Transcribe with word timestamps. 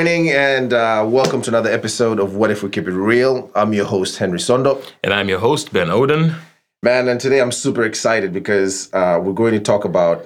morning, 0.00 0.30
and 0.30 0.72
uh, 0.72 1.04
welcome 1.06 1.42
to 1.42 1.50
another 1.50 1.70
episode 1.70 2.18
of 2.18 2.34
What 2.34 2.50
If 2.50 2.62
We 2.62 2.70
Keep 2.70 2.88
It 2.88 2.92
Real. 2.92 3.50
I'm 3.54 3.74
your 3.74 3.84
host, 3.84 4.16
Henry 4.16 4.38
Sondo. 4.38 4.82
And 5.04 5.12
I'm 5.12 5.28
your 5.28 5.38
host, 5.38 5.74
Ben 5.74 5.88
Oden. 5.88 6.34
Man, 6.82 7.06
and 7.06 7.20
today 7.20 7.38
I'm 7.38 7.52
super 7.52 7.82
excited 7.82 8.32
because 8.32 8.90
uh, 8.94 9.20
we're 9.22 9.34
going 9.34 9.52
to 9.52 9.60
talk 9.60 9.84
about 9.84 10.24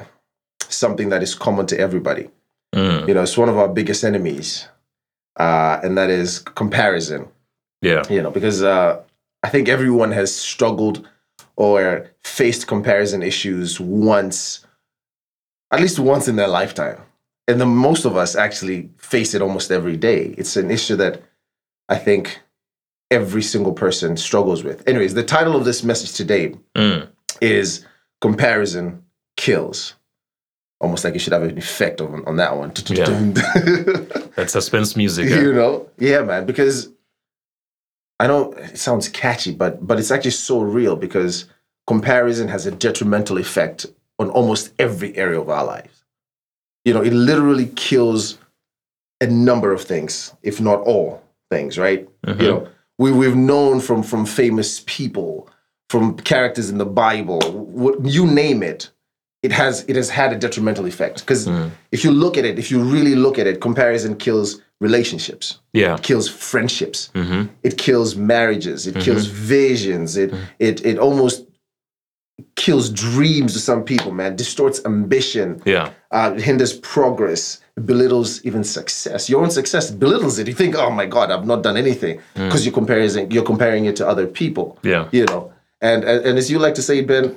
something 0.60 1.08
that 1.08 1.24
is 1.24 1.34
common 1.34 1.66
to 1.66 1.76
everybody. 1.76 2.30
Mm. 2.72 3.08
You 3.08 3.14
know, 3.14 3.22
it's 3.24 3.36
one 3.36 3.48
of 3.48 3.58
our 3.58 3.66
biggest 3.66 4.04
enemies, 4.04 4.68
uh, 5.40 5.80
and 5.82 5.98
that 5.98 6.08
is 6.08 6.38
comparison. 6.38 7.26
Yeah. 7.82 8.04
You 8.08 8.22
know, 8.22 8.30
because 8.30 8.62
uh, 8.62 9.02
I 9.42 9.48
think 9.48 9.68
everyone 9.68 10.12
has 10.12 10.32
struggled 10.32 11.04
or 11.56 12.08
faced 12.22 12.68
comparison 12.68 13.24
issues 13.24 13.80
once, 13.80 14.64
at 15.72 15.80
least 15.80 15.98
once 15.98 16.28
in 16.28 16.36
their 16.36 16.46
lifetime. 16.46 17.00
And 17.46 17.60
the 17.60 17.66
most 17.66 18.04
of 18.04 18.16
us 18.16 18.34
actually 18.36 18.90
face 18.96 19.34
it 19.34 19.42
almost 19.42 19.70
every 19.70 19.96
day. 19.96 20.34
It's 20.38 20.56
an 20.56 20.70
issue 20.70 20.96
that 20.96 21.22
I 21.88 21.96
think 21.96 22.40
every 23.10 23.42
single 23.42 23.72
person 23.72 24.16
struggles 24.16 24.64
with. 24.64 24.86
Anyways, 24.88 25.14
the 25.14 25.22
title 25.22 25.54
of 25.56 25.64
this 25.64 25.84
message 25.84 26.12
today 26.14 26.54
Mm. 26.74 27.08
is 27.40 27.86
Comparison 28.20 29.02
Kills. 29.36 29.94
Almost 30.80 31.04
like 31.04 31.14
it 31.14 31.18
should 31.20 31.32
have 31.34 31.42
an 31.42 31.58
effect 31.58 32.00
on, 32.00 32.24
on 32.26 32.36
that 32.36 32.56
one. 32.56 32.72
Yeah. 32.86 33.06
That 34.36 34.50
suspense 34.50 34.96
music. 34.96 35.28
you 35.28 35.50
uh, 35.50 35.54
know 35.54 35.88
yeah 35.96 36.20
man 36.22 36.44
because 36.44 36.90
i 38.18 38.26
know 38.26 38.52
it 38.54 38.76
sounds 38.78 39.08
catchy 39.08 39.52
but 39.54 39.86
but 39.86 39.96
it's 40.00 40.10
actually 40.10 40.32
so 40.32 40.60
real 40.60 40.96
because 40.96 41.44
comparison 41.86 42.48
has 42.48 42.66
a 42.66 42.72
detrimental 42.72 43.38
effect 43.38 43.86
on 44.18 44.30
almost 44.30 44.72
every 44.80 45.16
area 45.16 45.40
of 45.40 45.48
our 45.48 45.64
lives 45.64 46.02
you 46.84 46.92
know 46.94 47.02
it 47.02 47.12
literally 47.12 47.66
kills 47.76 48.38
a 49.20 49.26
number 49.26 49.72
of 49.72 49.80
things 49.82 50.32
if 50.42 50.60
not 50.60 50.80
all 50.80 51.22
things 51.50 51.78
right? 51.78 52.08
Mhm. 52.26 52.40
you 52.42 52.48
know 52.48 52.68
we, 52.98 53.10
we've 53.12 53.36
known 53.36 53.80
from 53.80 54.02
from 54.02 54.24
famous 54.26 54.82
people 54.86 55.48
from 55.90 56.16
characters 56.16 56.70
in 56.70 56.78
the 56.78 56.86
bible 56.86 57.40
what, 57.52 58.04
you 58.04 58.26
name 58.26 58.62
it 58.62 58.90
it 59.42 59.52
has 59.52 59.84
it 59.88 59.96
has 59.96 60.08
had 60.08 60.32
a 60.32 60.36
detrimental 60.38 60.86
effect. 60.86 61.20
Because 61.20 61.46
Mm. 61.46 61.70
if 61.92 62.02
you 62.04 62.10
look 62.10 62.38
at 62.38 62.44
it 62.46 62.58
if 62.58 62.70
you 62.70 62.78
really 62.82 63.14
look 63.14 63.38
at 63.38 63.46
it 63.46 63.60
comparison 63.60 64.16
kills 64.16 64.62
relationships. 64.80 65.60
Yeah. 65.74 65.94
it 65.96 66.02
kills 66.02 66.28
friendships. 66.28 67.10
Hmm 67.14 67.42
it 67.62 67.76
kills 67.76 68.16
marriages. 68.16 68.86
It 68.86 68.96
kills 69.04 69.26
visions. 69.26 70.16
It 70.16 70.32
it 70.58 70.84
it 70.86 70.98
almost 70.98 71.44
kills 72.56 72.90
dreams 72.90 73.52
to 73.52 73.58
some 73.58 73.82
people 73.82 74.12
man 74.12 74.36
distorts 74.36 74.80
ambition 74.84 75.60
Yeah. 75.64 75.88
uh, 76.10 76.32
hinders 76.34 76.72
progress 76.72 77.60
belittles 77.76 78.40
even 78.44 78.64
success 78.64 79.30
your 79.30 79.42
own 79.42 79.50
success 79.50 79.90
belittles 79.92 80.38
it 80.38 80.48
you 80.48 80.54
think 80.54 80.74
oh 80.76 80.90
my 80.90 81.06
god 81.06 81.30
i've 81.30 81.46
not 81.46 81.62
done 81.62 81.76
anything 81.76 82.20
because 82.34 82.64
you're 82.66 82.74
comparing 82.74 83.30
you're 83.32 83.46
comparing 83.46 83.84
it 83.86 83.96
to 83.96 84.08
other 84.08 84.26
people 84.26 84.64
Yeah. 84.82 85.08
you 85.12 85.24
know 85.26 85.52
and, 85.80 86.04
and 86.04 86.26
and 86.26 86.38
as 86.38 86.50
you 86.50 86.58
like 86.58 86.74
to 86.74 86.82
say 86.82 87.02
ben 87.02 87.34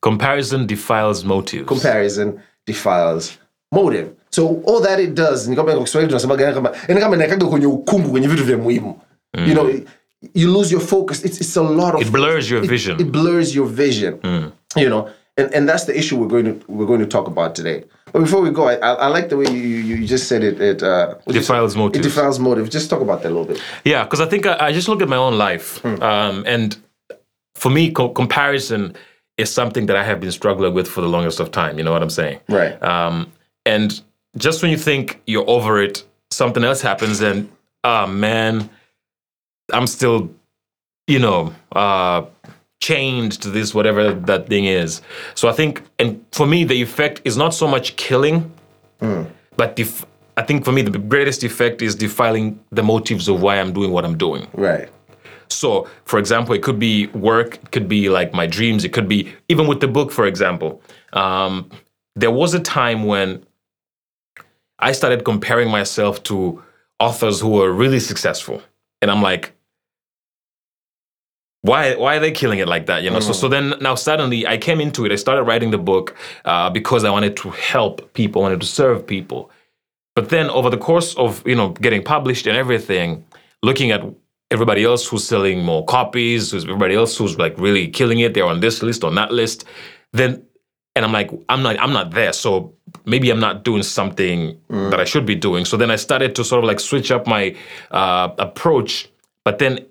Comparison 0.00 0.66
defiles 0.66 1.24
motives. 1.24 1.66
comparison 1.66 2.40
defiles 2.66 3.38
motive 3.72 4.08
so 4.30 4.62
all 4.66 4.80
that 4.80 5.00
it 5.00 5.14
does 5.14 5.48
ni 5.48 5.56
kama 5.56 5.74
Kiswahili 5.84 6.08
tunasemaga 6.08 6.52
kama 6.52 6.72
yani 6.88 7.00
kama 7.00 7.16
inakaga 7.16 7.46
kwenye 7.46 7.66
ukungu 7.66 8.10
kwenye 8.10 8.26
vitu 8.28 8.44
vya 8.44 8.56
muhimu 8.58 9.00
you 9.46 9.52
know 9.54 9.70
you 10.34 10.50
lose 10.50 10.70
your 10.70 10.80
focus 10.80 11.22
it's, 11.24 11.40
it's 11.40 11.56
a 11.56 11.62
lot 11.62 11.94
of 11.94 12.00
It 12.02 12.12
blurs 12.12 12.50
your 12.50 12.62
it- 12.62 12.68
vision. 12.68 13.00
it 13.00 13.12
blurs 13.12 13.54
your 13.54 13.66
vision 13.66 14.20
you 14.76 14.88
know 14.88 15.08
and, 15.36 15.54
and 15.54 15.68
that's 15.68 15.84
the 15.84 15.96
issue 15.96 16.16
we're 16.16 16.26
going 16.26 16.44
to 16.46 16.64
we're 16.66 16.86
going 16.86 17.00
to 17.00 17.06
talk 17.06 17.26
about 17.28 17.54
today 17.54 17.84
but 18.12 18.20
before 18.20 18.40
we 18.40 18.50
go 18.50 18.66
i, 18.68 18.74
I, 18.74 19.06
like 19.06 19.28
the 19.28 19.36
way 19.36 19.46
you, 19.50 19.60
you 19.60 20.06
just 20.06 20.26
said 20.28 20.42
it 20.42 20.60
it 20.60 20.82
uh 20.82 21.14
Defiles 21.28 21.72
said? 21.72 21.78
motives. 21.78 22.04
it 22.06 22.08
defiles 22.08 22.38
motive 22.40 22.68
just 22.68 22.90
talk 22.90 23.00
about 23.00 23.22
that 23.22 23.28
a 23.28 23.34
little 23.36 23.44
bit 23.52 23.62
Yeah, 23.84 24.02
because 24.04 24.20
I 24.20 24.26
think 24.26 24.44
I, 24.46 24.56
I 24.68 24.72
just 24.72 24.88
look 24.88 25.02
at 25.02 25.08
my 25.08 25.16
own 25.16 25.38
life, 25.38 25.84
um, 25.84 26.42
and 26.46 26.76
for 27.54 27.70
me, 27.70 27.90
co- 27.92 28.10
comparison 28.10 28.94
is 29.36 29.52
something 29.52 29.86
that 29.86 29.96
I 29.96 30.02
have 30.04 30.20
been 30.20 30.32
struggling 30.32 30.74
with 30.74 30.88
for 30.88 31.00
the 31.00 31.08
longest 31.08 31.38
of 31.40 31.50
time. 31.52 31.78
You 31.78 31.84
know 31.84 31.92
what 31.92 32.02
I'm 32.02 32.10
saying? 32.10 32.40
right 32.48 32.80
Um, 32.82 33.30
and 33.66 34.00
just 34.36 34.62
when 34.62 34.70
you 34.72 34.76
think 34.78 35.20
you're 35.26 35.48
over 35.48 35.80
it, 35.82 36.04
something 36.30 36.64
else 36.64 36.80
happens, 36.80 37.20
and 37.20 37.48
ah 37.84 38.06
man, 38.06 38.68
I'm 39.72 39.86
still, 39.86 40.30
you 41.06 41.18
know, 41.18 41.54
uh, 41.72 42.22
chained 42.80 43.32
to 43.42 43.50
this 43.50 43.74
whatever 43.74 44.12
that 44.14 44.48
thing 44.48 44.64
is. 44.66 45.02
So 45.34 45.48
I 45.48 45.52
think, 45.52 45.82
and 45.98 46.24
for 46.32 46.46
me, 46.46 46.64
the 46.64 46.80
effect 46.80 47.20
is 47.24 47.36
not 47.36 47.54
so 47.54 47.66
much 47.66 47.96
killing, 47.96 48.50
but 49.56 49.76
def- 49.76 50.06
I 50.36 50.42
think 50.42 50.64
for 50.64 50.72
me 50.72 50.82
the 50.82 50.96
greatest 50.98 51.42
effect 51.42 51.82
is 51.82 51.94
defiling 51.96 52.60
the 52.70 52.82
motives 52.82 53.28
of 53.28 53.42
why 53.42 53.58
I'm 53.60 53.72
doing 53.72 53.90
what 53.90 54.04
I'm 54.04 54.16
doing. 54.16 54.46
right 54.54 54.88
So, 55.48 55.88
for 56.04 56.18
example, 56.18 56.54
it 56.54 56.62
could 56.62 56.78
be 56.78 57.06
work, 57.08 57.56
it 57.56 57.70
could 57.72 57.88
be 57.88 58.08
like 58.08 58.32
my 58.32 58.46
dreams, 58.46 58.84
it 58.84 58.92
could 58.92 59.08
be 59.08 59.32
even 59.48 59.66
with 59.66 59.80
the 59.80 59.88
book, 59.88 60.12
for 60.12 60.26
example. 60.26 60.80
Um, 61.12 61.70
there 62.14 62.30
was 62.30 62.54
a 62.54 62.60
time 62.60 63.04
when 63.04 63.44
I 64.78 64.92
started 64.92 65.24
comparing 65.24 65.70
myself 65.70 66.22
to 66.24 66.62
authors 67.00 67.40
who 67.40 67.50
were 67.50 67.72
really 67.72 68.00
successful. 68.00 68.62
And 69.02 69.10
I'm 69.10 69.22
like, 69.22 69.52
why, 71.62 71.96
why 71.96 72.16
are 72.16 72.20
they 72.20 72.30
killing 72.30 72.60
it 72.60 72.68
like 72.68 72.86
that? 72.86 73.02
You 73.02 73.10
know, 73.10 73.20
so 73.20 73.32
so 73.32 73.48
then 73.48 73.74
now 73.80 73.94
suddenly 73.94 74.46
I 74.46 74.56
came 74.58 74.80
into 74.80 75.04
it. 75.04 75.12
I 75.12 75.16
started 75.16 75.42
writing 75.42 75.70
the 75.70 75.78
book 75.78 76.16
uh, 76.44 76.70
because 76.70 77.04
I 77.04 77.10
wanted 77.10 77.36
to 77.38 77.50
help 77.50 78.12
people, 78.14 78.42
I 78.42 78.44
wanted 78.44 78.60
to 78.60 78.66
serve 78.66 79.06
people. 79.06 79.50
But 80.14 80.28
then 80.28 80.50
over 80.50 80.70
the 80.70 80.78
course 80.78 81.16
of 81.16 81.46
you 81.46 81.56
know 81.56 81.70
getting 81.70 82.02
published 82.02 82.46
and 82.46 82.56
everything, 82.56 83.24
looking 83.62 83.90
at 83.90 84.02
everybody 84.50 84.84
else 84.84 85.06
who's 85.06 85.26
selling 85.26 85.64
more 85.64 85.84
copies, 85.84 86.52
who's 86.52 86.64
everybody 86.64 86.94
else 86.94 87.16
who's 87.16 87.38
like 87.38 87.58
really 87.58 87.88
killing 87.88 88.20
it, 88.20 88.34
they're 88.34 88.46
on 88.46 88.60
this 88.60 88.82
list, 88.82 89.02
on 89.02 89.16
that 89.16 89.32
list, 89.32 89.64
then 90.12 90.42
and 90.98 91.04
I'm 91.04 91.12
like, 91.12 91.30
I'm 91.48 91.62
not, 91.62 91.78
I'm 91.78 91.92
not 91.92 92.10
there. 92.10 92.32
So 92.32 92.74
maybe 93.04 93.30
I'm 93.30 93.38
not 93.38 93.62
doing 93.62 93.84
something 93.84 94.60
that 94.68 94.98
I 94.98 95.04
should 95.04 95.24
be 95.24 95.36
doing. 95.36 95.64
So 95.64 95.76
then 95.76 95.92
I 95.92 95.96
started 95.96 96.34
to 96.34 96.42
sort 96.42 96.64
of 96.64 96.66
like 96.66 96.80
switch 96.80 97.12
up 97.12 97.24
my 97.24 97.54
uh, 97.92 98.30
approach. 98.38 99.08
But 99.44 99.60
then 99.60 99.86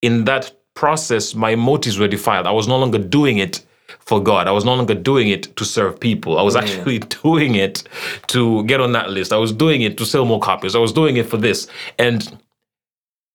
in 0.00 0.26
that 0.26 0.52
process, 0.74 1.34
my 1.34 1.54
motives 1.54 1.98
were 1.98 2.08
defiled. 2.08 2.46
I 2.46 2.52
was 2.52 2.68
no 2.68 2.78
longer 2.78 2.98
doing 2.98 3.38
it 3.38 3.64
for 4.00 4.22
God. 4.22 4.46
I 4.48 4.52
was 4.52 4.64
no 4.64 4.74
longer 4.74 4.94
doing 4.94 5.28
it 5.28 5.54
to 5.56 5.64
serve 5.64 5.98
people. 5.98 6.38
I 6.38 6.42
was 6.42 6.56
mm. 6.56 6.62
actually 6.62 6.98
doing 7.22 7.54
it 7.54 7.84
to 8.28 8.64
get 8.64 8.80
on 8.80 8.92
that 8.92 9.10
list. 9.10 9.32
I 9.32 9.36
was 9.36 9.52
doing 9.52 9.82
it 9.82 9.96
to 9.98 10.06
sell 10.06 10.24
more 10.24 10.40
copies. 10.40 10.74
I 10.74 10.78
was 10.78 10.92
doing 10.92 11.16
it 11.16 11.26
for 11.26 11.36
this. 11.36 11.68
And 11.98 12.38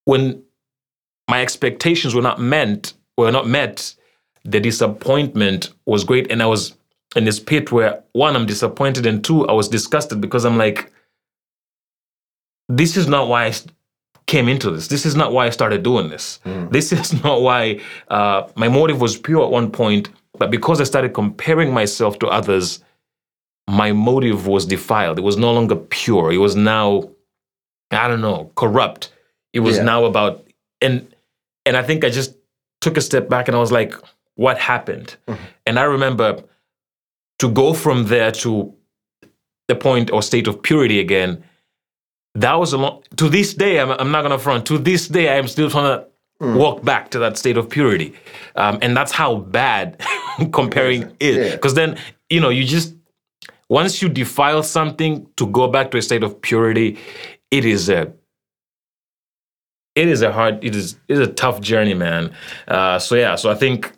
when 0.06 0.44
my 1.30 1.42
expectations 1.42 2.16
were 2.16 2.22
not 2.22 2.40
meant, 2.40 2.94
were 3.18 3.32
not 3.32 3.48
met, 3.48 3.96
the 4.44 4.60
disappointment 4.60 5.70
was 5.86 6.04
great. 6.04 6.32
And 6.32 6.42
I 6.42 6.48
was 6.48 6.76
in 7.16 7.26
this 7.26 7.40
pit 7.40 7.72
where 7.72 8.04
one, 8.14 8.36
I'm 8.36 8.46
disappointed, 8.46 9.06
and 9.06 9.24
two, 9.24 9.48
I 9.48 9.54
was 9.54 9.68
disgusted 9.68 10.22
because 10.22 10.46
I'm 10.46 10.58
like, 10.58 10.92
this 12.68 12.98
is 12.98 13.08
not 13.08 13.28
why 13.28 13.46
I 13.46 13.54
came 14.30 14.48
into 14.48 14.70
this. 14.70 14.88
This 14.88 15.06
is 15.06 15.16
not 15.16 15.34
why 15.34 15.48
I 15.48 15.50
started 15.50 15.82
doing 15.84 16.10
this. 16.10 16.40
This 16.72 16.92
is 17.00 17.12
not 17.24 17.42
why 17.42 17.82
uh, 18.10 18.48
my 18.56 18.70
motive 18.70 19.02
was 19.02 19.18
pure 19.18 19.44
at 19.44 19.52
one 19.52 19.72
point, 19.72 20.10
but 20.38 20.52
because 20.52 20.80
I 20.80 20.86
started 20.86 21.14
comparing 21.14 21.74
myself 21.74 22.20
to 22.20 22.28
others, 22.28 22.84
my 23.68 23.92
motive 23.92 24.46
was 24.48 24.66
defiled. 24.66 25.18
It 25.18 25.24
was 25.24 25.38
no 25.38 25.52
longer 25.52 25.76
pure. 25.76 26.32
It 26.32 26.38
was 26.38 26.56
now, 26.56 27.10
I 27.92 28.08
don't 28.08 28.22
know, 28.22 28.52
corrupt. 28.56 29.12
It 29.52 29.62
was 29.62 29.78
Yeah. 29.78 29.84
now 29.84 30.06
about 30.06 30.46
and 30.82 30.96
and 31.66 31.76
I 31.76 31.84
think 31.84 32.04
I 32.06 32.10
just 32.10 32.36
took 32.82 32.98
a 32.98 33.02
step 33.02 33.30
back 33.30 33.48
and 33.48 33.58
I 33.58 33.60
was 33.60 33.72
like, 33.72 33.94
what 34.36 34.58
happened? 34.58 35.16
And 35.66 35.78
I 35.80 35.84
remember 35.84 36.44
to 37.40 37.50
go 37.50 37.74
from 37.74 38.06
there 38.06 38.32
to 38.44 38.74
the 39.68 39.76
point 39.76 40.12
or 40.12 40.22
state 40.22 40.48
of 40.48 40.62
purity 40.62 41.00
again. 41.00 41.44
That 42.36 42.54
was 42.54 42.74
a 42.74 42.78
long. 42.78 43.04
To 43.18 43.30
this 43.30 43.54
day, 43.54 43.80
I'm, 43.80 43.92
I'm 43.92 44.12
not 44.12 44.22
gonna 44.22 44.40
front. 44.40 44.66
To 44.68 44.78
this 44.78 45.08
day, 45.08 45.30
I 45.30 45.36
am 45.36 45.48
still 45.48 45.70
trying 45.70 46.00
to 46.00 46.08
walk 46.58 46.84
back 46.84 47.12
to 47.12 47.20
that 47.20 47.38
state 47.38 47.58
of 47.58 47.70
purity, 47.70 48.14
um, 48.56 48.80
and 48.82 48.96
that's 48.96 49.12
how 49.12 49.38
bad 49.38 50.02
comparing 50.52 51.16
is. 51.20 51.38
Yeah. 51.38 51.56
Because 51.56 51.74
then 51.74 51.98
you 52.30 52.40
know 52.40 52.50
you 52.50 52.64
just 52.64 52.96
once 53.70 54.02
you 54.02 54.10
defile 54.10 54.64
something 54.64 55.28
to 55.38 55.48
go 55.48 55.68
back 55.68 55.92
to 55.92 55.98
a 55.98 56.02
state 56.02 56.24
of 56.24 56.42
purity, 56.42 56.98
it 57.52 57.66
is 57.66 57.90
a 57.90 58.12
it 59.96 60.08
is 60.08 60.22
a 60.22 60.32
hard 60.32 60.64
it 60.64 60.76
is 60.76 60.98
it 61.08 61.18
is 61.18 61.28
a 61.28 61.32
tough 61.32 61.62
journey, 61.62 61.94
man. 61.94 62.34
Uh, 62.68 63.00
so 63.00 63.16
yeah, 63.16 63.36
so 63.36 63.50
I 63.50 63.56
think 63.56 63.92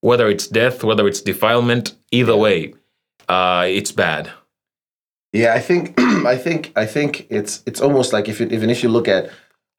whether 0.00 0.28
it's 0.28 0.46
death, 0.46 0.84
whether 0.84 1.06
it's 1.06 1.20
defilement, 1.20 1.94
either 2.10 2.36
way, 2.36 2.74
uh, 3.28 3.64
it's 3.66 3.92
bad. 3.92 4.30
Yeah, 5.34 5.52
I 5.52 5.58
think 5.58 6.00
I 6.00 6.36
think 6.36 6.72
I 6.76 6.86
think 6.86 7.26
it's 7.28 7.62
it's 7.66 7.80
almost 7.80 8.12
like 8.12 8.28
if 8.28 8.40
it, 8.40 8.52
even 8.52 8.70
if 8.70 8.82
you 8.82 8.88
look 8.88 9.08
at 9.08 9.30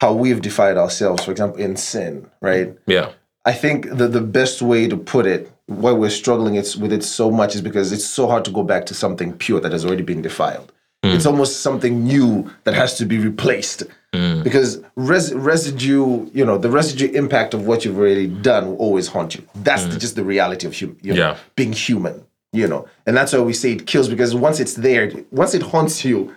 how 0.01 0.13
we've 0.13 0.41
defined 0.41 0.77
ourselves, 0.77 1.23
for 1.23 1.31
example, 1.31 1.59
in 1.59 1.77
sin, 1.77 2.29
right? 2.41 2.77
Yeah. 2.85 3.11
I 3.45 3.53
think 3.53 3.89
the 3.89 4.07
the 4.07 4.21
best 4.21 4.61
way 4.61 4.87
to 4.87 4.97
put 4.97 5.25
it, 5.25 5.49
why 5.67 5.93
we're 5.93 6.09
struggling 6.09 6.55
it's 6.55 6.75
with 6.75 6.91
it 6.91 7.03
so 7.03 7.31
much, 7.31 7.55
is 7.55 7.61
because 7.61 7.93
it's 7.93 8.05
so 8.05 8.27
hard 8.27 8.43
to 8.45 8.51
go 8.51 8.63
back 8.63 8.85
to 8.87 8.93
something 8.93 9.33
pure 9.33 9.61
that 9.61 9.71
has 9.71 9.85
already 9.85 10.03
been 10.03 10.21
defiled. 10.21 10.73
Mm. 11.03 11.15
It's 11.15 11.25
almost 11.25 11.61
something 11.61 12.03
new 12.03 12.51
that 12.65 12.73
has 12.73 12.97
to 12.97 13.05
be 13.05 13.17
replaced. 13.17 13.83
Mm. 14.13 14.43
Because 14.43 14.81
res- 14.95 15.33
residue, 15.33 16.29
you 16.33 16.43
know, 16.43 16.57
the 16.57 16.69
residue 16.69 17.11
impact 17.11 17.53
of 17.53 17.67
what 17.67 17.85
you've 17.85 17.97
already 17.97 18.27
done 18.27 18.67
will 18.67 18.77
always 18.77 19.07
haunt 19.07 19.35
you. 19.35 19.47
That's 19.55 19.83
mm. 19.83 19.91
the, 19.91 19.99
just 19.99 20.15
the 20.15 20.23
reality 20.23 20.65
of 20.67 20.77
hum- 20.77 20.97
you 21.01 21.13
know, 21.13 21.19
Yeah. 21.19 21.37
being 21.55 21.73
human, 21.73 22.24
you 22.55 22.67
know. 22.67 22.87
And 23.05 23.15
that's 23.15 23.33
why 23.33 23.39
we 23.39 23.53
say 23.53 23.73
it 23.73 23.85
kills 23.87 24.07
because 24.09 24.33
once 24.35 24.59
it's 24.59 24.75
there, 24.75 25.11
once 25.31 25.53
it 25.53 25.61
haunts 25.61 26.03
you, 26.05 26.33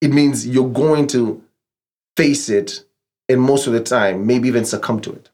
it 0.00 0.12
means 0.12 0.46
you're 0.46 0.68
going 0.68 1.06
to 1.08 1.42
face 2.16 2.48
it 2.48 2.84
and 3.28 3.40
most 3.40 3.66
of 3.66 3.72
the 3.72 3.80
time, 3.80 4.26
maybe 4.26 4.48
even 4.48 4.64
succumb 4.64 5.00
to 5.00 5.12
it. 5.12 5.30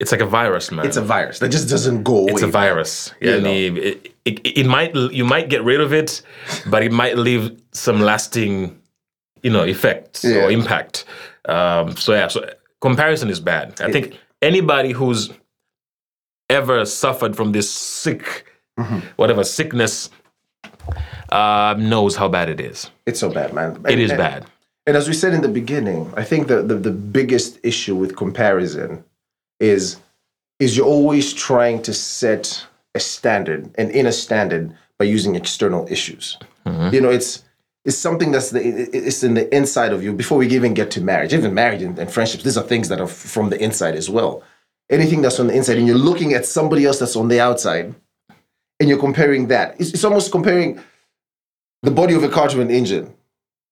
It's 0.00 0.12
like 0.12 0.20
a 0.20 0.26
virus, 0.26 0.70
man. 0.70 0.86
It's 0.86 0.96
a 0.96 1.02
virus 1.02 1.38
that 1.38 1.50
just 1.50 1.68
doesn't 1.68 2.02
go 2.02 2.18
away. 2.18 2.32
It's 2.32 2.42
a 2.42 2.46
virus. 2.46 3.12
You 3.20 3.30
Yeah, 3.32 3.38
know. 3.40 3.50
it, 3.50 4.12
it, 4.24 4.40
it 4.58 4.66
might 4.66 4.94
you 4.94 5.24
might 5.24 5.48
get 5.48 5.62
rid 5.64 5.80
of 5.80 5.92
it, 5.92 6.22
but 6.66 6.82
it 6.82 6.92
might 6.92 7.16
leave 7.16 7.60
some 7.72 8.00
lasting, 8.00 8.78
you 9.42 9.50
know, 9.50 9.62
effects 9.64 10.24
Yeah. 10.24 10.44
or 10.44 10.50
impact. 10.50 11.04
Um, 11.46 11.96
so 11.96 12.12
yeah, 12.12 12.28
so 12.28 12.48
comparison 12.80 13.30
is 13.30 13.40
bad. 13.40 13.80
I 13.80 13.90
think 13.90 14.18
anybody 14.42 14.92
who's 14.92 15.30
ever 16.50 16.84
suffered 16.84 17.34
from 17.36 17.52
this 17.52 17.70
sick, 17.70 18.46
Mm-hmm. 18.78 18.98
whatever 19.16 19.42
sickness, 19.42 20.10
uh, 21.30 21.74
knows 21.78 22.14
how 22.16 22.28
bad 22.28 22.48
it 22.48 22.60
is. 22.60 22.90
It's 23.06 23.18
so 23.20 23.30
bad, 23.30 23.52
man. 23.54 23.72
It 23.86 23.92
And- 23.92 24.00
is 24.00 24.10
and- 24.10 24.18
bad. 24.18 24.46
And 24.88 24.96
as 24.96 25.08
we 25.08 25.14
said 25.14 25.32
in 25.34 25.40
the 25.42 25.48
beginning, 25.48 26.12
I 26.16 26.22
think 26.22 26.46
the, 26.46 26.62
the, 26.62 26.76
the 26.76 26.92
biggest 26.92 27.58
issue 27.64 27.96
with 27.96 28.14
comparison 28.16 29.02
is 29.58 29.96
is 30.60 30.76
you're 30.76 30.86
always 30.86 31.34
trying 31.34 31.82
to 31.82 31.92
set 31.92 32.64
a 32.94 33.00
standard, 33.00 33.68
an 33.78 33.90
inner 33.90 34.12
standard, 34.12 34.72
by 34.98 35.04
using 35.04 35.34
external 35.34 35.86
issues. 35.90 36.38
You 36.92 37.00
know, 37.00 37.10
it's 37.10 37.42
it's 37.84 37.96
something 37.98 38.30
that's 38.32 38.50
the 38.50 38.60
it's 38.96 39.22
in 39.24 39.34
the 39.34 39.52
inside 39.54 39.92
of 39.92 40.04
you 40.04 40.12
before 40.12 40.38
we 40.38 40.46
even 40.48 40.72
get 40.74 40.90
to 40.92 41.00
marriage. 41.00 41.32
Even 41.34 41.52
marriage 41.52 41.82
and, 41.82 41.98
and 41.98 42.08
friendships, 42.10 42.44
these 42.44 42.56
are 42.56 42.62
things 42.64 42.88
that 42.88 43.00
are 43.00 43.08
from 43.08 43.50
the 43.50 43.58
inside 43.60 43.96
as 43.96 44.08
well. 44.08 44.42
Anything 44.88 45.20
that's 45.20 45.40
on 45.40 45.48
the 45.48 45.54
inside, 45.54 45.78
and 45.78 45.86
you're 45.88 45.98
looking 46.10 46.32
at 46.32 46.46
somebody 46.46 46.84
else 46.86 46.98
that's 47.00 47.16
on 47.16 47.26
the 47.28 47.40
outside, 47.40 47.92
and 48.80 48.88
you're 48.88 48.98
comparing 48.98 49.48
that. 49.48 49.80
It's, 49.80 49.90
it's 49.90 50.04
almost 50.04 50.30
comparing 50.30 50.80
the 51.82 51.90
body 51.90 52.14
of 52.14 52.22
a 52.22 52.28
car 52.28 52.48
to 52.48 52.60
an 52.60 52.70
engine. 52.70 53.12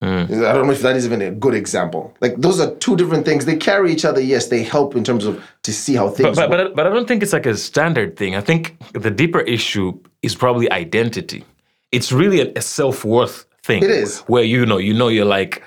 I 0.02 0.26
don't 0.26 0.66
know 0.66 0.72
if 0.72 0.82
that 0.82 0.96
is 0.96 1.06
even 1.06 1.22
a 1.22 1.30
good 1.30 1.54
example. 1.54 2.14
Like 2.20 2.36
those 2.36 2.60
are 2.60 2.74
two 2.74 2.94
different 2.94 3.24
things. 3.24 3.46
They 3.46 3.56
carry 3.56 3.90
each 3.90 4.04
other. 4.04 4.20
Yes, 4.20 4.48
they 4.48 4.62
help 4.62 4.96
in 4.96 5.02
terms 5.02 5.24
of 5.24 5.42
to 5.62 5.72
see 5.72 5.94
how 5.94 6.10
things. 6.10 6.36
but, 6.36 6.50
work. 6.50 6.58
but, 6.58 6.76
but 6.76 6.86
I 6.86 6.90
don't 6.90 7.08
think 7.08 7.22
it's 7.22 7.32
like 7.32 7.46
a 7.46 7.56
standard 7.56 8.18
thing. 8.18 8.36
I 8.36 8.42
think 8.42 8.76
the 8.92 9.10
deeper 9.10 9.40
issue 9.40 9.98
is 10.22 10.34
probably 10.34 10.70
identity. 10.70 11.42
It's 11.90 12.12
really 12.12 12.40
a, 12.42 12.52
a 12.54 12.60
self 12.60 13.02
worth 13.02 13.46
thing. 13.62 13.82
It 13.82 13.88
is. 13.88 14.18
Where 14.26 14.42
you 14.44 14.66
know, 14.66 14.76
you 14.76 14.92
know, 14.92 15.08
you're 15.08 15.24
like, 15.24 15.62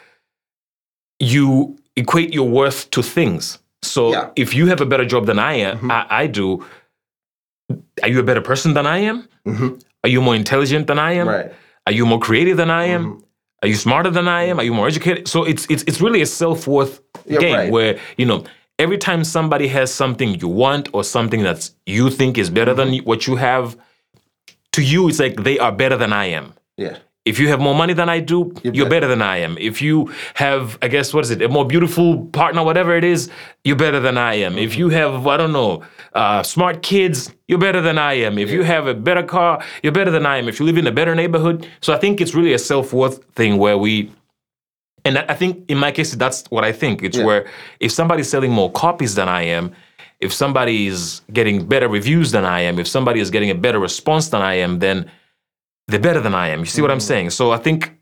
you 1.20 1.76
equate 1.96 2.32
your 2.32 2.48
worth 2.48 2.92
to 2.92 3.02
things. 3.02 3.58
So 3.82 4.12
Yeah. 4.12 4.22
Mm-hmm. 4.22 4.32
if 4.36 4.54
you 4.54 4.68
have 4.68 4.82
a 4.82 4.86
better 4.86 5.06
job 5.06 5.26
than 5.26 5.40
I 5.40 5.54
am, 5.54 5.90
I, 5.90 6.06
I 6.10 6.28
do, 6.28 6.64
are 8.04 8.10
you 8.10 8.20
a 8.20 8.24
better 8.24 8.42
person 8.42 8.74
than 8.74 8.86
I 8.88 8.98
am? 9.00 9.28
Are 10.04 10.10
you 10.10 10.22
more 10.22 10.36
intelligent 10.36 10.88
than 10.88 11.00
I 11.00 11.14
am? 11.14 11.28
Mm-hmm. 11.28 11.36
Right. 11.36 11.46
Mm-hmm. 11.46 11.88
Are 11.88 11.92
you 11.94 12.06
more 12.06 12.20
creative 12.20 12.58
than 12.58 12.70
I 12.70 12.86
am? 12.86 13.24
Are 13.64 13.68
you 13.68 13.76
smarter 13.76 14.12
than 14.12 14.28
I 14.28 14.44
am? 14.44 14.60
Are 14.60 14.64
you 14.64 14.74
more 14.74 14.88
educated? 14.88 15.28
So 15.28 15.44
it's 15.44 15.66
it's 15.70 15.84
it's 15.88 16.00
really 16.02 16.22
a 16.22 16.26
self 16.26 16.68
worth 16.68 17.02
Yeah, 17.26 17.40
game 17.40 17.56
right. 17.56 17.72
where 17.72 18.00
you 18.18 18.26
know 18.26 18.44
every 18.80 18.98
time 18.98 19.24
somebody 19.24 19.68
has 19.70 19.92
something 19.94 20.40
you 20.40 20.48
want 20.48 20.90
or 20.94 21.04
something 21.04 21.44
that 21.44 21.72
you 21.86 22.10
think 22.10 22.38
is 22.38 22.50
better 22.50 22.74
Mm-hmm. 22.76 22.92
than 22.92 23.06
what 23.06 23.26
you 23.28 23.36
have, 23.38 23.76
to 24.74 24.82
you 24.82 25.08
it's 25.10 25.20
like 25.20 25.36
they 25.44 25.58
are 25.60 25.72
better 25.72 25.98
than 25.98 26.14
I 26.14 26.26
am. 26.40 26.54
yeah, 26.78 26.98
If 27.28 27.40
you 27.40 27.50
have 27.50 27.60
more 27.60 27.76
money 27.76 27.94
than 27.94 28.08
I 28.08 28.22
do, 28.22 28.54
you're, 28.64 28.90
better 28.90 29.08
than 29.08 29.22
I 29.22 29.38
am. 29.38 29.58
If 29.58 29.82
you 29.82 30.10
have, 30.36 30.78
I 30.82 30.88
guess, 30.88 31.14
what 31.14 31.26
is 31.26 31.32
it, 31.32 31.42
a 31.42 31.50
more 31.50 31.66
beautiful 31.66 32.26
partner, 32.28 32.64
whatever 32.64 32.96
it 32.96 33.04
is, 33.04 33.30
you're 33.66 33.76
better 33.76 34.00
than 34.00 34.18
I 34.18 34.36
am. 34.36 34.58
If 34.58 34.78
you 34.78 34.88
have, 34.90 35.28
I 35.28 35.36
don't 35.36 35.52
know, 35.52 35.84
uh, 36.14 36.42
smart 36.44 36.84
kids, 36.84 37.34
you're 37.50 37.60
better 37.60 37.82
than 37.82 37.98
I 37.98 38.14
am. 38.14 38.38
If 38.38 38.50
you 38.50 38.64
have 38.64 38.88
a 38.88 38.94
better 38.94 39.24
car, 39.24 39.62
you're 39.84 39.92
better 39.92 40.12
than 40.12 40.26
I 40.26 40.38
am. 40.38 40.48
If 40.48 40.58
you 40.60 40.66
live 40.66 40.78
in 40.78 40.88
a 40.88 40.92
better 40.92 41.14
neighborhood. 41.16 41.68
So 41.82 41.94
I 41.94 41.98
think 41.98 42.22
it's 42.22 42.34
really 42.34 42.54
a 42.54 42.60
self 42.60 42.94
worth 42.94 43.24
thing 43.36 43.58
where 43.58 43.78
we, 43.78 44.10
and 45.04 45.18
I 45.18 45.26
I 45.30 45.36
think 45.36 45.70
in 45.70 45.78
my 45.78 45.92
case, 45.92 46.16
that's 46.16 46.46
what 46.50 46.64
I 46.64 46.72
think. 46.72 47.04
It's 47.04 47.18
where 47.18 47.46
if 47.82 47.92
somebody's 47.92 48.30
selling 48.30 48.52
more 48.52 48.72
copies 48.72 49.16
than 49.16 49.28
I 49.28 49.44
am, 49.44 49.74
if 50.20 50.34
somebody 50.34 50.88
is 50.88 51.22
getting 51.34 51.68
better 51.68 51.90
reviews 51.90 52.32
than 52.32 52.46
I 52.46 52.62
am, 52.62 52.80
if 52.80 52.88
somebody 52.88 53.20
is 53.20 53.30
getting 53.30 53.50
a 53.50 53.56
better 53.56 53.80
response 53.80 54.30
than 54.30 54.42
I 54.42 54.56
am, 54.56 54.80
then 54.80 55.12
they're 55.88 56.00
better 56.00 56.22
than 56.22 56.36
I 56.36 56.50
am. 56.50 56.60
You 56.60 56.66
see 56.66 56.82
what 56.82 56.92
I'm 56.92 56.98
mm-hmm. 56.98 57.08
saying? 57.08 57.30
So 57.32 57.52
I 57.52 57.58
think, 57.58 57.98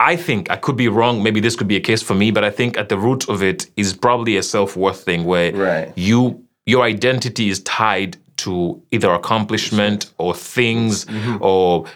I 0.00 0.16
think 0.16 0.50
I 0.50 0.56
could 0.56 0.76
be 0.76 0.88
wrong. 0.88 1.22
Maybe 1.22 1.40
this 1.40 1.56
could 1.56 1.68
be 1.68 1.76
a 1.76 1.80
case 1.80 2.02
for 2.02 2.14
me, 2.14 2.30
but 2.30 2.44
I 2.44 2.50
think 2.50 2.76
at 2.76 2.88
the 2.88 2.98
root 2.98 3.28
of 3.28 3.42
it 3.42 3.70
is 3.76 3.94
probably 3.94 4.36
a 4.36 4.42
self 4.42 4.76
worth 4.76 5.02
thing 5.02 5.24
where 5.24 5.52
Right. 5.52 5.92
you 5.96 6.44
your 6.66 6.84
identity 6.84 7.48
is 7.48 7.60
tied 7.62 8.18
to 8.36 8.80
either 8.90 9.10
accomplishment 9.10 10.12
or 10.18 10.34
things 10.34 11.06
mm-hmm. 11.06 11.38
or 11.40 11.86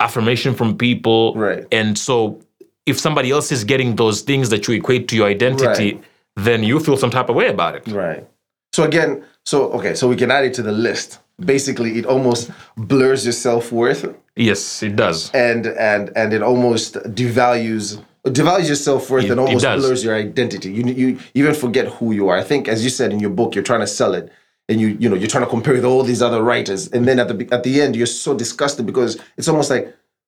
affirmation 0.00 0.54
from 0.54 0.76
people. 0.76 1.34
Right. 1.34 1.64
And 1.70 1.96
so 1.96 2.40
if 2.86 2.98
somebody 2.98 3.30
else 3.30 3.52
is 3.52 3.62
getting 3.64 3.96
those 3.96 4.22
things 4.22 4.50
that 4.50 4.66
you 4.66 4.74
equate 4.74 5.06
to 5.08 5.16
your 5.16 5.28
identity, 5.28 5.94
Right. 5.94 6.04
then 6.36 6.64
you 6.64 6.80
feel 6.80 6.96
some 6.96 7.10
type 7.10 7.28
of 7.28 7.36
way 7.36 7.48
about 7.48 7.76
it. 7.76 7.86
right. 7.88 8.26
So 8.72 8.84
again, 8.84 9.24
so 9.44 9.70
okay, 9.72 9.94
so 9.94 10.06
we 10.08 10.16
can 10.16 10.30
add 10.30 10.44
it 10.44 10.54
to 10.54 10.62
the 10.62 10.72
list. 10.72 11.18
Basically, 11.44 11.98
it 11.98 12.06
almost 12.06 12.50
blurs 12.76 13.24
your 13.24 13.32
self 13.32 13.72
worth, 13.72 14.14
Yes, 14.36 14.82
it 14.82 14.94
does. 14.96 15.30
and 15.32 15.66
and 15.66 16.10
and 16.16 16.32
it 16.32 16.42
almost 16.42 16.94
devalues 16.94 17.98
devalues 18.26 18.66
your 18.66 18.76
self 18.76 19.08
worth, 19.10 19.24
It- 19.24 19.30
and 19.30 19.40
almost 19.40 19.64
blurs 19.64 20.04
your 20.04 20.14
identity. 20.14 20.70
You 20.70 20.84
you 20.86 21.18
even 21.34 21.54
forget 21.54 21.86
who 21.88 22.12
you 22.12 22.28
are. 22.28 22.36
I 22.36 22.42
think, 22.44 22.68
as 22.68 22.84
you 22.84 22.90
said 22.90 23.12
in 23.12 23.20
your 23.20 23.30
book, 23.30 23.54
you're 23.54 23.64
trying 23.64 23.80
to 23.80 23.86
sell 23.86 24.12
it, 24.14 24.30
and 24.68 24.80
you 24.80 24.88
you 25.00 25.08
know 25.08 25.16
you're 25.16 25.28
trying 25.34 25.44
to 25.44 25.50
compare 25.50 25.74
with 25.74 25.84
all 25.84 26.02
these 26.02 26.20
other 26.22 26.42
writers, 26.42 26.88
and 26.92 27.06
then 27.08 27.18
at 27.18 27.28
the 27.28 27.48
at 27.56 27.62
the 27.62 27.80
end, 27.80 27.96
you're 27.96 28.06
so 28.26 28.34
disgusted 28.34 28.84
because 28.86 29.16
it's 29.38 29.48
almost 29.48 29.70
like, 29.70 29.84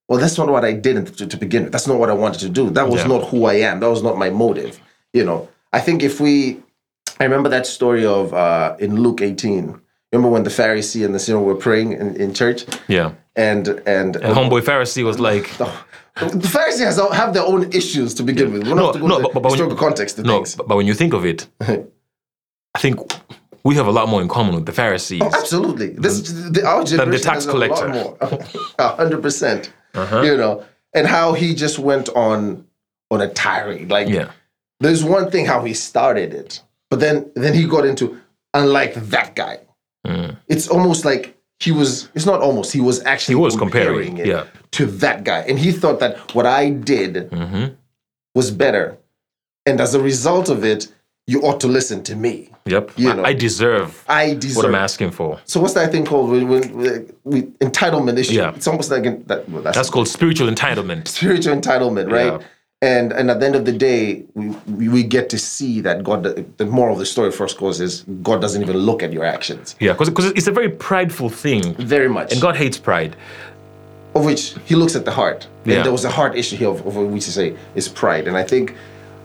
well, 0.09 0.19
that's 0.19 0.39
not 0.39 0.49
what 0.49 0.65
I 0.65 0.73
did 0.73 0.97
to, 1.19 1.27
to 1.27 1.37
begin 1.37 1.65
with. 1.65 1.73
That's 1.73 1.87
not 1.87 1.99
what 1.99 2.09
I 2.11 2.15
wanted 2.15 2.41
to 2.41 2.49
do. 2.49 2.71
That 2.71 2.89
was 2.89 3.01
Yeah. 3.03 3.09
not 3.09 3.29
who 3.29 3.45
I 3.45 3.55
am. 3.71 3.81
That 3.81 3.91
was 3.91 4.03
not 4.03 4.17
my 4.17 4.31
motive. 4.31 4.81
You 5.13 5.25
know, 5.25 5.49
I 5.73 5.81
think 5.81 6.03
if 6.03 6.21
we, 6.21 6.61
I 7.21 7.25
remember 7.25 7.51
that 7.51 7.67
story 7.67 8.05
of 8.07 8.33
uh, 8.33 8.77
in 8.79 8.97
Luke 9.05 9.21
18. 9.21 9.79
Remember 10.13 10.29
when 10.29 10.43
the 10.43 10.51
Pharisee 10.51 11.05
and 11.07 11.15
the 11.15 11.19
sinner 11.19 11.41
were 11.41 11.55
praying 11.55 11.93
in, 11.93 12.15
in 12.17 12.35
church, 12.35 12.65
Yeah. 12.87 13.13
and 13.35 13.67
and, 13.87 14.17
And 14.17 14.35
homeboy 14.37 14.61
Pharisee 14.63 15.05
was 15.05 15.19
like, 15.19 15.47
the 15.57 16.49
Pharisees 16.53 16.99
have 17.15 17.33
their 17.33 17.43
own 17.45 17.73
issues 17.73 18.13
to 18.15 18.23
begin 18.23 18.53
with. 18.53 18.65
We 18.65 18.75
No, 18.75 18.87
have 18.87 18.93
to 18.95 19.01
go 19.01 19.07
no, 19.07 19.23
but- 19.23 19.33
the 19.33 19.41
but 19.41 19.51
when 19.51 19.71
you- 19.71 19.75
context 19.77 20.19
no, 20.19 20.35
things. 20.39 20.55
but, 20.57 20.69
but 20.69 20.77
when 20.77 20.87
you 20.87 20.93
think 20.95 21.15
of 21.15 21.25
it, 21.25 21.47
I 22.75 22.79
think 22.79 22.99
we 23.65 23.75
have 23.77 23.87
a 23.87 23.91
lot 23.91 24.09
more 24.09 24.21
in 24.21 24.29
common 24.29 24.55
with 24.55 24.67
the 24.67 24.73
Pharisees. 24.73 25.23
Absolutely, 25.23 25.89
this 25.91 26.21
the, 26.51 26.63
our 26.67 26.85
generation 26.85 27.25
tax 27.25 27.45
has 27.45 27.47
collector. 27.47 27.87
a 27.87 27.95
lot 27.97 28.33
more, 28.33 28.39
hundred 29.01 29.23
percent. 29.23 29.73
Uh-huh. 29.95 30.21
You 30.23 30.37
know, 30.37 30.65
and 30.95 31.07
how 31.07 31.33
he 31.33 31.55
just 31.55 31.79
went 31.79 32.09
on 32.11 32.67
on 33.11 33.21
a 33.23 33.29
tirade. 33.29 33.91
Like, 33.91 34.09
Yeah. 34.09 34.31
there's 34.81 35.03
one 35.05 35.31
thing 35.31 35.47
how 35.47 35.63
he 35.65 35.73
started 35.75 36.35
it, 36.35 36.61
but 36.91 37.01
then 37.01 37.31
then 37.35 37.55
he 37.55 37.67
got 37.67 37.87
into 37.87 38.19
unlike 38.53 38.95
that 38.95 39.35
guy. 39.35 39.61
Mm. 40.07 40.37
It's 40.49 40.69
almost 40.69 41.05
like 41.05 41.37
he 41.61 41.71
was. 41.73 42.09
It's 42.15 42.27
not 42.27 42.41
almost. 42.41 42.73
He 42.73 42.81
was 42.81 43.03
actually 43.05 43.37
He 43.37 43.41
was 43.41 43.57
comparing, 43.57 44.19
it 44.19 44.27
yeah. 44.27 44.45
to 44.73 44.87
that 44.87 45.23
guy, 45.25 45.41
and 45.49 45.59
he 45.59 45.71
thought 45.73 46.01
that 46.01 46.35
what 46.35 46.47
I 46.47 46.71
did 46.71 47.31
Mm-hmm. 47.31 47.75
was 48.35 48.51
better, 48.51 48.99
and 49.67 49.81
as 49.81 49.95
a 49.95 50.01
result 50.01 50.49
of 50.49 50.65
it, 50.65 50.89
you 51.29 51.41
ought 51.43 51.61
to 51.61 51.69
listen 51.69 52.03
to 52.05 52.17
me. 52.17 52.49
Yep. 52.67 52.93
You 52.97 53.11
I- 53.11 53.15
know. 53.15 53.25
I 53.25 53.33
deserve 53.33 54.05
I 54.09 54.35
deserve 54.35 54.57
what. 54.57 54.67
I'm 54.67 54.75
asking 54.75 55.13
for. 55.13 55.41
So 55.45 55.61
what's 55.61 55.75
that 55.75 55.93
thing 55.93 56.05
called? 56.05 56.31
We, 56.31 57.43
entitlement 57.61 58.19
issue. 58.19 58.35
Yeah. 58.35 58.55
It's 58.55 58.67
almost 58.67 58.91
like 58.91 59.27
that, 59.27 59.49
well, 59.49 59.63
that's, 59.63 59.77
That's 59.77 59.91
called 59.91 60.09
spiritual 60.09 60.49
entitlement. 60.49 61.09
spiritual 61.09 61.55
entitlement, 61.57 62.11
right? 62.11 62.41
Yeah. 62.41 62.47
And 62.83 63.13
and 63.13 63.31
at 63.31 63.39
the 63.41 63.47
end 63.47 63.55
of 63.57 63.65
the 63.65 63.73
day, 63.73 64.25
we, 64.35 64.89
we 64.89 65.03
get 65.05 65.31
to 65.31 65.39
see 65.39 65.81
that 65.83 66.03
God. 66.03 66.25
The 66.59 66.67
moral 66.67 66.95
of 66.95 66.99
the 66.99 67.07
story, 67.07 67.31
first 67.31 67.57
course, 67.57 67.79
is 67.81 68.03
God 68.23 68.41
doesn't 68.41 68.61
even 68.61 68.77
look 68.77 69.03
at 69.05 69.13
your 69.13 69.25
actions. 69.25 69.77
Yeah, 69.81 69.93
because 69.93 70.33
it's 70.33 70.49
a 70.49 70.53
very 70.53 70.69
prideful 70.69 71.31
thing. 71.31 71.75
Very 71.77 72.09
much. 72.09 72.33
And 72.33 72.41
God 72.43 72.57
hates 72.57 72.79
pride. 72.79 73.17
of 74.15 74.25
which 74.25 74.55
He 74.67 74.75
looks 74.75 74.97
at 74.97 75.05
the 75.05 75.13
heart. 75.13 75.47
Yeah. 75.65 75.77
And 75.77 75.85
there 75.85 75.93
was 75.93 76.05
a 76.05 76.11
heart 76.11 76.37
issue 76.37 76.57
here 76.57 76.69
of, 76.71 76.85
of 76.87 76.97
which 76.97 77.27
you 77.27 77.33
say 77.33 77.57
is 77.75 77.89
pride. 77.89 78.27
And 78.29 78.37
I 78.37 78.43
think, 78.43 78.75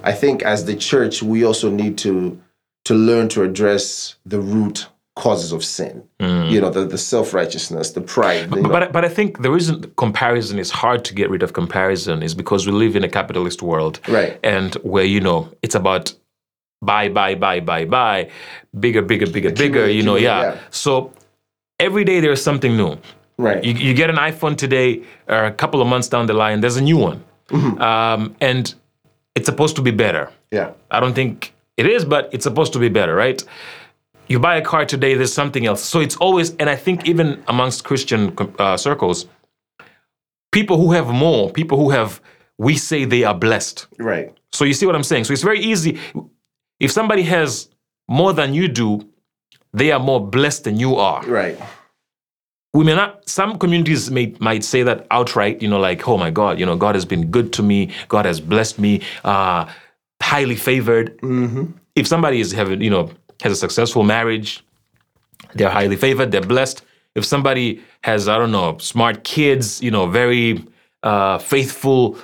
I 0.04 0.14
think 0.14 0.44
as 0.44 0.66
the 0.66 0.76
church, 0.76 1.24
we 1.24 1.44
also 1.44 1.70
need 1.72 1.98
to 2.00 2.40
to 2.86 2.94
learn 2.94 3.28
to 3.30 3.44
address 3.44 4.16
the 4.26 4.40
root 4.40 4.88
causes 5.18 5.52
of 5.52 5.66
sin. 5.66 6.04
You 6.20 6.62
know, 6.62 6.70
the, 6.70 6.86
the 6.86 6.98
self 6.98 7.34
righteousness, 7.34 7.92
the 7.92 8.02
pride. 8.02 8.52
know. 8.52 8.70
But 8.70 8.94
but 8.94 9.04
I 9.04 9.10
think 9.10 9.42
the 9.42 9.52
reason 9.52 9.92
comparison 9.98 10.60
is 10.60 10.70
hard 10.70 11.04
to 11.06 11.14
get 11.14 11.30
rid 11.30 11.44
of 11.44 11.54
comparison 11.54 12.22
is 12.22 12.34
because 12.36 12.68
we 12.68 12.72
live 12.72 12.96
in 12.96 13.04
a 13.04 13.10
capitalist 13.10 13.62
world, 13.62 14.00
Right. 14.08 14.40
And 14.44 14.76
where 14.76 15.04
you 15.04 15.20
know 15.20 15.50
it's 15.64 15.76
about 15.76 16.14
buy 16.82 17.10
buy 17.10 17.36
buy 17.36 17.60
buy 17.60 17.86
buy, 17.86 18.30
bigger 18.80 19.02
bigger 19.02 19.28
bigger 19.36 19.52
bigger. 19.52 19.90
You 19.90 20.04
know, 20.04 20.16
yeah. 20.16 20.42
yeah. 20.42 20.60
So 20.70 21.12
every 21.80 22.04
day 22.04 22.20
there's 22.20 22.42
something 22.42 22.78
new. 22.78 22.98
Right. 23.40 23.64
You, 23.64 23.74
you 23.74 23.94
get 23.94 24.10
an 24.10 24.16
iPhone 24.16 24.56
today, 24.56 25.04
or 25.28 25.46
a 25.46 25.52
couple 25.52 25.82
of 25.82 25.88
months 25.88 26.08
down 26.08 26.26
the 26.26 26.34
line, 26.34 26.62
there's 26.62 26.78
a 26.78 26.82
new 26.82 26.98
one, 26.98 27.24
um, 27.80 28.36
and 28.42 28.74
it's 29.36 29.46
supposed 29.46 29.76
to 29.76 29.82
be 29.82 29.92
better. 29.92 30.32
Yeah. 30.52 30.72
I 30.90 31.00
don't 31.00 31.14
think 31.14 31.54
it 31.78 31.86
is, 31.86 32.04
but 32.06 32.30
it's 32.34 32.44
supposed 32.44 32.74
to 32.74 32.80
be 32.80 32.90
better, 32.90 33.14
right? 33.16 33.44
You 34.28 34.40
buy 34.40 34.58
a 34.58 34.62
car 34.62 34.86
today, 34.86 35.14
there's 35.14 35.34
something 35.34 35.66
else. 35.66 35.84
So 35.84 36.00
it's 36.00 36.18
always, 36.18 36.56
and 36.58 36.70
I 36.70 36.76
think 36.76 37.08
even 37.08 37.44
amongst 37.48 37.84
Christian 37.84 38.36
uh, 38.60 38.78
circles, 38.78 39.26
people 40.52 40.78
who 40.78 40.92
have 40.92 41.08
more, 41.08 41.50
people 41.52 41.78
who 41.78 41.90
have, 41.92 42.22
we 42.58 42.76
say 42.78 43.06
they 43.06 43.24
are 43.24 43.36
blessed. 43.36 43.88
Right. 43.98 44.36
So 44.52 44.66
you 44.66 44.74
see 44.74 44.86
what 44.86 44.96
I'm 44.96 45.04
saying? 45.04 45.26
So 45.26 45.34
it's 45.34 45.44
very 45.44 45.60
easy. 45.60 46.00
If 46.80 46.92
somebody 46.92 47.24
has 47.24 47.70
more 48.08 48.34
than 48.34 48.54
you 48.54 48.68
do, 48.68 49.08
they 49.74 49.92
are 49.92 50.00
more 50.00 50.26
blessed 50.26 50.64
than 50.66 50.80
you 50.80 50.96
are. 50.96 51.24
Right. 51.26 51.60
We 52.74 52.84
may 52.84 52.96
not. 52.96 53.28
Some 53.28 53.58
communities 53.58 54.12
may 54.12 54.36
might 54.40 54.64
say 54.64 54.84
that 54.84 55.08
outright. 55.10 55.62
You 55.62 55.68
know, 55.68 55.80
like, 55.80 56.08
oh 56.08 56.18
my 56.18 56.30
God, 56.30 56.60
you 56.60 56.66
know, 56.66 56.76
God 56.76 56.96
has 56.96 57.06
been 57.06 57.32
good 57.32 57.52
to 57.54 57.64
me. 57.64 57.92
God 58.08 58.26
has 58.26 58.40
blessed 58.40 58.78
me. 58.78 59.02
Uh, 59.24 59.66
highly 60.22 60.56
favored. 60.56 61.18
If 61.96 62.08
somebody 62.08 62.40
is 62.40 62.52
having, 62.52 62.82
you 62.82 62.90
know, 62.90 63.10
has 63.41 63.51
a 63.51 63.56
successful 63.56 64.03
marriage, 64.03 64.63
they're 65.53 65.70
highly 65.70 65.96
favored. 65.96 66.32
They're 66.32 66.41
blessed. 66.41 66.84
If 67.15 67.25
somebody 67.25 67.82
has, 68.03 68.27
I 68.27 68.38
don't 68.38 68.51
know, 68.51 68.77
smart 68.79 69.24
kids, 69.24 69.82
you 69.82 69.91
know, 69.91 70.08
very 70.08 70.63
uh, 71.03 71.38
faithful, 71.39 72.17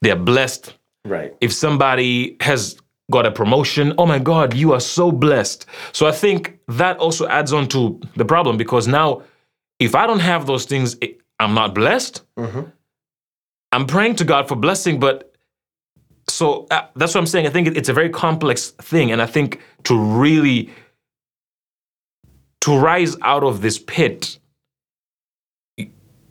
they're 0.00 0.16
blessed 0.16 0.74
Right. 1.04 1.34
if 1.40 1.52
somebody 1.52 2.36
has 2.40 2.76
got 3.10 3.26
a 3.26 3.30
promotion, 3.32 3.92
oh 3.98 4.06
my 4.06 4.18
God, 4.20 4.54
you 4.54 4.72
are 4.72 4.80
so 4.80 5.10
blessed. 5.10 5.66
So 5.92 6.06
I 6.06 6.12
think 6.12 6.58
that 6.68 6.96
also 6.98 7.26
adds 7.28 7.52
on 7.52 7.66
to 7.68 8.00
the 8.16 8.24
problem 8.24 8.56
because 8.56 8.86
now, 8.86 9.22
if 9.80 9.94
I 9.96 10.06
don't 10.06 10.20
have 10.20 10.46
those 10.46 10.64
things, 10.64 10.96
I'm 11.40 11.54
not 11.54 11.74
blessed. 11.74 12.22
I'm 13.72 13.86
praying 13.86 14.16
to 14.16 14.24
God 14.24 14.46
for 14.48 14.54
blessing, 14.56 15.00
but 15.00 15.31
so 16.32 16.66
uh, 16.70 16.86
that's 16.96 17.14
what 17.14 17.20
I'm 17.20 17.26
saying. 17.26 17.46
I 17.46 17.50
think 17.50 17.66
it- 17.68 17.76
it's 17.76 17.88
a 17.88 17.92
very 17.92 18.08
complex 18.10 18.70
thing, 18.90 19.12
and 19.12 19.20
I 19.22 19.26
think 19.26 19.60
to 19.84 19.94
really 19.98 20.70
to 22.62 22.76
rise 22.78 23.16
out 23.22 23.42
of 23.42 23.60
this 23.60 23.78
pit, 23.78 24.38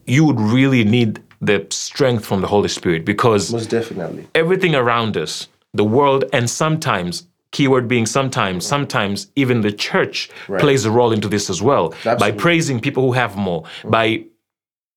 you 0.06 0.26
would 0.26 0.40
really 0.40 0.84
need 0.84 1.22
the 1.42 1.66
strength 1.72 2.26
from 2.26 2.42
the 2.42 2.48
Holy 2.48 2.70
Spirit 2.70 3.04
because 3.06 3.52
Most 3.52 3.70
definitely. 3.70 4.28
everything 4.36 4.74
around 4.76 5.18
us, 5.18 5.48
the 5.74 5.84
world, 5.84 6.24
and 6.32 6.50
sometimes, 6.50 7.28
keyword 7.52 7.88
being 7.88 8.06
sometimes, 8.06 8.66
sometimes 8.66 9.28
even 9.36 9.60
the 9.62 9.72
church 9.72 10.30
plays 10.60 10.86
a 10.86 10.92
role 10.92 11.12
into 11.12 11.28
this 11.28 11.50
as 11.50 11.62
well. 11.62 11.94
By 12.20 12.32
praising 12.32 12.80
people 12.80 13.04
who 13.04 13.12
have 13.14 13.36
more, 13.36 13.66
by 13.84 14.24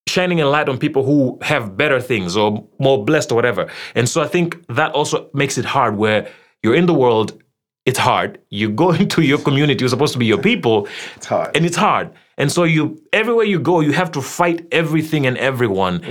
shining 0.08 0.40
a 0.40 0.46
light 0.46 0.68
on 0.68 0.78
people 0.78 1.02
who 1.04 1.38
have 1.42 1.76
better 1.76 2.00
things 2.00 2.36
or 2.36 2.66
more 2.78 3.04
blessed 3.04 3.32
or 3.32 3.34
whatever. 3.34 3.68
And 3.94 4.08
so 4.08 4.22
I 4.22 4.28
think 4.28 4.64
that 4.68 4.92
also 4.92 5.30
makes 5.32 5.56
it 5.58 5.64
hard 5.64 5.96
where 5.96 6.28
you're 6.62 6.74
in 6.74 6.86
the 6.86 6.94
world, 6.94 7.42
it's 7.86 7.98
hard. 7.98 8.38
You 8.50 8.70
go 8.70 8.90
into 9.02 9.22
your 9.22 9.38
community, 9.38 9.82
you're 9.82 9.88
supposed 9.88 10.12
to 10.12 10.18
be 10.18 10.26
your 10.26 10.38
people, 10.42 10.88
It's 11.16 11.26
hard. 11.26 11.56
and 11.56 11.64
it's 11.66 11.76
hard. 11.76 12.10
And 12.36 12.50
so 12.50 12.64
you 12.64 13.00
everywhere 13.12 13.44
you 13.44 13.60
go, 13.60 13.80
you 13.80 13.92
have 13.92 14.10
to 14.12 14.20
fight 14.22 14.66
everything 14.72 15.26
and 15.26 15.38
everyone 15.38 16.02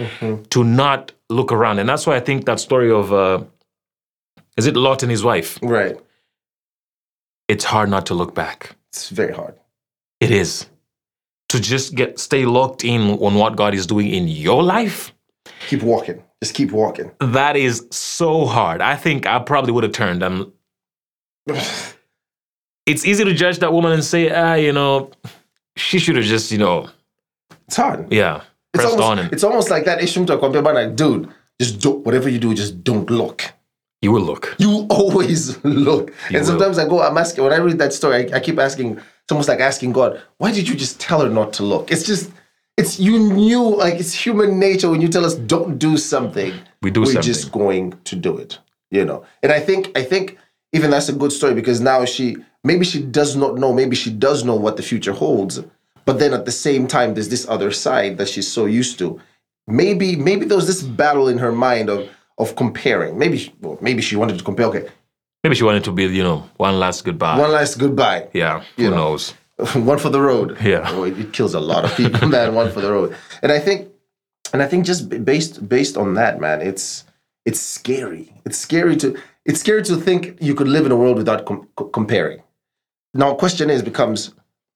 to 0.52 0.64
not 0.64 1.12
look 1.30 1.52
around. 1.52 1.80
And 1.80 1.90
that's 1.90 2.08
why 2.08 2.16
I 2.16 2.20
think 2.22 2.46
that 2.46 2.60
story 2.60 2.90
of 2.92 3.12
uh, 3.12 3.44
is 4.58 4.66
it 4.68 4.76
Lot 4.78 5.04
and 5.04 5.12
his 5.12 5.24
wife? 5.24 5.60
right. 5.62 5.98
It's 7.50 7.66
hard 7.66 7.90
not 7.90 8.06
to 8.08 8.14
look 8.14 8.34
back. 8.34 8.76
It's 8.90 9.10
very 9.10 9.34
hard. 9.34 9.56
It 10.22 10.32
is. 10.32 10.66
To 11.54 11.60
just 11.60 11.94
get 11.94 12.20
stay 12.20 12.46
locked 12.46 12.84
in 12.84 13.02
on 13.20 13.36
what 13.36 13.56
God 13.56 13.76
is 13.76 13.86
doing 13.86 14.08
in 14.10 14.28
your 14.28 14.64
life. 14.64 15.14
Keep 15.70 15.84
walking. 15.84 16.24
Just 16.42 16.56
keep 16.56 16.72
walking. 16.72 17.12
That 17.20 17.56
is 17.56 17.86
so 17.92 18.46
hard. 18.46 18.82
I 18.82 18.96
think 18.96 19.28
I 19.28 19.38
probably 19.38 19.72
would 19.72 19.84
have 19.84 19.94
turned 19.94 20.24
and 20.24 20.52
it's 22.86 23.06
easy 23.06 23.24
to 23.24 23.34
judge 23.34 23.60
that 23.60 23.72
woman 23.72 23.92
and 23.92 24.04
say, 24.04 24.30
ah, 24.34 24.56
you 24.56 24.72
know, 24.74 25.12
she 25.76 26.00
should 26.00 26.16
have 26.16 26.26
just, 26.26 26.52
you 26.52 26.58
know, 26.58 26.90
It's 27.68 27.76
hard. 27.78 28.12
yeah, 28.12 28.38
It's 28.74 28.84
pressed 28.84 28.88
almost, 28.94 29.08
on 29.10 29.20
and 29.20 29.34
it's 29.34 29.44
almost 29.44 29.70
like 29.70 29.86
that 29.86 30.02
issue 30.02 30.26
to 30.26 30.38
compare, 30.38 30.62
but 30.62 30.76
like, 30.76 30.96
dude, 30.96 31.30
just 31.62 31.80
do 31.80 31.92
whatever 31.92 32.30
you 32.30 32.40
do, 32.40 32.54
just 32.54 32.84
don't 32.84 33.10
look. 33.10 33.44
you 34.02 34.12
will 34.12 34.22
look. 34.24 34.56
You 34.58 34.86
always 34.90 35.64
look. 35.64 36.10
You 36.10 36.38
and 36.38 36.38
will. 36.40 36.46
sometimes 36.46 36.78
I 36.80 36.88
go, 36.88 37.02
I'm 37.02 37.18
asking, 37.18 37.44
when 37.44 37.54
I 37.54 37.58
read 37.58 37.78
that 37.80 37.94
story, 37.94 38.32
I, 38.34 38.38
I 38.38 38.40
keep 38.40 38.58
asking, 38.60 39.00
it's 39.24 39.32
almost 39.32 39.48
like 39.48 39.60
asking 39.60 39.94
God, 39.94 40.22
why 40.38 40.52
did 40.52 40.68
you 40.68 40.76
just 40.76 41.00
tell 41.00 41.22
her 41.22 41.30
not 41.30 41.54
to 41.54 41.64
look? 41.64 41.92
It's 41.92 42.04
just, 42.04 42.32
it's, 42.76 43.00
you 43.00 43.18
knew, 43.20 43.76
like, 43.76 43.96
it's 43.96 44.14
human 44.14 44.60
nature 44.60 44.90
when 44.90 45.00
you 45.00 45.08
tell 45.08 45.26
us 45.26 45.36
don't 45.36 45.78
do 45.78 45.98
something, 45.98 46.54
We 46.82 46.92
do 46.92 47.02
we're 47.02 47.06
something. 47.08 47.22
just 47.22 47.52
going 47.52 47.94
to 48.04 48.16
do 48.16 48.38
it, 48.38 48.60
you 48.92 49.06
know? 49.06 49.26
And 49.42 49.52
I 49.52 49.60
think, 49.62 49.98
I 49.98 50.04
think 50.04 50.38
even 50.74 50.92
that's 50.92 51.08
a 51.08 51.14
good 51.14 51.32
story 51.32 51.54
because 51.54 51.80
now 51.80 52.04
she, 52.04 52.36
maybe 52.66 52.84
she 52.84 53.02
does 53.02 53.36
not 53.36 53.56
know, 53.56 53.72
maybe 53.72 53.96
she 53.96 54.10
does 54.12 54.44
know 54.44 54.56
what 54.56 54.76
the 54.76 54.84
future 54.84 55.14
holds. 55.14 55.62
But 56.06 56.20
then 56.20 56.34
at 56.34 56.44
the 56.44 56.52
same 56.52 56.86
time, 56.88 57.14
there's 57.14 57.30
this 57.30 57.48
other 57.48 57.72
side 57.72 58.18
that 58.18 58.28
she's 58.28 58.52
so 58.52 58.66
used 58.66 59.00
to. 59.00 59.22
Maybe, 59.68 60.18
maybe 60.18 60.46
there 60.46 60.58
was 60.58 60.68
this 60.68 60.84
battle 60.84 61.30
in 61.30 61.38
her 61.38 61.54
mind 61.54 61.90
of, 61.90 62.10
of 62.38 62.58
comparing. 62.58 63.18
Maybe, 63.18 63.54
well, 63.62 63.78
maybe 63.80 64.02
she 64.02 64.18
wanted 64.18 64.38
to 64.38 64.44
compare. 64.44 64.66
Okay, 64.66 64.90
Maybe 65.44 65.56
she 65.56 65.64
wanted 65.64 65.84
to 65.86 65.92
be, 65.92 66.04
you 66.06 66.24
know, 66.24 66.50
one 66.58 66.80
last 66.80 67.04
goodbye. 67.04 67.38
one 67.38 67.52
last 67.52 67.76
goodbye. 67.78 68.28
yeah, 68.34 68.64
who 68.78 68.84
You 68.84 68.90
know. 68.90 68.96
knows? 68.96 69.32
one 69.76 70.00
for 70.00 70.10
the 70.10 70.22
road. 70.22 70.58
Yeah. 70.62 70.84
Oh, 70.90 71.04
it, 71.04 71.18
it 71.20 71.34
kills 71.34 71.54
a 71.54 71.60
lot 71.60 71.86
of 71.86 71.96
people, 71.96 72.28
man. 72.36 72.56
One 72.56 72.72
for 72.72 72.82
the 72.82 72.92
road. 72.92 73.16
And 73.42 73.52
I 73.52 73.60
think, 73.60 73.90
and 74.54 74.62
I 74.64 74.68
think 74.68 74.86
just 74.86 75.10
based 75.26 75.68
based 75.68 75.98
on 75.98 76.14
that, 76.16 76.40
man, 76.40 76.62
it's 76.62 77.04
it's 77.46 77.60
scary. 77.60 78.34
It's 78.46 78.58
scary 78.58 78.96
to 78.98 79.18
it's 79.46 79.60
scary 79.60 79.84
to 79.84 79.96
think 79.98 80.38
you 80.42 80.56
could 80.56 80.68
live 80.70 80.86
in 80.86 80.92
a 80.92 80.96
world 80.96 81.18
without 81.18 81.46
com- 81.46 81.68
comparing. 81.92 82.42
Now, 83.14 83.36
question 83.36 83.70
is 83.70 83.84
becomes, 83.84 84.34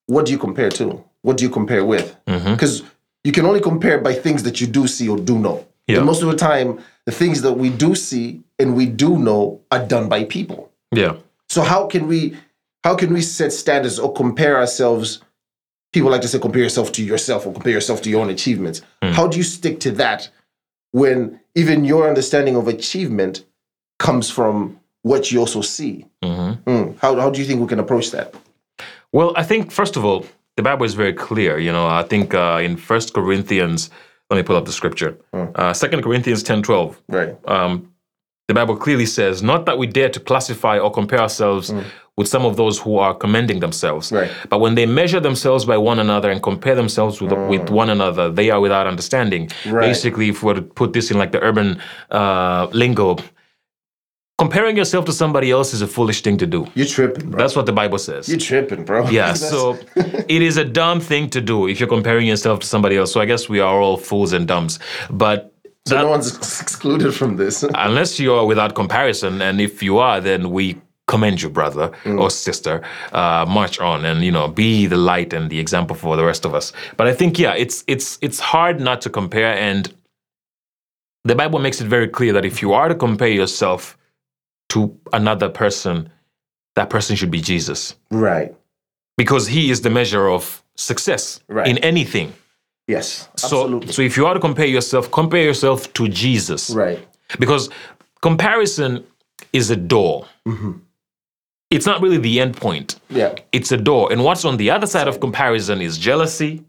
what 0.07 0.25
do 0.25 0.31
you 0.31 0.37
compare 0.37 0.69
to? 0.71 1.03
What 1.21 1.37
do 1.37 1.43
you 1.45 1.49
compare 1.49 1.83
with? 1.85 2.15
Mm-hmm. 2.27 2.51
Because 2.53 2.83
you 3.23 3.31
can 3.31 3.45
only 3.45 3.61
compare 3.61 3.97
by 3.99 4.13
things 4.13 4.43
that 4.43 4.61
you 4.61 4.67
do 4.67 4.85
see 4.87 5.07
or 5.09 5.17
do 5.17 5.39
know. 5.39 5.65
Yeah. 5.87 5.97
And 5.97 6.05
most 6.05 6.21
of 6.21 6.29
the 6.29 6.35
time, 6.35 6.79
the 7.07 7.13
things 7.13 7.41
that 7.41 7.53
we 7.53 7.69
do 7.69 7.95
see 7.95 8.43
and 8.59 8.75
we 8.75 8.85
do 8.85 9.17
know 9.17 9.61
are 9.71 9.83
done 9.83 10.09
by 10.09 10.25
people. 10.25 10.69
Yeah. 10.91 11.15
So 11.47 11.61
how 11.61 11.87
can 11.87 12.05
we 12.05 12.37
how 12.83 12.95
can 12.95 13.13
we 13.13 13.21
set 13.21 13.53
standards 13.53 13.97
or 13.97 14.13
compare 14.13 14.57
ourselves? 14.57 15.21
People 15.93 16.11
like 16.11 16.21
to 16.21 16.27
say 16.27 16.37
compare 16.37 16.61
yourself 16.61 16.91
to 16.91 17.03
yourself 17.03 17.47
or 17.47 17.53
compare 17.53 17.71
yourself 17.71 18.01
to 18.01 18.09
your 18.09 18.21
own 18.21 18.29
achievements. 18.29 18.81
How 19.01 19.25
do 19.25 19.37
you 19.37 19.43
stick 19.43 19.79
to 19.79 19.91
that 19.93 20.29
when 20.91 21.39
even 21.55 21.85
your 21.85 22.09
understanding 22.09 22.57
of 22.57 22.67
achievement 22.67 23.45
comes 23.99 24.29
from 24.29 24.77
what 25.03 25.31
you 25.31 25.39
also 25.39 25.61
see? 25.61 26.05
Mm. 26.21 26.99
How, 26.99 27.15
how 27.15 27.29
do 27.29 27.39
you 27.39 27.47
think 27.47 27.61
we 27.61 27.67
can 27.67 27.79
approach 27.79 28.11
that? 28.11 28.35
Well, 29.13 29.31
I 29.37 29.43
think 29.43 29.71
first 29.71 29.95
of 29.95 30.03
all, 30.03 30.25
the 30.57 30.61
Bible 30.61 30.85
is 30.85 30.93
very 30.93 31.13
clear. 31.13 31.57
You 31.57 31.71
know, 31.71 31.87
I 31.87 32.03
think 32.03 32.33
uh, 32.33 32.59
in 32.61 32.75
First 32.75 33.13
Corinthians, 33.13 33.89
let 34.29 34.37
me 34.37 34.43
pull 34.43 34.55
up 34.55 34.65
the 34.65 34.71
scripture. 34.71 35.17
Uh, 35.33 35.73
Second 35.73 36.03
Corinthians 36.03 36.43
ten 36.43 36.61
twelve. 36.61 37.01
Right. 37.07 37.35
Um, 37.45 37.93
the 38.47 38.53
Bible 38.53 38.77
clearly 38.77 39.05
says, 39.05 39.43
not 39.43 39.65
that 39.65 39.77
we 39.77 39.87
dare 39.87 40.07
to 40.09 40.19
classify 40.21 40.79
or 40.79 40.89
compare 40.89 41.19
ourselves 41.19 41.73
with 42.15 42.29
some 42.29 42.45
of 42.45 42.55
those 42.55 42.79
who 42.79 42.97
are 42.97 43.13
commending 43.13 43.59
themselves, 43.59 44.09
Right. 44.11 44.31
but 44.49 44.59
when 44.59 44.75
they 44.75 44.85
measure 44.85 45.19
themselves 45.19 45.65
by 45.65 45.77
one 45.77 45.99
another 45.99 46.31
and 46.31 46.41
compare 46.41 46.73
themselves 46.73 47.19
with, 47.21 47.33
with 47.49 47.69
one 47.69 47.89
another, 47.89 48.31
they 48.31 48.49
are 48.49 48.61
without 48.61 48.87
understanding. 48.87 49.49
Right. 49.65 49.81
Basically, 49.87 50.29
if 50.29 50.41
we 50.43 50.47
were 50.47 50.53
to 50.55 50.61
put 50.61 50.93
this 50.93 51.11
in 51.11 51.17
like 51.17 51.31
the 51.33 51.41
urban 51.43 51.79
uh, 52.09 52.67
lingo, 52.71 53.17
comparing 54.37 54.77
yourself 54.77 55.05
to 55.05 55.11
somebody 55.11 55.51
else 55.51 55.73
is 55.73 55.81
a 55.81 55.87
foolish 55.87 56.21
thing 56.21 56.37
to 56.37 56.45
do. 56.45 56.67
You're 56.75 56.85
tripping, 56.85 57.31
bro. 57.31 57.39
That's 57.39 57.55
what 57.55 57.65
the 57.65 57.73
Bible 57.73 57.97
says. 57.97 58.29
You're 58.29 58.39
tripping, 58.39 58.85
bro. 58.85 59.09
Yeah, 59.09 59.33
so 59.53 59.77
it 59.95 60.41
is 60.41 60.57
a 60.57 60.65
dumb 60.65 60.99
thing 60.99 61.29
to 61.31 61.41
do 61.41 61.67
if 61.67 61.79
you're 61.79 61.89
comparing 61.89 62.27
yourself 62.27 62.59
to 62.59 62.67
somebody 62.67 62.97
else. 62.97 63.11
So 63.11 63.19
I 63.19 63.25
guess 63.25 63.49
we 63.49 63.59
are 63.59 63.79
all 63.81 63.97
fools 63.97 64.33
and 64.33 64.47
dumbs. 64.47 64.79
But 65.09 65.53
so 65.85 65.95
that- 65.95 66.01
no 66.03 66.09
one's 66.09 66.35
excluded 66.61 67.13
from 67.13 67.37
this. 67.37 67.63
unless 67.75 68.19
you're 68.19 68.45
without 68.45 68.75
comparison, 68.75 69.41
and 69.41 69.59
if 69.59 69.81
you 69.81 69.97
are, 69.97 70.21
then 70.21 70.51
we 70.51 70.79
commend 71.07 71.41
you, 71.41 71.49
brother 71.49 71.89
or 72.05 72.29
sister. 72.29 72.83
Uh, 73.13 73.45
march 73.47 73.79
on, 73.79 74.05
and 74.05 74.23
you 74.23 74.31
know, 74.31 74.47
be 74.49 74.85
the 74.85 74.97
light 74.97 75.33
and 75.33 75.49
the 75.49 75.57
example 75.59 75.95
for 75.95 76.15
the 76.17 76.23
rest 76.25 76.45
of 76.45 76.53
us. 76.53 76.73
But 76.97 77.07
I 77.07 77.13
think, 77.13 77.39
yeah, 77.39 77.53
it's 77.53 77.83
it's 77.87 78.19
it's 78.21 78.39
hard 78.39 78.79
not 78.81 79.01
to 79.01 79.09
compare, 79.09 79.53
and 79.55 79.91
the 81.23 81.33
Bible 81.33 81.59
makes 81.59 81.81
it 81.81 81.87
very 81.87 82.07
clear 82.07 82.33
that 82.33 82.45
if 82.45 82.61
you 82.61 82.73
are 82.73 82.87
to 82.89 82.95
compare 82.95 83.29
yourself 83.29 83.97
to 84.69 84.97
another 85.13 85.49
person, 85.49 86.09
that 86.75 86.89
person 86.89 87.15
should 87.15 87.31
be 87.31 87.41
Jesus 87.41 87.95
right. 88.11 88.53
because 89.17 89.47
he 89.47 89.71
is 89.71 89.81
the 89.81 89.89
measure 89.89 90.29
of 90.29 90.63
success 90.75 91.39
Right. 91.47 91.67
in 91.67 91.77
anything. 91.79 92.33
Yes. 92.87 93.27
So, 93.35 93.45
Absolutely. 93.63 93.91
so 93.93 94.01
if 94.01 94.15
you 94.17 94.25
are 94.25 94.33
to 94.33 94.39
compare 94.39 94.65
yourself, 94.67 95.09
compare 95.11 95.43
yourself 95.43 95.91
to 95.93 96.07
Jesus. 96.07 96.69
right. 96.69 96.99
Because 97.39 97.69
comparison 98.21 99.03
is 99.51 99.69
a 99.69 99.75
door. 99.75 100.25
It's 101.69 101.85
not 101.85 102.01
really 102.01 102.17
the 102.17 102.39
end 102.39 102.55
point. 102.55 102.97
Yeah. 103.09 103.35
It's 103.51 103.73
a 103.73 103.77
door. 103.77 104.09
And 104.11 104.23
what's 104.23 104.45
on 104.45 104.55
the 104.55 104.69
other 104.71 104.87
side 104.87 105.09
of 105.09 105.19
comparison 105.19 105.81
is 105.81 105.97
jealousy 105.97 106.63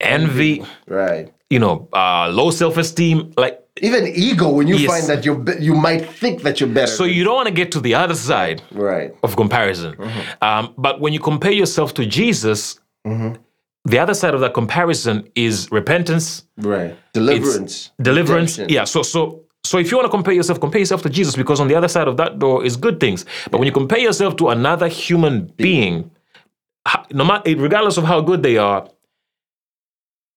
envy, 0.00 0.64
Right. 0.88 1.32
you 1.50 1.58
know, 1.60 1.88
uh, 1.92 2.28
low 2.32 2.50
self 2.50 2.76
esteem. 2.76 3.32
Like, 3.36 3.61
Even 3.80 4.06
ego 4.06 4.50
when 4.50 4.68
you 4.68 4.76
Yes. 4.76 4.90
find 4.90 5.06
that 5.08 5.44
be- 5.44 5.64
you 5.64 5.74
might 5.74 6.04
think 6.06 6.42
that 6.42 6.60
you're 6.60 6.68
better. 6.68 6.92
so 6.92 7.04
you 7.04 7.24
don't 7.24 7.34
want 7.36 7.48
to 7.48 7.54
get 7.54 7.72
to 7.72 7.80
the 7.80 7.94
other 7.94 8.14
side 8.14 8.60
right. 8.72 9.14
of 9.22 9.34
comparison. 9.36 9.94
Um, 10.42 10.74
but 10.76 11.00
when 11.00 11.12
you 11.14 11.20
compare 11.20 11.52
yourself 11.52 11.94
to 11.94 12.04
Jesus, 12.04 12.78
the 13.04 13.98
other 13.98 14.14
side 14.14 14.34
of 14.34 14.40
that 14.40 14.52
comparison 14.52 15.26
is 15.34 15.68
repentance, 15.72 16.44
Right. 16.58 16.94
Deliverance. 17.14 17.90
deliverance. 18.00 18.58
redemption. 18.58 18.74
Yeah. 18.76 18.84
So 18.84 19.02
so 19.02 19.40
so 19.64 19.78
if 19.78 19.90
you 19.90 19.96
want 19.96 20.06
to 20.06 20.10
compare 20.10 20.34
yourself, 20.34 20.60
compare 20.60 20.80
yourself 20.80 21.02
to 21.02 21.08
Jesus 21.08 21.34
because 21.34 21.58
on 21.58 21.68
the 21.68 21.74
other 21.74 21.88
side 21.88 22.08
of 22.08 22.16
that 22.18 22.38
door 22.38 22.64
is 22.64 22.76
good 22.76 23.00
things. 23.00 23.24
But 23.50 23.58
when 23.58 23.66
you 23.66 23.72
compare 23.72 23.98
yourself 24.00 24.36
to 24.36 24.48
another 24.50 24.88
human 24.88 25.50
being, 25.56 26.10
no 27.10 27.24
matter 27.24 27.56
regardless 27.56 27.96
of 27.96 28.04
how 28.04 28.20
good 28.20 28.42
they 28.42 28.58
are, 28.58 28.86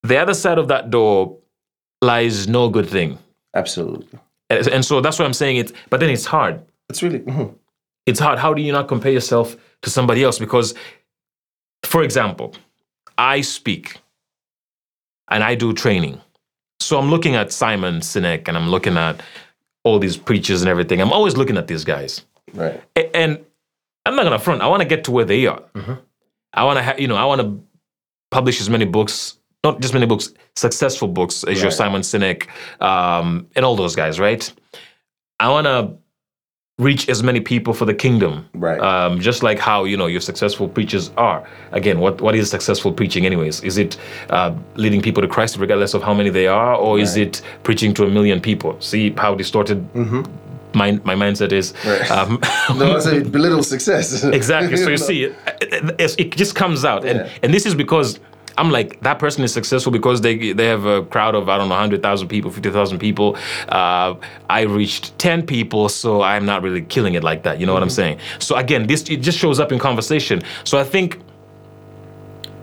the 0.03 0.17
other 0.17 0.33
side 0.35 0.57
of 0.57 0.67
that 0.69 0.89
door 0.89 1.37
lies 2.01 2.47
no 2.47 2.69
good 2.69 2.87
thing. 2.87 3.17
Absolutely. 3.55 4.19
And, 4.49 4.67
and 4.67 4.85
so 4.85 5.01
that's 5.01 5.17
why 5.17 5.25
I'm 5.25 5.33
saying 5.33 5.57
it. 5.57 5.71
But 5.89 5.99
then 5.99 6.09
it's 6.09 6.25
hard. 6.25 6.61
It's 6.89 7.01
really 7.01 7.19
mhm. 7.19 7.55
It's 8.05 8.19
hard. 8.19 8.37
How 8.37 8.53
do 8.53 8.61
you 8.61 8.71
not 8.71 8.87
compare 8.87 9.11
yourself 9.11 9.55
to 9.81 9.89
somebody 9.89 10.23
else? 10.23 10.37
Because, 10.37 10.75
for 11.83 12.03
example, 12.03 12.53
I 13.17 13.41
speak 13.41 13.97
and 15.29 15.43
I 15.43 15.55
do 15.55 15.73
training. 15.73 16.21
So 16.79 16.99
I'm 16.99 17.09
looking 17.09 17.35
at 17.35 17.51
Simon 17.51 18.01
Sinek 18.01 18.47
and 18.47 18.55
I'm 18.57 18.69
looking 18.69 18.97
at 18.97 19.21
all 19.83 19.97
these 19.97 20.17
preachers 20.17 20.61
and 20.61 20.69
everything. 20.69 21.01
I'm 21.01 21.11
always 21.13 21.35
looking 21.37 21.57
at 21.57 21.67
these 21.67 21.83
guys. 21.83 22.23
right. 22.53 22.79
A- 22.95 23.15
And 23.15 23.43
I'm 24.05 24.15
not 24.15 24.23
gonna 24.23 24.37
front. 24.37 24.61
I 24.61 24.67
want 24.67 24.81
to 24.83 24.87
get 24.87 25.03
to 25.05 25.11
where 25.11 25.25
they 25.25 25.47
are. 25.47 25.63
I 26.53 26.63
want 26.63 26.77
to, 26.77 26.83
ha- 26.83 26.95
you 26.99 27.07
know, 27.07 27.15
I 27.15 27.25
want 27.25 27.41
to 27.41 27.59
publish 28.29 28.61
as 28.61 28.69
many 28.69 28.85
books, 28.85 29.39
not 29.65 29.81
just 29.83 29.93
many 29.93 30.05
books, 30.05 30.25
successful 30.55 31.07
books 31.19 31.35
as 31.51 31.57
your 31.63 31.71
Simon 31.81 32.01
Sinek 32.09 32.39
um, 32.89 33.27
and 33.55 33.61
all 33.65 33.75
those 33.83 33.95
guys, 34.01 34.15
right? 34.27 34.43
I 35.39 35.47
want 35.55 35.65
to 35.73 35.79
reach 36.87 37.03
as 37.13 37.19
many 37.29 37.39
people 37.53 37.73
for 37.79 37.85
the 37.91 37.93
kingdom, 38.05 38.33
Right. 38.67 38.79
Um, 38.91 39.11
just 39.29 39.43
like 39.47 39.59
how 39.69 39.79
you 39.89 39.97
know 40.01 40.07
your 40.15 40.21
successful 40.31 40.67
preachers 40.75 41.05
are. 41.27 41.39
Again, 41.71 41.97
what 42.03 42.15
what 42.25 42.33
is 42.35 42.49
successful 42.57 42.91
preaching, 42.99 43.25
anyways? 43.25 43.55
Is 43.69 43.77
it 43.77 43.91
uh, 44.29 44.51
leading 44.83 45.01
people 45.07 45.21
to 45.25 45.29
Christ 45.35 45.57
regardless 45.57 45.93
of 45.97 46.01
how 46.03 46.13
many 46.13 46.29
they 46.39 46.47
are, 46.47 46.75
or 46.85 46.99
is 47.05 47.15
it 47.17 47.41
preaching 47.63 47.93
to 47.95 48.03
a 48.03 48.09
million 48.17 48.39
people? 48.41 48.71
See 48.81 49.11
how 49.23 49.35
distorted 49.35 49.79
my 50.81 50.89
my 51.09 51.15
mindset 51.23 51.51
is. 51.51 51.73
Right. 51.85 52.11
Um, 52.11 52.39
No, 52.79 52.85
that's 52.93 53.07
a 53.07 53.21
belittle 53.37 53.63
success. 53.63 54.23
Exactly. 54.39 54.77
So 54.77 54.89
you 54.89 54.97
see, 55.09 55.19
it, 55.23 55.33
it, 55.99 56.15
it 56.23 56.37
just 56.41 56.53
comes 56.55 56.83
out, 56.83 57.05
and 57.05 57.17
Yeah. 57.19 57.43
and 57.43 57.53
this 57.53 57.65
is 57.65 57.73
because 57.75 58.19
I'm 58.57 58.71
like 58.71 59.01
that 59.01 59.19
person 59.19 59.43
is 59.43 59.53
successful 59.53 59.91
because 59.91 60.21
they 60.21 60.53
they 60.53 60.65
have 60.65 60.85
a 60.85 61.03
crowd 61.03 61.35
of 61.35 61.49
I 61.49 61.57
don't 61.57 61.69
know 61.69 61.75
hundred 61.75 62.01
thousand 62.01 62.27
people, 62.29 62.51
fifty 62.51 62.69
thousand 62.69 62.99
people. 62.99 63.37
Uh, 63.69 64.15
I 64.49 64.61
reached 64.61 65.17
ten 65.19 65.45
people, 65.45 65.89
so 65.89 66.21
I'm 66.21 66.45
not 66.45 66.61
really 66.61 66.81
killing 66.81 67.15
it 67.15 67.23
like 67.23 67.43
that. 67.43 67.59
You 67.59 67.65
know 67.65 67.73
what 67.73 67.83
I'm 67.83 67.89
saying? 67.89 68.19
So 68.39 68.55
again, 68.55 68.87
this 68.87 69.09
it 69.09 69.17
just 69.17 69.37
shows 69.37 69.59
up 69.59 69.71
in 69.71 69.79
conversation. 69.79 70.41
So 70.63 70.77
I 70.77 70.83
think 70.83 71.19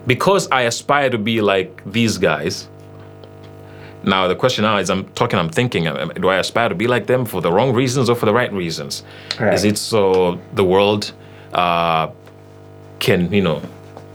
because 0.07 0.47
I 0.51 0.63
aspire 0.63 1.09
to 1.09 1.17
be 1.17 1.41
like 1.41 1.81
these 1.91 2.17
guys. 2.17 2.67
Now 4.05 4.27
the 4.27 4.35
question 4.35 4.63
now 4.63 4.77
is, 4.77 4.89
I'm 4.89 5.05
talking, 5.13 5.39
I'm 5.39 5.47
thinking, 5.47 5.85
do 5.85 6.27
I 6.27 6.37
aspire 6.37 6.67
to 6.67 6.75
be 6.75 6.87
like 6.87 7.07
them 7.07 7.23
for 7.23 7.39
the 7.39 7.49
wrong 7.49 7.71
reasons 7.71 8.09
or 8.09 8.15
for 8.15 8.25
the 8.25 8.33
right 8.33 8.51
reasons? 8.51 9.03
Right. 9.39 9.53
Is 9.53 9.63
it 9.63 9.77
so 9.77 10.41
the 10.55 10.63
world 10.63 11.13
uh, 11.53 12.11
can, 12.99 13.31
you 13.31 13.41
know, 13.41 13.61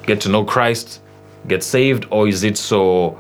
get 0.07 0.21
to 0.23 0.29
know 0.29 0.45
Christ, 0.45 1.01
get 1.49 1.63
saved, 1.63 2.07
or 2.11 2.29
is 2.29 2.45
it 2.45 2.57
so 2.59 3.19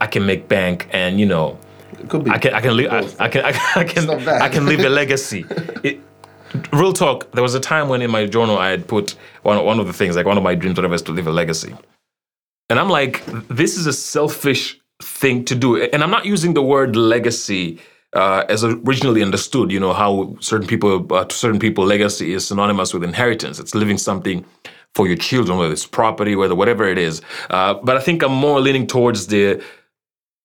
I 0.00 0.06
can 0.06 0.26
make 0.26 0.48
bank 0.48 0.88
and 0.92 1.18
you 1.20 1.26
know 1.26 1.58
It 2.00 2.08
could 2.08 2.24
be. 2.24 2.30
I 2.30 2.38
can 2.38 2.54
I 2.54 2.60
can 2.60 2.76
leave 2.76 2.90
I, 2.90 2.98
I 3.18 3.28
can 3.28 3.44
I 3.44 3.52
can 3.52 3.80
I 3.82 3.84
can. 3.84 4.28
I 4.28 4.48
can 4.48 4.66
leave 4.66 4.80
a 4.84 4.88
legacy. 5.02 5.44
It, 5.82 6.00
real 6.72 6.92
talk. 6.92 7.30
There 7.32 7.42
was 7.42 7.54
a 7.54 7.60
time 7.60 7.88
when 7.88 8.02
in 8.02 8.10
my 8.10 8.26
journal 8.26 8.58
I 8.58 8.70
had 8.70 8.86
put 8.88 9.16
one 9.42 9.64
one 9.64 9.80
of 9.80 9.86
the 9.86 9.92
things 9.92 10.16
like 10.16 10.26
one 10.26 10.36
of 10.36 10.42
my 10.42 10.54
dreams 10.54 10.76
whatever 10.76 10.94
is 10.94 11.02
to 11.02 11.12
leave 11.12 11.26
a 11.26 11.32
legacy, 11.32 11.74
and 12.70 12.78
I'm 12.78 12.88
like 12.88 13.24
this 13.48 13.76
is 13.76 13.86
a 13.86 13.92
selfish 13.92 14.78
thing 15.02 15.44
to 15.46 15.54
do, 15.54 15.82
and 15.82 16.02
I'm 16.02 16.10
not 16.10 16.24
using 16.26 16.54
the 16.54 16.62
word 16.62 16.96
legacy. 16.96 17.78
Uh, 18.12 18.44
as 18.48 18.64
originally 18.64 19.22
understood, 19.22 19.70
you 19.70 19.78
know 19.78 19.92
how 19.92 20.34
certain 20.40 20.66
people, 20.66 21.12
uh, 21.12 21.24
to 21.24 21.34
certain 21.34 21.58
people, 21.58 21.84
legacy 21.84 22.32
is 22.32 22.46
synonymous 22.46 22.94
with 22.94 23.04
inheritance. 23.04 23.58
It's 23.58 23.74
leaving 23.74 23.98
something 23.98 24.42
for 24.96 25.06
your 25.06 25.16
children, 25.16 25.58
whether 25.58 25.72
it's 25.72 25.86
property, 25.86 26.34
whether 26.34 26.54
whatever 26.54 26.84
it 26.88 26.98
is. 26.98 27.20
Uh, 27.50 27.74
but 27.74 27.96
I 27.96 28.00
think 28.00 28.22
I'm 28.22 28.32
more 28.32 28.60
leaning 28.60 28.86
towards 28.86 29.26
the 29.26 29.62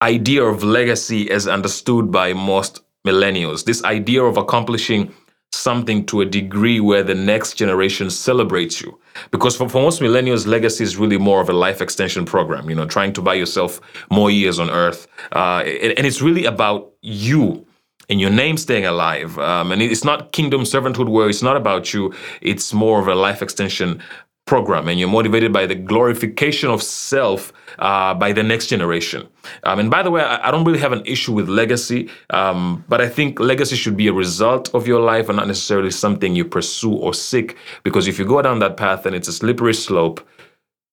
idea 0.02 0.44
of 0.44 0.64
legacy 0.64 1.32
as 1.32 1.48
understood 1.48 2.12
by 2.12 2.34
most 2.34 2.82
millennials. 3.08 3.64
This 3.66 3.84
idea 3.84 4.24
of 4.24 4.36
accomplishing 4.38 5.14
something 5.54 6.06
to 6.06 6.22
a 6.22 6.26
degree 6.26 6.80
where 6.80 7.04
the 7.04 7.16
next 7.16 7.56
generation 7.56 8.10
celebrates 8.10 8.82
you. 8.82 8.98
Because 9.32 9.56
for, 9.58 9.68
for 9.70 9.82
most 9.82 10.02
millennials, 10.02 10.48
legacy 10.48 10.84
is 10.84 10.98
really 10.98 11.18
more 11.18 11.42
of 11.42 11.50
a 11.50 11.54
life 11.54 11.82
extension 11.82 12.26
program, 12.26 12.70
you 12.70 12.76
know, 12.76 12.86
trying 12.86 13.14
to 13.14 13.22
buy 13.22 13.34
yourself 13.34 13.82
more 14.10 14.32
years 14.32 14.60
on 14.60 14.70
earth. 14.70 15.08
Uh, 15.34 15.64
and, 15.66 15.94
and 15.98 16.08
it's 16.08 16.22
really 16.22 16.46
about 16.46 16.92
you 17.02 17.66
and 18.10 18.20
your 18.20 18.30
name 18.30 18.58
staying 18.58 18.86
alive. 18.86 19.38
Um, 19.40 19.72
and 19.72 19.82
it's 19.82 20.04
not 20.04 20.32
kingdom 20.32 20.62
servanthood 20.62 21.10
where 21.10 21.30
it's 21.30 21.42
not 21.42 21.58
about 21.58 21.94
you, 21.94 22.14
it's 22.42 22.74
more 22.74 23.00
of 23.00 23.08
a 23.08 23.16
life 23.16 23.42
extension 23.42 24.02
program 24.46 24.88
and 24.88 25.00
you're 25.00 25.10
motivated 25.10 25.54
by 25.54 25.66
the 25.66 25.76
glorification 25.76 26.70
of 26.70 26.82
self 26.82 27.54
uh, 27.80 28.14
by 28.14 28.32
the 28.32 28.44
next 28.44 28.68
generation. 28.68 29.28
Um, 29.64 29.80
and 29.80 29.90
by 29.90 30.04
the 30.04 30.12
way, 30.12 30.22
I, 30.22 30.48
I 30.48 30.52
don't 30.52 30.66
really 30.66 30.80
have 30.80 30.92
an 30.92 31.04
issue 31.06 31.34
with 31.34 31.48
legacy, 31.48 32.10
um, 32.32 32.84
but 32.90 33.02
I 33.02 33.08
think 33.08 33.40
legacy 33.40 33.76
should 33.76 33.96
be 33.96 34.08
a 34.08 34.14
result 34.14 34.74
of 34.74 34.88
your 34.88 35.02
life 35.02 35.30
and 35.30 35.38
not 35.38 35.48
necessarily 35.48 35.92
something 35.92 36.36
you 36.36 36.46
pursue 36.46 36.94
or 36.94 37.14
seek. 37.14 37.56
Because 37.84 38.08
if 38.08 38.20
you 38.20 38.26
go 38.26 38.42
down 38.42 38.60
that 38.60 38.78
path, 38.78 39.04
then 39.04 39.14
it's 39.14 39.28
a 39.28 39.34
slippery 39.34 39.74
slope 39.74 40.28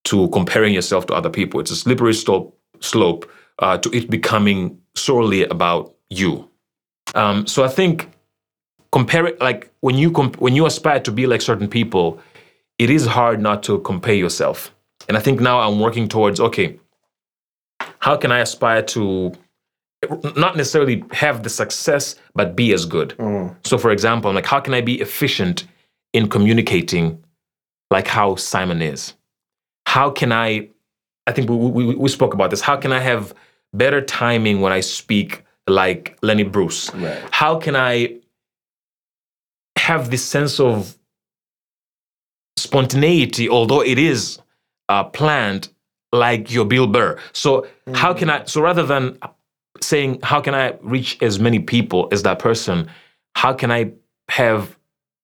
to 0.05 0.29
comparing 0.29 0.73
yourself 0.73 1.07
to 1.07 1.15
other 1.15 1.31
people. 1.31 1.61
It's 1.61 1.71
a 1.71 1.77
slippery 1.77 2.15
slope 2.15 2.57
slope 2.81 3.29
uh, 3.59 3.77
to 3.79 3.91
it 3.97 4.09
becoming 4.09 4.79
solely 4.95 5.45
about 5.45 5.95
you. 6.11 6.49
Um, 7.15 7.47
so 7.47 7.65
I 7.65 7.69
think 7.69 8.09
compare 8.93 9.27
it 9.27 9.41
like 9.41 9.71
when 9.81 9.97
you 9.97 10.11
comp- 10.11 10.41
when 10.41 10.55
you 10.55 10.67
aspire 10.67 11.01
to 11.01 11.13
be 11.13 11.27
like 11.27 11.43
certain 11.43 11.69
people, 11.69 12.21
it 12.79 12.91
is 12.91 13.07
hard 13.07 13.41
not 13.41 13.63
to 13.65 13.81
compare 13.81 14.15
yourself. 14.15 14.75
And 15.09 15.17
I 15.17 15.21
think 15.21 15.41
now 15.41 15.61
I'm 15.61 15.81
working 15.81 16.09
towards 16.09 16.41
okay, 16.41 16.79
how 17.99 18.17
can 18.17 18.33
I 18.33 18.41
aspire 18.41 18.83
to 18.83 19.33
not 20.37 20.57
necessarily 20.57 21.05
have 21.13 21.43
the 21.43 21.51
success, 21.51 22.17
but 22.35 22.55
be 22.55 22.73
as 22.73 22.87
good? 22.87 23.15
Mm. 23.19 23.55
So, 23.67 23.79
for 23.79 23.91
example, 23.91 24.29
I'm 24.29 24.35
like, 24.35 24.47
how 24.47 24.61
can 24.61 24.75
I 24.75 24.81
be 24.81 25.01
efficient 25.01 25.65
in 26.13 26.29
communicating 26.29 27.23
like 27.91 28.07
how 28.07 28.37
Simon 28.37 28.83
is? 28.83 29.15
How 29.87 30.11
can 30.11 30.33
I? 30.33 30.69
I 31.27 31.33
think 31.33 31.51
we, 31.51 31.57
we, 31.57 31.95
we 31.95 32.09
spoke 32.09 32.35
about 32.35 32.51
this. 32.51 32.61
How 32.61 32.77
can 32.77 32.93
I 32.93 33.01
have 33.01 33.35
better 33.73 34.01
timing 34.01 34.61
when 34.61 34.73
I 34.73 34.81
speak 34.81 35.45
like 35.67 36.19
Lenny 36.23 36.45
Bruce? 36.45 36.95
Right. 36.95 37.23
How 37.31 37.59
can 37.59 37.77
I 37.77 38.19
have 39.77 40.11
this 40.11 40.25
sense 40.25 40.61
of 40.61 40.98
spontaneity, 42.61 43.49
although 43.49 43.83
it 43.83 43.99
is 43.99 44.41
uh, 44.89 45.05
planned, 45.05 45.69
like 46.13 46.51
your 46.51 46.65
Bill 46.65 46.87
Burr. 46.87 47.19
So 47.33 47.67
how 47.95 48.15
can 48.15 48.31
I? 48.31 48.45
So 48.45 48.61
rather 48.61 48.85
than 48.85 49.19
saying 49.81 50.21
how 50.23 50.41
can 50.41 50.55
I 50.55 50.75
reach 50.83 51.23
as 51.23 51.39
many 51.39 51.59
people 51.59 52.09
as 52.13 52.23
that 52.23 52.39
person, 52.39 52.89
how 53.35 53.53
can 53.53 53.71
I 53.71 53.93
have 54.31 54.77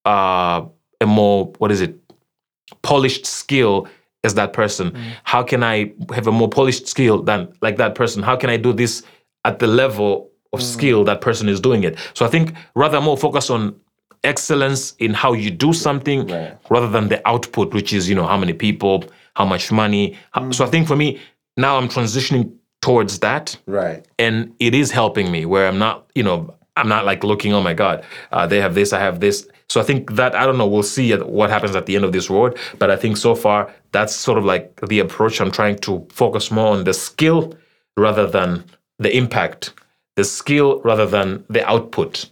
uh, 0.05 0.65
a 1.01 1.05
more 1.05 1.53
what 1.57 1.71
is 1.71 1.81
it 1.81 1.95
polished 2.81 3.25
skill 3.25 3.87
as 4.23 4.35
that 4.35 4.53
person? 4.53 4.95
How 5.23 5.43
can 5.43 5.63
I 5.63 5.91
have 6.13 6.27
a 6.27 6.31
more 6.31 6.49
polished 6.49 6.87
skill 6.87 7.21
than 7.21 7.51
like 7.61 7.77
that 7.77 7.95
person? 7.95 8.23
How 8.23 8.35
can 8.35 8.49
I 8.49 8.57
do 8.57 8.73
this 8.73 9.03
at 9.43 9.59
the 9.59 9.67
level 9.67 10.29
of 10.53 10.61
skill 10.61 11.03
that 11.05 11.21
person 11.21 11.49
is 11.49 11.59
doing 11.59 11.83
it? 11.83 11.97
So 12.13 12.25
I 12.25 12.29
think 12.29 12.53
rather 12.75 13.01
more 13.01 13.17
focus 13.17 13.49
on 13.49 13.75
excellence 14.25 14.93
in 14.99 15.13
how 15.13 15.33
you 15.33 15.49
do 15.51 15.71
something 15.73 16.27
Right. 16.27 16.57
rather 16.69 16.89
than 16.89 17.07
the 17.09 17.19
output, 17.27 17.73
which 17.73 17.93
is, 17.93 18.09
you 18.09 18.15
know, 18.15 18.25
how 18.27 18.37
many 18.37 18.53
people, 18.53 19.03
how 19.35 19.45
much 19.45 19.71
money. 19.71 20.17
How- 20.31 20.51
So 20.51 20.65
I 20.65 20.69
think 20.69 20.87
for 20.87 20.95
me, 20.95 21.19
now 21.57 21.77
I'm 21.77 21.87
transitioning 21.89 22.51
towards 22.81 23.19
that 23.19 23.57
Right. 23.67 24.03
and 24.19 24.35
it 24.59 24.73
is 24.75 24.91
helping 24.91 25.31
me 25.31 25.45
where 25.45 25.67
I'm 25.67 25.79
not, 25.79 26.05
you 26.15 26.23
know, 26.23 26.53
I'm 26.77 26.89
not 26.89 27.05
like 27.05 27.23
looking, 27.23 27.53
oh 27.53 27.61
my 27.61 27.73
God, 27.73 28.03
uh, 28.33 28.45
they 28.47 28.59
have 28.59 28.73
this, 28.75 28.91
I 28.91 28.99
have 28.99 29.19
this. 29.21 29.47
So 29.69 29.79
I 29.79 29.83
think 29.83 30.15
that, 30.15 30.35
I 30.35 30.45
don't 30.45 30.57
know, 30.57 30.67
we'll 30.67 30.83
see 30.83 31.11
what 31.13 31.49
happens 31.49 31.75
at 31.75 31.85
the 31.85 31.95
end 31.95 32.05
of 32.05 32.11
this 32.11 32.29
road. 32.29 32.57
But 32.79 32.91
I 32.91 32.97
think 32.97 33.17
so 33.17 33.33
far, 33.33 33.69
that's 33.93 34.13
sort 34.13 34.37
of 34.37 34.45
like 34.45 34.79
the 34.89 34.99
approach 34.99 35.39
I'm 35.41 35.51
trying 35.51 35.77
to 35.87 36.05
focus 36.11 36.51
more 36.51 36.67
on 36.75 36.83
the 36.83 36.93
skill 36.93 37.53
rather 37.97 38.27
than 38.27 38.63
the 38.99 39.15
impact, 39.15 39.73
the 40.17 40.23
skill 40.23 40.81
rather 40.83 41.05
than 41.05 41.43
the 41.49 41.67
output. 41.67 42.25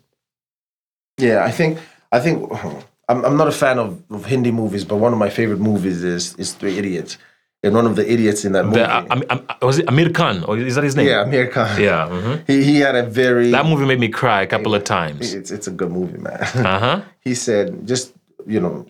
Yeah, 1.17 1.43
I 1.43 1.51
think 1.51 1.79
I 2.11 2.19
think 2.19 2.51
I'm, 3.09 3.25
I'm 3.25 3.37
not 3.37 3.47
a 3.47 3.51
fan 3.51 3.79
of, 3.79 4.01
of 4.11 4.25
Hindi 4.25 4.51
movies, 4.51 4.85
but 4.85 4.95
one 4.97 5.13
of 5.13 5.19
my 5.19 5.29
favorite 5.29 5.59
movies 5.59 6.03
is 6.03 6.35
is 6.35 6.53
Three 6.53 6.77
Idiots, 6.77 7.17
and 7.63 7.75
one 7.75 7.85
of 7.85 7.95
the 7.95 8.05
idiots 8.11 8.45
in 8.45 8.53
that 8.53 8.65
movie. 8.65 8.79
The, 8.79 8.89
uh, 8.95 9.05
Am- 9.11 9.23
Am- 9.29 9.45
was 9.61 9.79
it 9.79 9.85
Aamir 9.87 10.13
Khan? 10.13 10.43
Or 10.45 10.57
is 10.57 10.75
that 10.75 10.83
his 10.83 10.95
name? 10.95 11.07
yeah, 11.07 11.23
Aamir 11.25 11.51
Khan. 11.51 11.81
Yeah. 11.81 12.07
mhm. 12.09 12.43
He, 12.47 12.63
he 12.63 12.79
had 12.79 12.95
a 12.95 13.03
very. 13.03 13.51
That 13.51 13.65
movie 13.65 13.85
made 13.85 13.99
me 13.99 14.09
cry 14.09 14.41
a 14.41 14.47
couple 14.47 14.73
of 14.73 14.83
times. 14.83 15.33
it's, 15.33 15.51
it's 15.51 15.67
a 15.67 15.71
good 15.71 15.91
movie, 15.91 16.17
man. 16.17 16.39
Uh 16.55 16.79
huh. 16.79 17.01
he 17.21 17.35
said, 17.35 17.85
just, 17.87 18.13
you 18.47 18.59
know, 18.59 18.85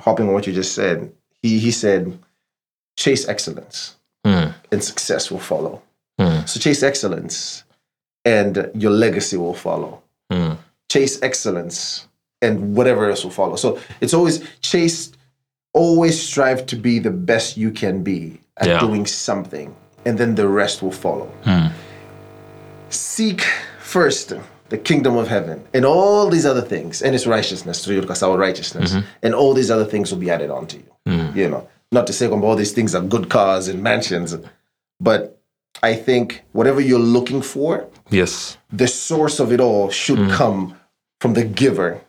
hopping 0.00 0.26
on 0.28 0.34
what 0.34 0.46
you 0.46 0.52
just 0.52 0.74
said, 0.74 1.10
he, 1.42 1.58
he 1.58 1.70
said, 1.70 2.18
chase 2.96 3.28
excellence 3.28 3.94
Mm. 4.26 4.52
and 4.72 4.82
success 4.82 5.30
will 5.30 5.38
follow. 5.38 5.80
Mm. 6.20 6.46
So 6.48 6.58
chase 6.58 6.82
excellence 6.82 7.62
and 8.24 8.68
your 8.74 8.90
legacy 8.90 9.36
will 9.36 9.54
follow. 9.54 10.02
Mm. 10.30 10.58
Chase 10.88 11.20
excellence 11.22 12.08
and 12.40 12.74
whatever 12.76 13.08
else 13.10 13.24
will 13.24 13.30
follow. 13.30 13.56
So 13.56 13.78
it's 14.00 14.14
always 14.14 14.42
chase, 14.60 15.12
always 15.72 16.20
strive 16.20 16.66
to 16.66 16.76
be 16.76 16.98
the 16.98 17.10
best 17.10 17.56
you 17.56 17.70
can 17.70 18.02
be 18.02 18.40
at 18.56 18.68
Yeah. 18.68 18.80
doing 18.80 19.06
something, 19.06 19.74
and 20.04 20.18
then 20.18 20.34
the 20.34 20.48
rest 20.48 20.82
will 20.82 20.92
follow. 20.92 21.28
Hmm. 21.44 21.68
Seek 22.90 23.42
first 23.80 24.32
the 24.68 24.78
kingdom 24.78 25.16
of 25.16 25.28
heaven 25.28 25.62
and 25.72 25.84
all 25.84 26.28
these 26.28 26.46
other 26.46 26.60
things, 26.62 27.02
and 27.02 27.14
its 27.14 27.26
righteousness, 27.26 27.84
through 27.84 28.06
our 28.22 28.36
righteousness, 28.38 28.92
mm-hmm. 28.92 29.06
and 29.22 29.34
all 29.34 29.54
these 29.54 29.70
other 29.70 29.84
things 29.84 30.10
will 30.10 30.18
be 30.18 30.30
added 30.30 30.50
onto 30.50 30.76
you. 30.78 30.84
Mm. 31.06 31.36
You 31.36 31.48
know, 31.48 31.68
not 31.90 32.06
to 32.06 32.12
say 32.12 32.28
all 32.28 32.56
these 32.56 32.72
things 32.72 32.94
are 32.94 33.00
good 33.02 33.28
cars 33.30 33.68
and 33.68 33.82
mansions, 33.82 34.36
but 35.00 35.40
I 35.82 35.94
think 35.94 36.42
whatever 36.52 36.80
you're 36.80 36.98
looking 36.98 37.40
for, 37.42 37.86
Yes. 38.10 38.58
the 38.72 38.88
source 38.88 39.40
of 39.40 39.52
it 39.52 39.60
all 39.60 39.90
should 39.90 40.18
mm. 40.18 40.30
come 40.30 40.74
from 41.20 41.34
the 41.34 41.44
giver 41.44 42.00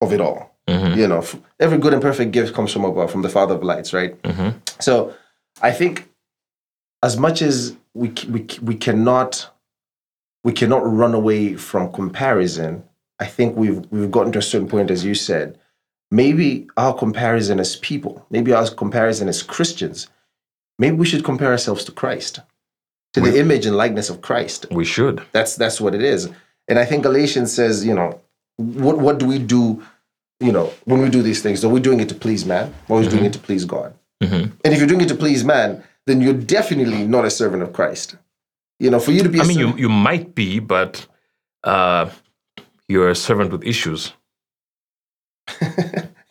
of 0.00 0.12
it 0.12 0.20
all. 0.20 0.56
Mm-hmm. 0.68 0.98
You 0.98 1.08
know, 1.08 1.24
every 1.60 1.78
good 1.78 1.92
and 1.92 2.02
perfect 2.02 2.32
gift 2.32 2.54
comes 2.54 2.72
from 2.72 2.84
above, 2.84 3.10
from 3.10 3.22
the 3.22 3.28
Father 3.28 3.54
of 3.54 3.62
lights, 3.62 3.92
right? 3.92 4.20
Mm-hmm. 4.22 4.58
So 4.80 5.14
I 5.62 5.70
think 5.70 6.08
as 7.02 7.16
much 7.16 7.40
as 7.40 7.76
we, 7.94 8.12
we, 8.28 8.46
we 8.62 8.74
cannot 8.74 9.50
we 10.42 10.52
cannot 10.52 10.82
run 10.86 11.12
away 11.12 11.54
from 11.54 11.92
comparison, 11.92 12.84
I 13.18 13.26
think 13.26 13.56
we've 13.56 13.84
we've 13.90 14.10
gotten 14.10 14.32
to 14.32 14.38
a 14.38 14.42
certain 14.42 14.68
point, 14.68 14.90
as 14.90 15.04
you 15.04 15.14
said. 15.14 15.58
Maybe 16.10 16.68
our 16.76 16.94
comparison 16.94 17.58
as 17.58 17.76
people, 17.76 18.24
maybe 18.30 18.52
our 18.52 18.68
comparison 18.70 19.28
as 19.28 19.42
Christians, 19.42 20.06
maybe 20.78 20.96
we 20.96 21.06
should 21.06 21.24
compare 21.24 21.50
ourselves 21.50 21.84
to 21.84 21.92
Christ, 21.92 22.38
to 23.14 23.20
the 23.20 23.40
image 23.40 23.66
and 23.66 23.76
likeness 23.76 24.08
of 24.08 24.20
Christ. 24.20 24.66
We 24.70 24.84
should. 24.84 25.20
That's 25.32 25.56
that's 25.56 25.80
what 25.80 25.94
it 25.96 26.02
is. 26.02 26.28
And 26.68 26.78
I 26.78 26.84
think 26.84 27.02
Galatians 27.02 27.52
says, 27.52 27.84
you 27.84 27.94
know, 27.94 28.20
what 28.56 28.98
what 28.98 29.18
do 29.18 29.26
we 29.26 29.38
do, 29.38 29.82
you 30.40 30.52
know, 30.52 30.72
when 30.84 31.00
we 31.02 31.08
do 31.10 31.22
these 31.22 31.42
things? 31.42 31.64
Are 31.64 31.68
we 31.68 31.80
doing 31.80 32.00
it 32.00 32.08
to 32.08 32.14
please 32.14 32.44
man? 32.44 32.72
Or 32.88 32.98
are 32.98 33.00
we 33.02 33.08
doing 33.08 33.24
it 33.24 33.32
to 33.34 33.38
please 33.38 33.64
God? 33.64 33.94
Mhm. 34.22 34.52
And 34.64 34.72
if 34.74 34.78
you're 34.78 34.88
doing 34.88 35.02
it 35.02 35.08
to 35.08 35.14
please 35.14 35.44
man, 35.44 35.82
then 36.06 36.20
you're 36.20 36.32
definitely 36.32 37.06
not 37.06 37.24
a 37.24 37.30
servant 37.30 37.62
of 37.62 37.72
Christ. 37.72 38.16
You 38.80 38.90
know, 38.90 38.98
for 39.00 39.12
you 39.12 39.22
to 39.22 39.28
be 39.28 39.38
a 39.38 39.42
I 39.42 39.46
mean, 39.46 39.58
you, 39.58 39.64
servant- 39.64 39.80
you 39.80 39.88
might 39.88 40.34
be, 40.34 40.58
but 40.58 41.06
uh, 41.64 42.10
you're 42.88 43.08
a 43.10 43.14
servant 43.14 43.50
with 43.52 43.64
issues. 43.64 44.12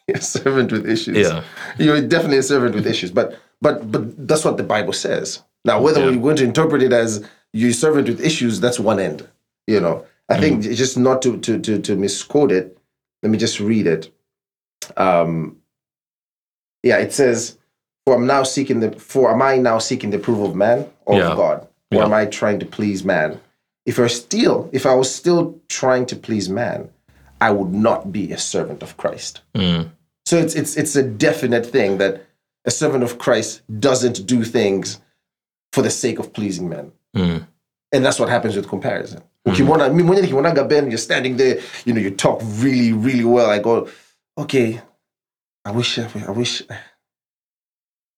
you're 0.08 0.18
a 0.18 0.22
servant 0.22 0.72
with 0.72 0.88
issues. 0.90 1.18
Yeah. 1.18 1.44
You're 1.78 2.02
definitely 2.02 2.38
a 2.38 2.44
servant 2.44 2.76
with 2.76 2.88
issues. 2.88 3.12
But 3.12 3.40
but 3.62 3.92
but 3.92 4.28
that's 4.28 4.46
what 4.46 4.58
the 4.58 4.64
Bible 4.64 4.94
says. 4.94 5.42
Now, 5.64 5.82
whether 5.82 6.00
Yeah. 6.02 6.12
we're 6.12 6.22
going 6.22 6.36
to 6.38 6.44
interpret 6.44 6.84
it 6.84 6.94
as 6.94 7.28
you 7.54 7.74
servant 7.74 8.08
with 8.08 8.22
issues, 8.22 8.60
that's 8.60 8.80
one 8.80 9.00
end. 9.00 9.28
You 9.68 9.80
know, 9.80 10.06
I 10.30 10.40
think 10.40 10.64
Mm-hmm. 10.64 10.74
just 10.74 10.98
not 10.98 11.22
to 11.24 11.38
to 11.40 11.60
to 11.60 11.80
to 11.82 11.96
misquote 11.96 12.52
it. 12.52 12.78
Let 13.24 13.32
me 13.32 13.38
just 13.38 13.60
read 13.60 13.88
it. 13.88 14.12
Um, 14.98 15.58
yeah, 16.84 16.98
it 16.98 17.14
says, 17.14 17.58
"For 18.06 18.16
I'm 18.16 18.28
now 18.28 18.44
seeking 18.44 18.80
the 18.80 18.92
for 18.92 19.32
am 19.32 19.42
I 19.42 19.58
now 19.58 19.80
seeking 19.80 20.10
the 20.12 20.18
approval 20.18 20.46
of 20.48 20.56
man 20.56 20.88
or 21.06 21.18
Yeah. 21.18 21.32
of 21.32 21.38
God, 21.38 21.62
or 21.92 21.98
Yeah. 22.00 22.06
am 22.06 22.14
I 22.14 22.26
trying 22.26 22.60
to 22.60 22.66
please 22.66 23.04
man? 23.04 23.40
If 23.86 24.00
I 24.00 24.08
still 24.08 24.70
if 24.72 24.86
I 24.86 24.94
was 24.96 25.14
still 25.14 25.60
trying 25.68 26.06
to 26.08 26.16
please 26.16 26.50
man, 26.50 26.90
I 27.42 27.52
would 27.52 27.74
not 27.74 28.12
be 28.12 28.32
a 28.32 28.38
servant 28.38 28.82
of 28.84 28.98
Christ." 28.98 29.42
Mm. 29.56 29.92
So 30.26 30.38
it's 30.38 30.56
it's 30.56 30.76
it's 30.76 30.96
a 30.96 31.04
definite 31.04 31.66
thing 31.68 31.98
that 32.00 32.26
a 32.66 32.72
servant 32.72 33.04
of 33.04 33.20
Christ 33.20 33.62
doesn't 33.80 34.26
do 34.26 34.44
things 34.44 35.00
for 35.72 35.84
the 35.84 35.92
sake 35.92 36.18
of 36.20 36.34
pleasing 36.34 36.68
men. 36.70 36.92
Mm. 37.16 37.46
And 37.92 38.04
that's 38.04 38.20
what 38.20 38.30
happens 38.30 38.56
with 38.56 38.68
comparison. 38.68 39.22
Ukimwona- 39.46 39.86
mm-hmm. 39.86 39.98
mi 39.98 40.04
mwenyewe 40.04 40.22
nikimwonaga 40.22 40.64
Ben, 40.64 40.86
you're 40.86 40.98
standing 40.98 41.38
there, 41.38 41.62
you 41.86 41.94
know, 41.94 42.02
you 42.02 42.12
talk 42.12 42.42
really, 42.62 42.94
really 42.94 43.24
well. 43.24 43.50
I 43.50 43.60
go, 43.60 43.88
okay, 44.38 44.80
I 45.66 45.72
wish 45.72 46.00
I, 46.00 46.08
I 46.28 46.32
wish 46.32 46.64
I 46.70 46.78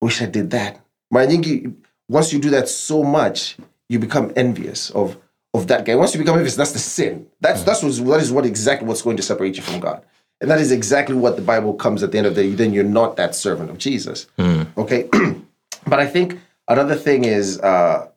wish 0.02 0.22
I 0.22 0.26
did 0.26 0.50
that. 0.50 0.80
Mara 1.10 1.26
nyingi, 1.26 1.72
once 2.08 2.32
you 2.32 2.40
do 2.40 2.50
that 2.50 2.68
so 2.68 3.02
much, 3.02 3.56
you 3.88 3.98
become 3.98 4.32
envious 4.36 4.90
of 4.90 5.16
of 5.54 5.66
that 5.66 5.84
guy. 5.84 5.94
Once 5.94 6.14
you 6.14 6.20
become 6.20 6.36
envious, 6.36 6.56
that's 6.56 6.72
the 6.72 6.78
sin. 6.78 7.26
That's 7.40 7.60
mm-hmm. 7.60 7.66
that's 7.66 7.82
what's, 7.82 8.00
that 8.00 8.20
is 8.20 8.32
what 8.32 8.46
exactly 8.46 8.88
what's 8.88 9.02
going 9.02 9.16
to 9.16 9.22
separate 9.22 9.56
you 9.56 9.62
from 9.62 9.80
God. 9.80 10.02
And 10.40 10.50
that 10.50 10.60
is 10.60 10.70
exactly 10.70 11.16
what 11.16 11.36
the 11.36 11.42
Bible 11.42 11.74
comes 11.74 12.02
at 12.02 12.12
the 12.12 12.18
end 12.18 12.26
of 12.26 12.34
the 12.34 12.42
day. 12.42 12.54
Then 12.54 12.72
you're 12.72 12.84
not 12.84 13.16
that 13.16 13.34
servant 13.34 13.70
of 13.70 13.78
Jesus. 13.78 14.26
Mm. 14.38 14.66
Okay. 14.76 15.08
but 15.86 15.98
I 15.98 16.06
think 16.06 16.38
another 16.68 16.94
thing 16.94 17.24
is 17.24 17.60
uh 17.60 18.08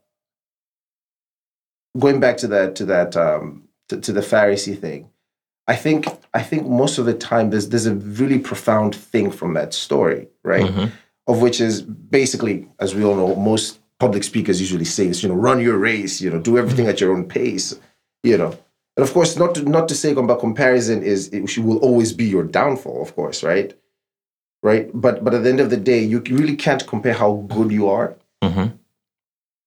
going 1.99 2.19
back 2.19 2.37
to 2.37 2.47
that 2.47 2.75
to 2.75 2.85
that 2.85 3.15
um 3.17 3.63
to, 3.89 3.99
to 3.99 4.11
the 4.13 4.21
Pharisee 4.21 4.79
thing. 4.79 5.09
I 5.67 5.75
think 5.75 6.05
I 6.33 6.41
think 6.41 6.67
most 6.67 6.97
of 6.97 7.05
the 7.05 7.13
time 7.13 7.49
there's 7.49 7.69
there's 7.69 7.85
a 7.85 7.95
really 7.95 8.39
profound 8.39 8.95
thing 8.95 9.31
from 9.31 9.53
that 9.53 9.73
story, 9.73 10.27
right? 10.43 10.89
Of 11.27 11.41
which 11.41 11.61
is 11.61 11.81
basically, 11.81 12.67
as 12.79 12.95
we 12.95 13.03
all 13.03 13.15
know, 13.15 13.35
most 13.35 13.79
public 13.99 14.23
speakers 14.23 14.59
usually 14.59 14.85
say 14.85 15.07
is, 15.07 15.21
you 15.21 15.29
know, 15.29 15.35
run 15.35 15.59
your 15.61 15.77
race, 15.77 16.19
you 16.19 16.29
know, 16.31 16.39
do 16.39 16.57
everything 16.57 16.87
at 16.87 16.99
your 16.99 17.13
own 17.13 17.25
pace, 17.25 17.79
you 18.23 18.37
know. 18.37 18.57
And 18.97 19.03
of 19.07 19.13
course, 19.13 19.37
not 19.37 19.55
to 19.55 19.61
not 19.63 19.87
to 19.89 19.95
say 19.95 20.11
about 20.11 20.39
comparison 20.39 21.03
is 21.03 21.27
it 21.29 21.57
will 21.59 21.77
always 21.77 22.11
be 22.11 22.25
your 22.25 22.43
downfall, 22.43 23.01
of 23.01 23.15
course, 23.15 23.43
right? 23.43 23.73
Right. 24.63 24.89
But 24.93 25.23
but 25.23 25.33
at 25.33 25.43
the 25.43 25.49
end 25.49 25.59
of 25.59 25.69
the 25.69 25.77
day, 25.77 25.99
you 26.03 26.19
really 26.21 26.55
can't 26.55 26.85
compare 26.87 27.13
how 27.13 27.45
good 27.47 27.71
you 27.71 27.87
are 27.89 28.15
Mhm. 28.43 28.73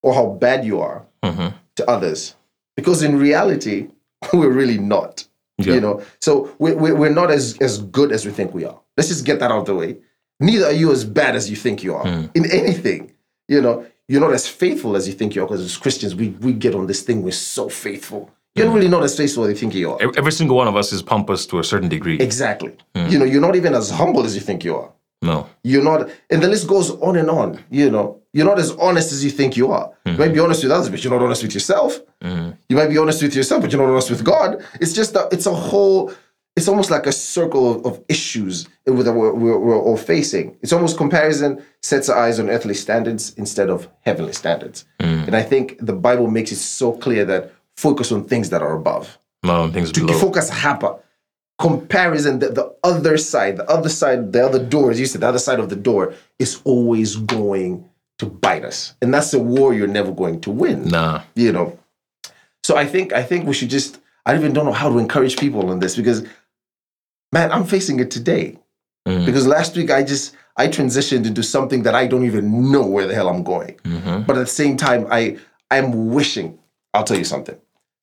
or 0.03 0.13
how 0.13 0.27
bad 0.27 0.65
you 0.65 0.79
are 0.81 1.05
Mhm. 1.23 1.53
To 1.75 1.89
others 1.89 2.35
because 2.77 3.03
in 3.03 3.17
reality 3.17 3.87
we're 4.33 4.51
really 4.61 4.77
not 4.77 5.25
Yeah. 5.57 5.75
you 5.75 5.81
know 5.81 6.01
so 6.19 6.31
we're, 6.59 6.75
we're 6.83 6.95
we're 6.95 7.17
not 7.21 7.29
as 7.31 7.43
as 7.67 7.73
good 7.97 8.11
as 8.11 8.25
we 8.25 8.31
think 8.31 8.53
we 8.53 8.63
are 8.65 8.79
let's 8.97 9.09
just 9.13 9.25
get 9.25 9.39
that 9.39 9.51
out 9.51 9.59
of 9.59 9.65
the 9.71 9.75
way 9.75 9.97
neither 10.39 10.65
are 10.71 10.77
you 10.81 10.91
as 10.91 11.03
bad 11.05 11.33
as 11.39 11.49
you 11.51 11.55
think 11.65 11.83
you 11.83 11.93
are 11.95 12.05
Hmm. 12.07 12.25
in 12.39 12.43
anything 12.61 13.01
you 13.47 13.61
know 13.61 13.75
you're 14.09 14.21
not 14.27 14.33
as 14.39 14.45
faithful 14.47 14.95
as 14.99 15.03
you 15.07 15.13
think 15.19 15.29
you 15.35 15.41
are 15.43 15.47
because 15.47 15.61
as 15.69 15.77
christians 15.77 16.13
we 16.21 16.25
we 16.45 16.51
get 16.65 16.73
on 16.75 16.87
this 16.87 17.01
thing 17.07 17.17
we're 17.23 17.31
so 17.57 17.63
faithful 17.69 18.21
you're 18.55 18.67
Hmm. 18.67 18.75
really 18.77 18.91
not 18.97 19.03
as 19.03 19.13
faithful 19.21 19.43
as 19.45 19.49
you 19.53 19.57
think 19.61 19.73
you 19.75 19.91
are 19.91 19.97
Every 20.21 20.31
single 20.39 20.55
one 20.61 20.67
of 20.73 20.75
us 20.81 20.91
is 20.93 21.01
pompous 21.13 21.45
to 21.47 21.59
a 21.59 21.63
certain 21.71 21.89
degree. 21.89 22.17
exactly 22.29 22.73
Hmm. 22.95 23.07
you 23.11 23.17
know 23.19 23.25
you're 23.31 23.45
not 23.47 23.55
even 23.61 23.73
as 23.81 23.85
humble 24.01 24.23
as 24.27 24.33
you 24.37 24.43
think 24.49 24.59
you 24.67 24.73
are 24.81 24.89
No. 25.25 25.49
you're 25.63 25.83
not 25.83 26.09
and 26.29 26.41
the 26.41 26.47
list 26.47 26.67
goes 26.67 26.91
on 26.91 27.17
and 27.17 27.29
on 27.29 27.63
you 27.69 27.89
know. 27.89 28.21
You're 28.33 28.45
not 28.45 28.59
as 28.59 28.71
honest 28.71 29.13
as 29.13 29.23
you 29.23 29.31
think 29.31 29.55
you 29.55 29.71
are. 29.71 29.93
You 30.05 30.11
mm-hmm. 30.11 30.21
might 30.21 30.33
be 30.33 30.41
honest 30.41 30.61
with 30.61 30.71
others 30.71 30.89
but 30.89 31.01
you're 31.01 31.13
not 31.13 31.23
honest 31.23 31.41
with 31.41 31.53
yourself. 31.53 31.99
Mm-hmm. 32.21 32.51
You 32.67 32.75
might 32.75 32.89
be 32.89 32.97
honest 32.97 33.23
with 33.23 33.33
yourself 33.33 33.61
but 33.61 33.71
you're 33.71 33.81
not 33.81 33.89
honest 33.89 34.09
with 34.09 34.23
god. 34.23 34.63
It's 34.81 34.93
just 34.93 35.13
that 35.13 35.31
it's 35.31 35.45
a 35.45 35.53
whole 35.53 36.11
it's 36.57 36.67
almost 36.67 36.89
like 36.89 37.05
a 37.05 37.11
circle 37.11 37.71
of, 37.71 37.85
of 37.85 38.03
issues 38.07 38.67
that 38.85 38.93
we're, 38.93 39.33
we're, 39.33 39.59
we're 39.59 39.81
all 39.81 39.97
facing. 39.97 40.57
It's 40.61 40.71
almost 40.71 40.97
comparison 40.97 41.61
sets 41.81 42.07
our 42.07 42.17
eyes 42.17 42.39
on 42.39 42.49
earthly 42.49 42.73
standards 42.73 43.33
instead 43.35 43.69
of 43.69 43.89
heavenly 44.01 44.33
standards. 44.33 44.85
Mm-hmm. 44.99 45.27
And 45.27 45.35
i 45.35 45.43
think 45.43 45.77
the 45.79 45.93
bible 45.93 46.27
makes 46.27 46.51
it 46.51 46.57
so 46.57 46.91
clear 46.91 47.25
that 47.25 47.53
focus 47.77 48.11
on 48.11 48.25
things 48.25 48.49
that 48.49 48.61
are 48.61 48.75
above. 48.75 49.17
No, 49.43 49.69
things 49.71 49.91
to 49.91 50.05
below. 50.05 50.19
focus 50.19 50.49
hapa 50.49 50.99
comparison 51.57 52.39
the, 52.39 52.49
the 52.49 52.75
other 52.83 53.17
side 53.17 53.57
the 53.57 53.69
other 53.69 53.87
side 53.89 54.33
the 54.33 54.45
other 54.45 54.59
door 54.63 54.91
as 54.91 54.99
you 54.99 55.05
said 55.05 55.21
the 55.21 55.27
other 55.27 55.39
side 55.39 55.59
of 55.59 55.69
the 55.69 55.75
door 55.75 56.13
is 56.37 56.61
always 56.65 57.15
going 57.15 57.87
to 58.19 58.25
bite 58.25 58.65
us 58.65 58.93
and 59.01 59.13
that's 59.13 59.33
a 59.33 59.39
war 59.39 59.73
you're 59.73 59.87
never 59.87 60.11
going 60.11 60.39
to 60.41 60.51
win 60.51 60.85
Nah. 60.89 61.21
you 61.35 61.51
know 61.53 61.77
so 62.63 62.75
i 62.75 62.85
think 62.85 63.13
i 63.13 63.23
think 63.23 63.45
we 63.47 63.53
should 63.53 63.69
just 63.69 63.99
i 64.25 64.35
even 64.35 64.51
don't 64.51 64.65
know 64.65 64.73
how 64.73 64.89
to 64.89 64.97
encourage 64.97 65.37
people 65.37 65.69
on 65.69 65.79
this 65.79 65.95
because 65.95 66.25
man 67.31 67.51
i'm 67.51 67.65
facing 67.65 67.99
it 67.99 68.11
today 68.11 68.57
Mm. 69.07 69.23
because 69.23 69.45
last 69.45 69.77
week 69.77 69.91
i 69.91 70.01
just 70.01 70.35
i 70.57 70.67
transitioned 70.67 71.27
into 71.27 71.43
something 71.43 71.83
that 71.83 71.93
i 71.93 72.07
don't 72.07 72.25
even 72.25 72.71
know 72.71 72.83
where 72.83 73.05
the 73.05 73.13
hell 73.13 73.29
i'm 73.29 73.43
going 73.43 73.75
Mm-hmm. 73.83 74.23
but 74.23 74.35
at 74.35 74.39
the 74.39 74.47
same 74.47 74.75
time 74.77 75.05
i 75.11 75.37
i'm 75.69 76.09
wishing 76.09 76.57
i'll 76.95 77.03
tell 77.03 77.15
you 77.17 77.23
something 77.23 77.55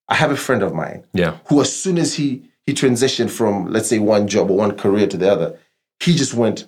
i 0.09 0.15
have 0.15 0.31
a 0.31 0.37
friend 0.37 0.63
of 0.63 0.73
mine 0.75 1.05
Yeah. 1.13 1.39
who 1.47 1.61
as 1.61 1.75
soon 1.75 1.99
as 1.99 2.15
he 2.15 2.49
he 2.67 2.73
transitioned 2.75 3.31
from 3.31 3.71
let's 3.73 3.89
say 3.89 3.99
one 3.99 4.27
job 4.29 4.51
or 4.51 4.57
one 4.57 4.77
career 4.77 5.07
to 5.07 5.17
the 5.17 5.31
other 5.31 5.59
he 6.01 6.15
just 6.15 6.35
went 6.35 6.67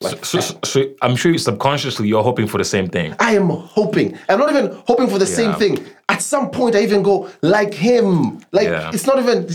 like 0.00 0.24
So, 0.24 0.40
so, 0.40 0.58
so 0.64 0.84
I'm 1.00 1.14
sure 1.16 1.36
subconsciously 1.38 2.08
you're 2.08 2.24
hoping 2.24 2.48
for 2.48 2.58
the 2.58 2.64
same 2.64 2.88
thing. 2.88 3.14
I 3.20 3.36
am 3.36 3.48
hoping. 3.50 4.18
I'm 4.28 4.38
not 4.40 4.50
even 4.50 4.72
hoping 4.86 5.06
for 5.08 5.18
the 5.18 5.26
same 5.26 5.54
thing. 5.54 5.78
At 6.08 6.20
some 6.22 6.50
point, 6.50 6.74
I 6.74 6.80
even 6.82 7.04
go 7.04 7.30
like 7.42 7.72
him. 7.72 8.40
Like 8.50 8.66
Yeah. 8.68 8.90
it's 8.92 9.06
not 9.06 9.20
even, 9.20 9.46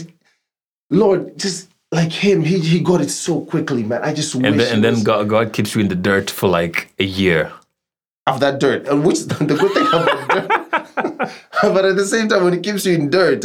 Lord, 0.90 1.38
just 1.38 1.70
like 1.92 2.12
him. 2.14 2.44
He 2.44 2.60
he 2.60 2.80
got 2.80 3.02
it 3.02 3.10
so 3.10 3.42
quickly, 3.42 3.84
man. 3.84 4.02
I 4.04 4.14
just 4.14 4.34
And 4.36 4.44
wish. 4.44 4.56
then, 4.58 4.76
and 4.76 4.84
then 4.86 5.04
God, 5.04 5.28
God 5.28 5.52
keeps 5.52 5.76
you 5.76 5.82
in 5.82 5.90
the 5.90 5.96
dirt 5.96 6.30
for 6.30 6.48
like 6.48 6.94
a 7.00 7.04
year. 7.04 7.52
of 8.26 8.40
that 8.40 8.60
dirt. 8.60 8.88
And 8.88 9.06
which 9.06 9.20
the 9.52 9.56
good 9.62 9.74
thing 9.76 9.88
about 9.88 10.30
dirt, 10.30 10.50
but 11.76 11.84
at 11.86 11.96
the 11.98 12.06
same 12.06 12.28
time, 12.30 12.44
when 12.46 12.54
it 12.54 12.64
keeps 12.64 12.86
you 12.86 12.94
in 12.96 13.10
dirt, 13.10 13.44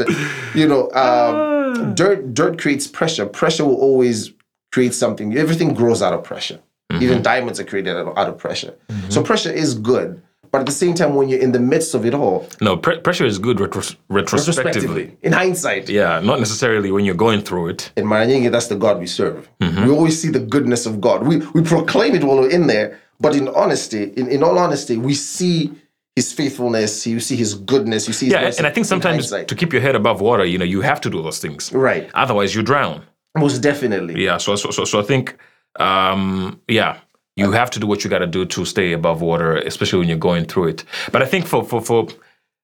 you 0.54 0.66
know, 0.68 0.82
um, 0.92 1.61
dirt 1.94 2.34
dirt 2.34 2.58
creates 2.60 2.86
pressure. 2.86 3.26
Pressure 3.26 3.64
will 3.64 3.80
always 3.88 4.32
create 4.72 4.94
something. 4.94 5.36
Everything 5.36 5.74
grows 5.74 6.00
out 6.02 6.12
of 6.14 6.22
pressure. 6.24 6.60
Even 7.00 7.22
diamonds 7.22 7.58
are 7.58 7.64
created 7.64 7.96
out 7.96 8.06
of, 8.08 8.18
out 8.18 8.28
of 8.28 8.36
pressure. 8.36 8.74
So 9.08 9.22
pressure 9.22 9.50
is 9.50 9.74
good. 9.74 10.22
But 10.50 10.58
at 10.60 10.66
the 10.66 10.72
same 10.72 10.92
time, 10.94 11.14
when 11.14 11.30
you're 11.30 11.40
in 11.40 11.52
the 11.52 11.58
midst 11.58 11.94
of 11.94 12.04
it 12.04 12.12
all, 12.12 12.46
No, 12.60 12.76
pre- 12.76 13.00
pressure 13.00 13.24
is 13.24 13.38
good 13.38 13.56
retros- 13.56 13.96
retrospectively. 14.10 15.16
in 15.22 15.32
hindsight, 15.32 15.88
Yeah, 15.88 16.20
not 16.20 16.38
necessarily 16.40 16.90
when 16.92 17.06
you're 17.06 17.14
going 17.26 17.40
through 17.42 17.68
it. 17.68 17.90
in 17.96 18.04
Maranyingi, 18.04 18.50
that's 18.50 18.66
the 18.66 18.76
God 18.76 18.98
we 19.00 19.06
serve. 19.06 19.48
Mm-hmm. 19.62 19.84
We 19.86 19.90
always 19.90 20.20
see 20.20 20.28
the 20.28 20.40
goodness 20.40 20.84
of 20.84 21.00
God. 21.00 21.26
We 21.26 21.38
we 21.54 21.62
proclaim 21.62 22.14
it 22.14 22.22
while 22.24 22.36
we're 22.42 22.50
in 22.50 22.66
there, 22.66 22.98
but 23.20 23.34
in 23.34 23.48
honesty, 23.48 24.02
in, 24.20 24.28
in 24.28 24.42
all 24.42 24.58
honesty, 24.58 24.96
we 24.98 25.14
see 25.14 25.72
his 26.16 26.32
faithfulness, 26.32 27.06
you 27.06 27.20
see 27.20 27.36
his 27.36 27.54
goodness, 27.54 28.06
you 28.06 28.12
see 28.12 28.26
his 28.26 28.34
Yeah, 28.34 28.52
and 28.58 28.66
I 28.66 28.70
think 28.70 28.78
in 28.78 28.84
sometimes 28.84 29.30
to 29.30 29.54
keep 29.54 29.72
your 29.72 29.80
head 29.80 29.96
above 29.96 30.20
water, 30.20 30.44
you 30.44 30.58
know, 30.58 30.64
you 30.64 30.82
have 30.82 31.00
to 31.02 31.10
do 31.10 31.22
those 31.22 31.38
things. 31.38 31.72
Right. 31.72 32.10
Otherwise, 32.14 32.54
you 32.54 32.62
drown. 32.62 33.02
Most 33.36 33.60
definitely. 33.60 34.22
Yeah. 34.22 34.36
So 34.36 34.56
so 34.56 34.70
so, 34.70 34.84
so 34.84 35.00
I 35.00 35.02
think, 35.02 35.36
um, 35.80 36.60
yeah, 36.68 36.98
you 37.36 37.52
have 37.52 37.70
to 37.70 37.80
do 37.80 37.86
what 37.86 38.04
you 38.04 38.10
got 38.10 38.18
to 38.18 38.26
do 38.26 38.44
to 38.44 38.64
stay 38.66 38.92
above 38.92 39.22
water, 39.22 39.56
especially 39.56 40.00
when 40.00 40.08
you're 40.08 40.18
going 40.18 40.44
through 40.44 40.68
it. 40.68 40.84
But 41.12 41.22
I 41.22 41.26
think 41.26 41.46
for 41.46 41.64
for 41.64 41.80
for 41.80 42.08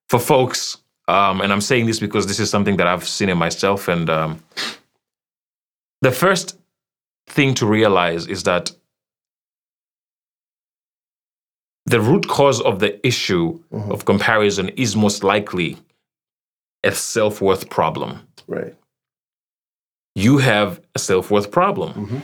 for 0.09 0.19
folks, 0.19 0.77
um, 1.07 1.41
and 1.41 1.51
I'm 1.51 1.61
saying 1.61 1.87
this 1.87 1.99
because 1.99 2.27
this 2.27 2.39
is 2.39 2.51
something 2.51 2.77
that 2.77 2.85
I've 2.85 3.07
seen 3.07 3.29
in 3.29 3.37
myself, 3.37 3.87
and 3.87 4.09
um, 4.11 4.43
the 6.01 6.11
first 6.11 6.55
thing 7.27 7.55
to 7.55 7.65
realize 7.65 8.27
is 8.27 8.43
that 8.43 8.71
the 11.89 11.99
root 11.99 12.27
cause 12.27 12.61
of 12.61 12.79
the 12.79 13.05
issue 13.05 13.59
of 13.71 14.05
comparison 14.05 14.69
is 14.69 14.95
most 14.95 15.23
likely 15.23 15.77
a 16.83 16.91
self 16.91 17.41
worth 17.41 17.69
problem. 17.69 18.27
Right. 18.47 18.75
You 20.15 20.37
have 20.37 20.79
a 20.95 20.99
self 20.99 21.31
worth 21.31 21.51
problem. 21.51 22.23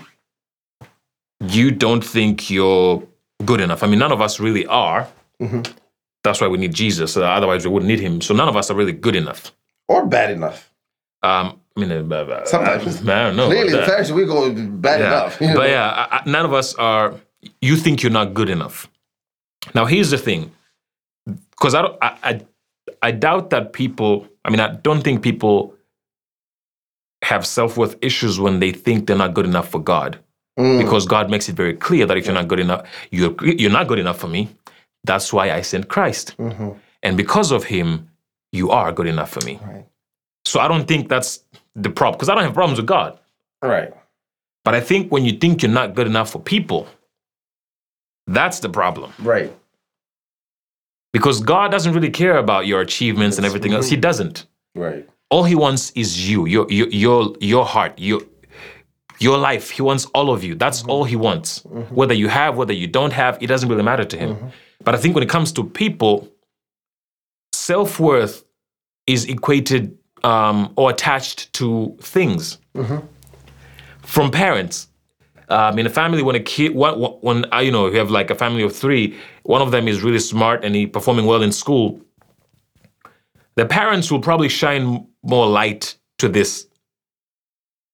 You 1.39 1.71
don't 1.71 2.03
think 2.03 2.49
you're 2.49 3.03
good 3.43 3.59
enough. 3.59 3.81
I 3.83 3.87
mean, 3.87 3.99
none 3.99 4.11
of 4.11 4.21
us 4.21 4.39
really 4.39 4.65
are. 4.67 5.07
That's 6.23 6.41
why 6.41 6.47
we 6.47 6.57
need 6.57 6.73
Jesus. 6.73 7.17
Uh, 7.17 7.23
otherwise, 7.23 7.65
we 7.65 7.71
wouldn't 7.71 7.87
need 7.87 7.99
him. 7.99 8.21
So 8.21 8.33
none 8.33 8.47
of 8.47 8.55
us 8.55 8.69
are 8.69 8.75
really 8.75 8.93
good 8.93 9.15
enough. 9.15 9.51
Or 9.87 10.05
bad 10.05 10.31
enough. 10.31 10.71
Um, 11.23 11.59
I 11.75 11.79
mean, 11.79 11.91
uh, 11.91 12.15
uh, 12.15 12.45
Sometimes. 12.45 13.07
I 13.07 13.23
don't 13.23 13.35
know. 13.35 13.47
Clearly, 13.47 13.71
the 13.71 13.85
fact 13.85 14.09
we 14.11 14.25
go 14.25 14.51
bad 14.53 14.99
yeah. 14.99 15.07
enough. 15.07 15.41
you 15.41 15.47
know? 15.47 15.55
But 15.55 15.69
yeah, 15.69 15.89
I, 15.89 16.17
I, 16.17 16.29
none 16.29 16.45
of 16.45 16.53
us 16.53 16.75
are. 16.75 17.15
You 17.61 17.75
think 17.75 18.01
you're 18.01 18.11
not 18.11 18.33
good 18.33 18.49
enough. 18.49 18.89
Now, 19.73 19.85
here's 19.85 20.11
the 20.11 20.17
thing, 20.17 20.51
because 21.51 21.73
I, 21.73 21.81
I, 22.01 22.17
I, 22.23 22.41
I 23.01 23.11
doubt 23.11 23.49
that 23.49 23.73
people. 23.73 24.27
I 24.43 24.49
mean, 24.51 24.59
I 24.59 24.75
don't 24.75 25.01
think 25.01 25.23
people 25.23 25.73
have 27.23 27.45
self 27.45 27.77
worth 27.77 27.95
issues 28.01 28.39
when 28.39 28.59
they 28.59 28.71
think 28.71 29.07
they're 29.07 29.17
not 29.17 29.33
good 29.33 29.45
enough 29.45 29.69
for 29.69 29.79
God, 29.79 30.19
Mm. 30.59 30.77
because 30.81 31.05
God 31.05 31.29
makes 31.29 31.49
it 31.49 31.55
very 31.55 31.73
clear 31.73 32.05
that 32.05 32.15
if 32.17 32.25
you're 32.25 32.33
not 32.33 32.47
good 32.47 32.59
enough, 32.61 32.87
you're 33.11 33.35
you're 33.43 33.71
not 33.71 33.87
good 33.87 33.99
enough 33.99 34.17
for 34.19 34.27
me. 34.27 34.47
That's 35.03 35.33
why 35.33 35.51
I 35.51 35.61
sent 35.61 35.89
Christ, 35.89 36.35
Mhm. 36.37 36.77
and 37.03 37.17
because 37.17 37.51
of 37.51 37.65
Him, 37.65 38.09
you 38.53 38.71
are 38.71 38.91
good 38.93 39.07
enough 39.07 39.31
for 39.31 39.43
me. 39.45 39.59
Right. 39.65 39.85
So 40.45 40.59
I 40.61 40.67
don't 40.69 40.87
think 40.87 41.09
that's 41.09 41.43
the 41.75 41.89
problem, 41.89 42.17
because 42.17 42.29
I 42.29 42.35
don't 42.35 42.43
have 42.45 42.53
problems 42.53 42.77
with 42.79 42.85
God. 42.87 43.19
Right. 43.61 43.91
But 44.63 44.75
I 44.75 44.79
think 44.81 45.11
when 45.11 45.25
you 45.25 45.33
think 45.37 45.61
you're 45.61 45.71
not 45.71 45.93
good 45.95 46.07
enough 46.07 46.29
for 46.31 46.39
people, 46.39 46.87
that's 48.27 48.59
the 48.59 48.69
problem. 48.69 49.13
Right. 49.19 49.55
Because 51.13 51.39
God 51.39 51.71
doesn't 51.71 51.93
really 51.93 52.09
care 52.09 52.37
about 52.37 52.67
your 52.67 52.81
achievements 52.81 53.37
and 53.37 53.45
everything 53.45 53.73
else. 53.73 53.87
He 53.87 53.95
mm-hmm. 53.95 54.01
doesn't. 54.01 54.45
Right. 54.75 55.07
All 55.29 55.43
He 55.43 55.55
wants 55.55 55.91
is 55.91 56.29
you, 56.29 56.45
your 56.45 56.67
your 56.69 56.87
your, 56.89 57.35
your 57.39 57.65
heart, 57.65 57.93
your 57.97 58.21
your 59.19 59.37
life. 59.37 59.69
He 59.69 59.81
wants 59.81 60.05
all 60.13 60.31
of 60.31 60.43
you. 60.43 60.55
That's 60.55 60.81
mm-hmm. 60.81 60.91
all 60.91 61.03
He 61.05 61.15
wants. 61.15 61.61
Mm-hmm. 61.61 61.95
Whether 61.95 62.13
you 62.13 62.27
have, 62.27 62.57
whether 62.57 62.73
you 62.73 62.87
don't 62.87 63.13
have, 63.13 63.41
it 63.41 63.47
doesn't 63.47 63.69
really 63.69 63.83
matter 63.83 64.03
to 64.03 64.17
Him. 64.17 64.51
But 64.83 64.93
I 64.93 64.97
think 64.97 65.15
when 65.15 65.23
it 65.23 65.29
comes 65.29 65.51
to 65.53 65.63
people, 65.63 66.27
self 67.53 67.99
worth 67.99 68.43
is 69.07 69.25
equated 69.25 69.97
um, 70.23 70.73
or 70.75 70.89
attached 70.89 71.53
to 71.53 71.95
things 72.01 72.57
from 74.01 74.31
parents. 74.31 74.87
Um, 75.49 75.77
in 75.79 75.85
a 75.85 75.89
family, 75.89 76.23
when 76.23 76.35
a 76.35 76.39
kid, 76.39 76.75
when, 76.75 76.93
when 76.95 77.53
uh, 77.53 77.59
you 77.59 77.71
know, 77.71 77.87
you 77.87 77.97
have 77.97 78.09
like 78.09 78.29
a 78.29 78.35
family 78.35 78.63
of 78.63 78.75
three, 78.75 79.17
one 79.43 79.61
of 79.61 79.71
them 79.71 79.87
is 79.87 80.01
really 80.01 80.19
smart 80.19 80.63
and 80.63 80.75
he 80.75 80.87
performing 80.87 81.25
well 81.25 81.43
in 81.43 81.51
school. 81.51 82.01
The 83.55 83.65
parents 83.65 84.11
will 84.11 84.21
probably 84.21 84.49
shine 84.49 85.07
more 85.23 85.47
light 85.47 85.97
to 86.19 86.27
this. 86.27 86.67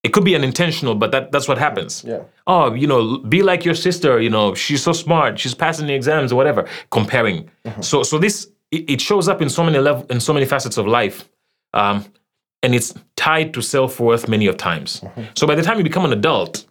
It 0.03 0.13
could 0.13 0.25
be 0.25 0.33
unintentional, 0.35 0.95
but 0.95 1.11
that, 1.11 1.31
that's 1.31 1.47
what 1.47 1.59
happens. 1.59 2.03
Yeah. 2.03 2.21
Oh, 2.47 2.73
you 2.73 2.87
know, 2.87 3.19
be 3.19 3.43
like 3.43 3.63
your 3.63 3.75
sister. 3.75 4.19
You 4.19 4.31
know, 4.31 4.55
she's 4.55 4.81
so 4.81 4.93
smart. 4.93 5.37
She's 5.37 5.53
passing 5.53 5.85
the 5.85 5.93
exams 5.93 6.31
or 6.31 6.35
whatever. 6.35 6.67
Comparing. 6.89 7.51
So, 7.81 8.01
so 8.01 8.17
this 8.17 8.47
it, 8.71 8.89
it 8.89 9.01
shows 9.01 9.27
up 9.27 9.41
in 9.41 9.49
so 9.49 9.63
many 9.63 9.77
level 9.77 10.05
in 10.09 10.19
so 10.19 10.33
many 10.33 10.45
facets 10.47 10.77
of 10.77 10.87
life, 10.87 11.29
um, 11.73 12.05
and 12.63 12.73
it's 12.73 12.95
tied 13.15 13.53
to 13.53 13.61
self 13.61 13.99
worth 13.99 14.27
many 14.27 14.47
of 14.47 14.57
times. 14.57 15.03
So 15.35 15.45
by 15.45 15.53
the 15.53 15.61
time 15.61 15.77
you 15.77 15.83
become 15.83 16.05
an 16.05 16.13
adult, 16.13 16.65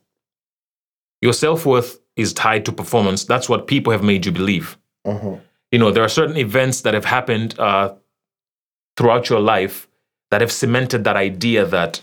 your 1.20 1.32
self 1.32 1.66
worth 1.66 1.98
is 2.16 2.32
tied 2.32 2.64
to 2.66 2.72
performance. 2.72 3.24
That's 3.24 3.48
what 3.48 3.66
people 3.66 3.92
have 3.92 4.02
made 4.02 4.26
you 4.26 4.32
believe. 4.32 4.76
Mhm. 5.06 5.40
You 5.72 5.78
know, 5.78 5.90
there 5.90 6.04
are 6.04 6.08
certain 6.08 6.36
events 6.36 6.80
that 6.82 6.94
have 6.94 7.04
happened 7.04 7.58
uh, 7.58 7.94
throughout 8.96 9.30
your 9.30 9.40
life 9.40 9.86
that 10.30 10.40
have 10.40 10.52
cemented 10.52 11.04
that 11.04 11.16
idea 11.16 11.64
that 11.66 12.00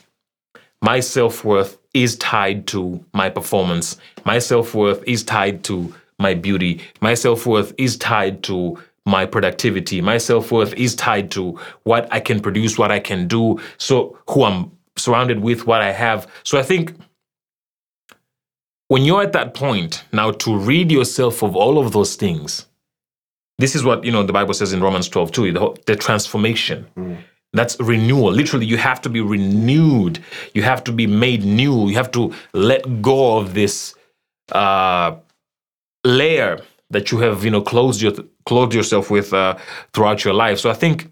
my 0.82 0.99
self 0.99 1.43
worth 1.43 1.77
is 1.93 2.15
tied 2.17 2.67
to 2.67 3.03
my 3.13 3.30
performance. 3.30 3.97
My 4.25 4.39
self 4.39 4.73
worth 4.73 5.03
is 5.06 5.23
tied 5.23 5.63
to 5.65 5.93
my 6.19 6.34
beauty. 6.34 6.82
My 7.01 7.13
self 7.13 7.45
worth 7.45 7.73
is 7.77 7.97
tied 7.97 8.43
to 8.43 8.77
my 9.06 9.25
productivity. 9.25 10.01
My 10.01 10.17
self 10.17 10.51
worth 10.51 10.73
is 10.73 10.95
tied 10.95 11.32
to 11.32 11.60
what 11.84 12.08
I 12.12 12.19
can 12.19 12.39
produce, 12.39 12.77
what 12.77 12.91
I 12.91 12.99
can 12.99 13.27
do, 13.27 13.60
so 13.77 14.17
who 14.30 14.43
I'm 14.43 14.71
surrounded 14.97 15.39
with, 15.41 15.65
what 15.65 15.82
I 15.82 15.91
have. 15.91 16.27
So 16.43 16.58
I 16.58 16.63
think 16.63 16.93
when 18.88 19.04
you're 19.04 19.21
at 19.21 19.34
that 19.34 19.54
point 19.54 20.04
now 20.12 20.32
to 20.32 20.58
rid 20.58 20.91
yourself 20.91 21.43
of 21.43 21.56
all 21.56 21.78
of 21.78 21.91
those 21.91 22.15
things, 22.15 22.65
this 23.58 23.76
is 23.76 23.84
what 23.84 24.04
you 24.04 24.12
know 24.12 24.23
the 24.23 24.34
Bible 24.34 24.54
says 24.54 24.73
in 24.73 24.82
Romans 24.82 25.10
12 25.10 25.32
too, 25.32 25.52
the, 25.52 25.78
the 25.86 25.95
transformation. 25.95 26.88
That's 27.54 27.80
renewal. 27.80 28.32
Literally, 28.32 28.65
you 28.65 28.78
have 28.78 29.02
to 29.02 29.10
be 29.10 29.21
renewed. 29.21 30.19
You 30.54 30.63
have 30.63 30.84
to 30.84 30.91
be 30.91 31.08
made 31.08 31.43
new. 31.43 31.88
You 31.88 31.95
have 31.95 32.12
to 32.12 32.34
let 32.54 33.02
go 33.02 33.38
of 33.38 33.54
this 33.54 33.95
uh, 34.52 35.15
layer 36.04 36.60
that 36.89 37.12
you 37.12 37.19
have, 37.19 37.43
you 37.43 37.52
know, 37.52 37.62
closed 37.62 38.02
your, 38.02 38.13
clothed 38.45 38.73
yourself 38.73 39.10
with 39.10 39.34
uh, 39.34 39.58
throughout 39.93 40.23
your 40.23 40.34
life. 40.34 40.60
So 40.60 40.69
I 40.69 40.73
think, 40.73 41.10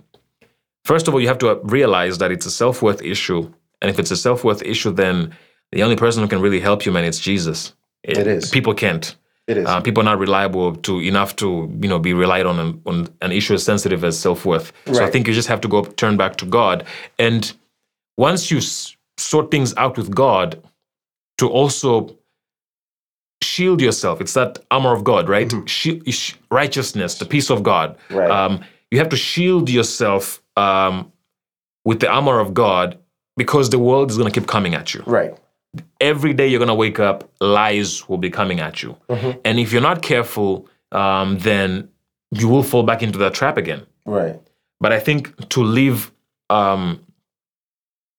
first 0.83 1.07
of 1.07 1.13
all, 1.13 1.21
you 1.21 1.27
have 1.29 1.39
to 1.39 1.59
realize 1.63 2.17
that 2.19 2.31
it's 2.31 2.45
a 2.45 2.51
self 2.51 2.81
worth 2.81 3.01
issue, 3.01 3.51
and 3.81 3.89
if 3.89 3.97
it's 3.97 4.11
a 4.11 4.17
self 4.17 4.43
worth 4.43 4.61
issue, 4.61 4.91
then 4.91 5.33
the 5.75 5.83
only 5.83 5.95
person 5.97 6.23
who 6.23 6.29
can 6.29 6.41
really 6.41 6.59
help 6.69 6.85
you, 6.85 6.91
man, 6.91 7.03
it's 7.03 7.19
Jesus. 7.19 7.73
It 8.03 8.17
is. 8.27 8.49
People 8.51 8.73
can't. 8.73 9.15
It 9.47 9.57
is. 9.57 9.67
Uh, 9.67 9.79
people 9.81 10.01
are 10.01 10.09
not 10.11 10.19
reliable 10.19 10.75
to 10.87 10.99
enough 10.99 11.35
to 11.41 11.47
you 11.81 11.89
know 11.91 11.99
be 11.99 12.13
relied 12.13 12.45
on 12.51 12.57
an, 12.59 12.81
on 12.85 13.07
an 13.21 13.31
issue 13.31 13.53
as 13.53 13.63
sensitive 13.63 14.03
as 14.03 14.17
self 14.17 14.45
worth. 14.45 14.71
So 14.85 14.93
I 15.07 15.11
think 15.11 15.27
you 15.27 15.33
just 15.33 15.47
have 15.49 15.61
to 15.61 15.67
go 15.67 15.83
turn 15.83 16.15
back 16.17 16.33
to 16.37 16.45
God, 16.45 16.85
and 17.19 17.41
once 18.17 18.49
you 18.51 18.57
s- 18.57 18.95
sort 19.17 19.51
things 19.51 19.73
out 19.83 19.97
with 19.97 20.09
God, 20.15 20.47
to 21.39 21.49
also 21.49 22.15
shield 23.43 23.81
yourself. 23.81 24.21
It's 24.21 24.33
that 24.33 24.59
armor 24.71 24.93
of 24.93 25.03
God, 25.03 25.29
right? 25.29 25.51
Sh- 25.67 26.33
righteousness, 26.51 27.15
the 27.19 27.25
peace 27.25 27.49
of 27.51 27.63
God. 27.63 27.97
Right. 28.09 28.29
Um, 28.31 28.63
you 28.91 28.97
have 28.99 29.09
to 29.09 29.17
shield 29.17 29.69
yourself 29.69 30.41
um, 30.57 31.11
with 31.83 31.99
the 31.99 32.09
armor 32.09 32.39
of 32.39 32.53
God 32.53 32.97
because 33.37 33.69
the 33.69 33.79
world 33.79 34.09
is 34.11 34.17
going 34.17 34.31
to 34.31 34.39
keep 34.39 34.47
coming 34.47 34.73
at 34.73 34.93
you 34.93 35.03
right. 35.05 35.37
Every 35.99 36.33
day 36.33 36.47
you're 36.47 36.59
going 36.59 36.67
to 36.67 36.73
wake 36.75 36.99
up, 36.99 37.29
lies 37.39 38.07
will 38.07 38.17
be 38.17 38.29
coming 38.29 38.59
at 38.59 38.81
you. 38.83 38.95
And 39.43 39.59
if 39.59 39.71
you're 39.71 39.81
not 39.81 40.01
careful, 40.01 40.67
um, 40.91 41.37
then 41.39 41.89
you 42.31 42.47
will 42.47 42.63
fall 42.63 42.83
back 42.83 43.01
into 43.01 43.17
that 43.19 43.33
trap 43.33 43.57
again. 43.57 43.85
Right. 44.05 44.39
But 44.79 44.91
I 44.91 44.99
think 44.99 45.49
to 45.49 45.63
live 45.63 46.11
um, 46.49 47.03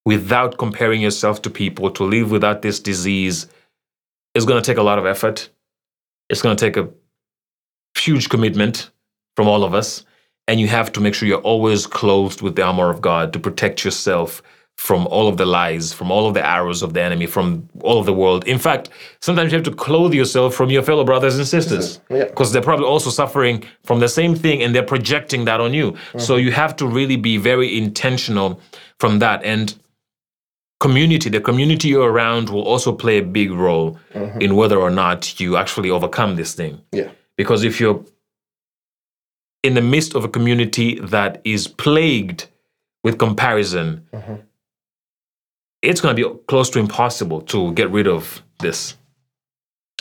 without 0.05 0.59
comparing 0.59 1.01
yourself 1.01 1.42
to 1.42 1.51
people, 1.51 1.90
to 1.90 2.05
live 2.05 2.31
without 2.31 2.62
this 2.62 2.81
disease, 2.81 3.47
is 4.35 4.45
going 4.45 4.62
to 4.62 4.66
take 4.66 4.79
a 4.79 4.83
lot 4.83 4.99
of 4.99 5.07
effort. 5.07 5.51
It's 6.29 6.42
going 6.42 6.57
to 6.57 6.64
take 6.64 6.77
a 6.77 6.88
huge 7.99 8.29
commitment 8.29 8.90
from 9.37 9.49
all 9.49 9.64
of 9.64 9.75
us. 9.75 10.05
And 10.49 10.61
you 10.61 10.69
have 10.69 10.92
to 10.92 11.01
make 11.01 11.14
sure 11.14 11.29
you're 11.29 11.38
always 11.38 11.87
clothed 11.87 12.40
with 12.40 12.55
the 12.57 12.62
armor 12.62 12.88
of 12.88 13.01
God 13.01 13.33
to 13.33 13.38
protect 13.38 13.85
yourself 13.85 14.42
from 14.77 15.07
all 15.07 15.27
of 15.27 15.37
the 15.39 15.47
lies, 15.47 15.93
from 15.93 16.11
all 16.11 16.29
of 16.29 16.35
the 16.35 16.47
arrows 16.47 16.83
of 16.83 16.93
the 16.93 17.03
enemy, 17.03 17.27
from 17.27 17.69
all 17.81 17.99
of 17.99 18.07
the 18.07 18.12
world. 18.12 18.47
In 18.47 18.59
fact, 18.59 18.91
sometimes 19.21 19.51
you 19.51 19.57
have 19.57 19.65
to 19.65 19.75
clothe 19.75 20.12
yourself 20.12 20.55
from 20.55 20.71
your 20.71 20.83
fellow 20.83 21.03
brothers 21.03 21.39
and 21.39 21.47
sisters 21.47 22.01
Yeah. 22.11 22.25
because 22.25 22.53
they're 22.53 22.62
probably 22.62 22.87
also 22.87 23.11
suffering 23.11 23.65
from 23.85 24.01
the 24.01 24.09
same 24.09 24.35
thing 24.35 24.62
and 24.62 24.75
they're 24.75 24.83
projecting 24.83 25.47
that 25.47 25.61
on 25.61 25.73
you. 25.73 25.93
Mm-hmm. 25.93 26.19
So 26.19 26.37
you 26.37 26.53
have 26.53 26.77
to 26.77 26.87
really 26.87 27.17
be 27.17 27.39
very 27.39 27.77
intentional 27.77 28.61
from 29.01 29.19
that. 29.21 29.43
And 29.45 29.75
community, 30.79 31.31
the 31.31 31.41
community 31.41 31.89
you're 31.89 32.12
around 32.12 32.51
will 32.51 32.62
also 32.62 32.93
play 32.93 33.19
a 33.19 33.23
big 33.23 33.51
role 33.53 33.99
mm-hmm. 34.12 34.41
in 34.43 34.57
whether 34.57 34.79
or 34.79 34.91
not 34.91 35.41
you 35.41 35.57
actually 35.57 35.91
overcome 35.91 36.37
this 36.37 36.55
thing. 36.55 36.83
Yeah. 36.93 37.09
Because 37.39 37.65
if 37.65 37.81
you're 37.81 38.05
in 39.62 39.73
the 39.75 39.81
midst 39.81 40.15
of 40.15 40.23
a 40.23 40.29
community 40.29 41.01
that 41.01 41.41
is 41.45 41.67
plagued 41.67 42.47
with 43.03 43.19
comparison, 43.19 44.07
mm-hmm. 44.12 44.35
It's 45.87 46.01
going 46.01 46.14
to 46.16 46.29
be 46.29 46.38
close 46.46 46.68
to 46.70 46.79
impossible 46.79 47.40
to 47.42 47.72
get 47.72 47.90
rid 47.90 48.07
of 48.07 48.42
this 48.59 48.96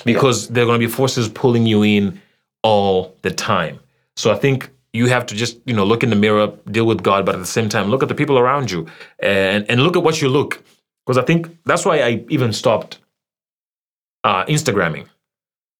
because 0.03 0.49
there 0.49 0.63
are 0.63 0.67
going 0.67 0.79
to 0.79 0.85
be 0.87 0.91
forces 0.91 1.29
pulling 1.29 1.65
you 1.65 1.83
in 1.83 2.21
all 2.63 3.15
the 3.21 3.31
time. 3.31 3.79
So 4.15 4.31
I 4.31 4.35
think 4.35 4.69
you 4.93 5.07
have 5.07 5.25
to 5.27 5.35
just 5.35 5.57
you 5.65 5.73
know 5.75 5.85
look 5.85 6.03
in 6.03 6.09
the 6.09 6.15
mirror, 6.15 6.47
deal 6.71 6.85
with 6.85 7.03
God, 7.03 7.25
but 7.25 7.35
at 7.35 7.39
the 7.39 7.45
same 7.57 7.69
time 7.69 7.89
look 7.89 8.03
at 8.03 8.09
the 8.09 8.15
people 8.15 8.37
around 8.39 8.71
you 8.71 8.87
and 9.19 9.69
and 9.69 9.81
look 9.83 9.95
at 9.95 10.03
what 10.03 10.21
you 10.21 10.29
look. 10.29 10.63
Because 11.05 11.17
I 11.17 11.25
think 11.25 11.55
that's 11.65 11.85
why 11.85 11.99
I 11.99 12.25
even 12.29 12.51
stopped 12.51 12.99
uh, 14.23 14.43
Instagramming. 14.45 15.05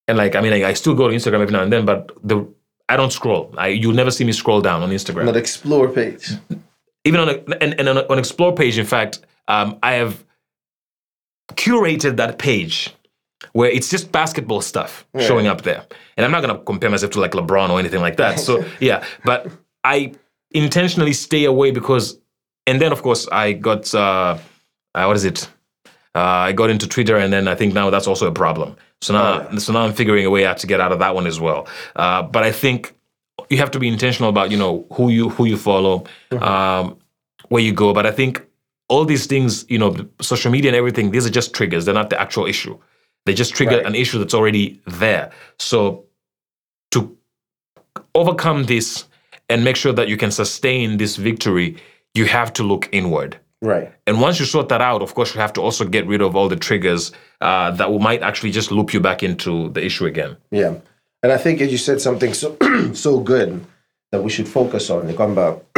And 0.07 0.17
like 0.17 0.35
I 0.35 0.41
mean, 0.41 0.53
I, 0.53 0.69
I 0.69 0.73
still 0.73 0.93
go 0.93 1.07
to 1.07 1.15
Instagram 1.15 1.41
every 1.41 1.51
now 1.51 1.63
and 1.63 1.73
then, 1.73 1.85
but 1.85 2.11
the 2.23 2.47
I 2.87 2.95
don't 2.97 3.11
scroll. 3.11 3.53
I 3.57 3.69
you'll 3.69 3.93
never 3.95 4.11
see 4.11 4.23
me 4.23 4.33
scroll 4.33 4.61
down 4.61 4.83
on 4.83 4.91
Instagram 4.91 5.25
That 5.25 5.35
explore 5.35 5.87
page. 5.89 6.33
even 7.05 7.19
on 7.21 7.29
a, 7.29 7.33
and, 7.61 7.79
and 7.79 7.89
on, 7.89 7.97
a, 7.97 8.07
on 8.11 8.19
explore 8.19 8.53
page 8.53 8.77
in 8.77 8.85
fact 8.85 9.19
um, 9.47 9.77
i 9.84 9.93
have 9.93 10.23
curated 11.53 12.17
that 12.17 12.38
page 12.38 12.93
where 13.53 13.69
it's 13.69 13.89
just 13.89 14.12
basketball 14.12 14.62
stuff 14.62 15.05
showing 15.19 15.47
up 15.47 15.62
there 15.62 15.86
and 16.17 16.25
i'm 16.25 16.31
not 16.31 16.41
going 16.41 16.55
to 16.55 16.63
compare 16.63 16.89
myself 16.89 17.12
to 17.12 17.19
like 17.19 17.31
lebron 17.31 17.69
or 17.69 17.79
anything 17.79 18.01
like 18.01 18.17
that 18.17 18.39
so 18.39 18.65
yeah 18.79 19.03
but 19.23 19.47
i 19.84 20.12
intentionally 20.51 21.13
stay 21.13 21.45
away 21.45 21.71
because 21.71 22.17
and 22.65 22.81
then 22.81 22.91
of 22.91 23.01
course 23.01 23.27
i 23.31 23.53
got 23.53 23.93
uh, 23.93 24.38
uh 24.95 25.05
what 25.05 25.15
is 25.15 25.25
it 25.25 25.47
uh, 26.15 26.47
I 26.47 26.53
got 26.53 26.69
into 26.69 26.88
Twitter, 26.88 27.17
and 27.17 27.31
then 27.31 27.47
I 27.49 27.55
think 27.55 27.73
now 27.73 27.89
that's 27.89 28.08
also 28.08 28.25
a 28.25 28.31
problem. 28.31 28.77
So 29.01 29.13
now, 29.13 29.58
so 29.58 29.73
now 29.73 29.81
I'm 29.81 29.91
figuring 29.93 30.25
a 30.25 30.29
way 30.29 30.45
out 30.45 30.58
to 30.60 30.67
get 30.67 30.79
out 30.79 30.93
of 30.93 30.99
that 30.99 31.13
one 31.13 31.27
as 31.27 31.41
well. 31.41 31.67
Uh, 31.97 32.23
but 32.23 32.41
I 32.41 32.53
think 32.53 32.95
you 33.49 33.58
have 33.58 33.69
to 33.71 33.79
be 33.79 33.89
intentional 33.89 34.29
about 34.29 34.49
you 34.49 34.58
know 34.58 34.88
who 34.93 35.10
you 35.10 35.29
who 35.29 35.43
you 35.43 35.58
follow, 35.58 36.05
um, 36.31 36.97
where 37.49 37.62
you 37.62 37.73
go. 37.73 37.93
But 37.93 38.05
I 38.05 38.12
think 38.12 38.45
all 38.87 39.05
these 39.05 39.25
things, 39.25 39.65
you 39.69 39.77
know, 39.77 39.95
social 40.21 40.51
media 40.51 40.69
and 40.69 40.75
everything, 40.75 41.11
these 41.11 41.25
are 41.25 41.31
just 41.31 41.53
triggers. 41.53 41.85
They're 41.85 41.93
not 41.93 42.09
the 42.09 42.19
actual 42.21 42.45
issue. 42.45 42.77
They 43.25 43.33
just 43.33 43.53
trigger 43.55 43.77
Right. 43.77 43.85
an 43.85 43.95
issue 43.95 44.19
that's 44.19 44.33
already 44.33 44.79
there. 44.85 45.31
So 45.57 46.05
to 46.91 47.17
overcome 48.13 48.65
this 48.65 49.05
and 49.49 49.63
make 49.63 49.75
sure 49.75 49.93
that 49.93 50.07
you 50.07 50.17
can 50.17 50.31
sustain 50.31 50.97
this 50.97 51.15
victory, 51.15 51.77
you 52.13 52.25
have 52.25 52.53
to 52.53 52.63
look 52.63 52.87
inward. 52.91 53.37
Right. 53.61 53.91
And 54.05 54.21
once 54.21 54.39
you 54.39 54.45
sort 54.45 54.69
that 54.69 54.81
out, 54.81 55.01
of 55.01 55.15
course, 55.15 55.33
you 55.33 55.41
have 55.41 55.53
to 55.53 55.61
also 55.61 55.85
get 55.85 56.05
rid 56.05 56.21
of 56.21 56.35
all 56.35 56.47
the 56.47 56.55
triggers 56.55 57.11
uh, 57.41 57.71
that 57.71 57.89
will, 57.89 57.99
might 57.99 58.21
actually 58.21 58.51
just 58.51 58.71
loop 58.71 58.93
you 58.93 58.99
back 58.99 59.23
into 59.23 59.69
the 59.69 59.83
issue 59.83 60.05
again. 60.05 60.37
Yeah. 60.51 60.75
And 61.23 61.31
I 61.31 61.37
think 61.37 61.61
as 61.61 61.71
you 61.71 61.79
said 61.79 61.99
something 62.01 62.33
so 62.35 62.55
so 62.93 63.19
good 63.19 63.65
that 64.11 64.23
we 64.23 64.29
should 64.29 64.47
focus 64.47 64.89
on. 64.91 65.07
Like, 65.07 65.19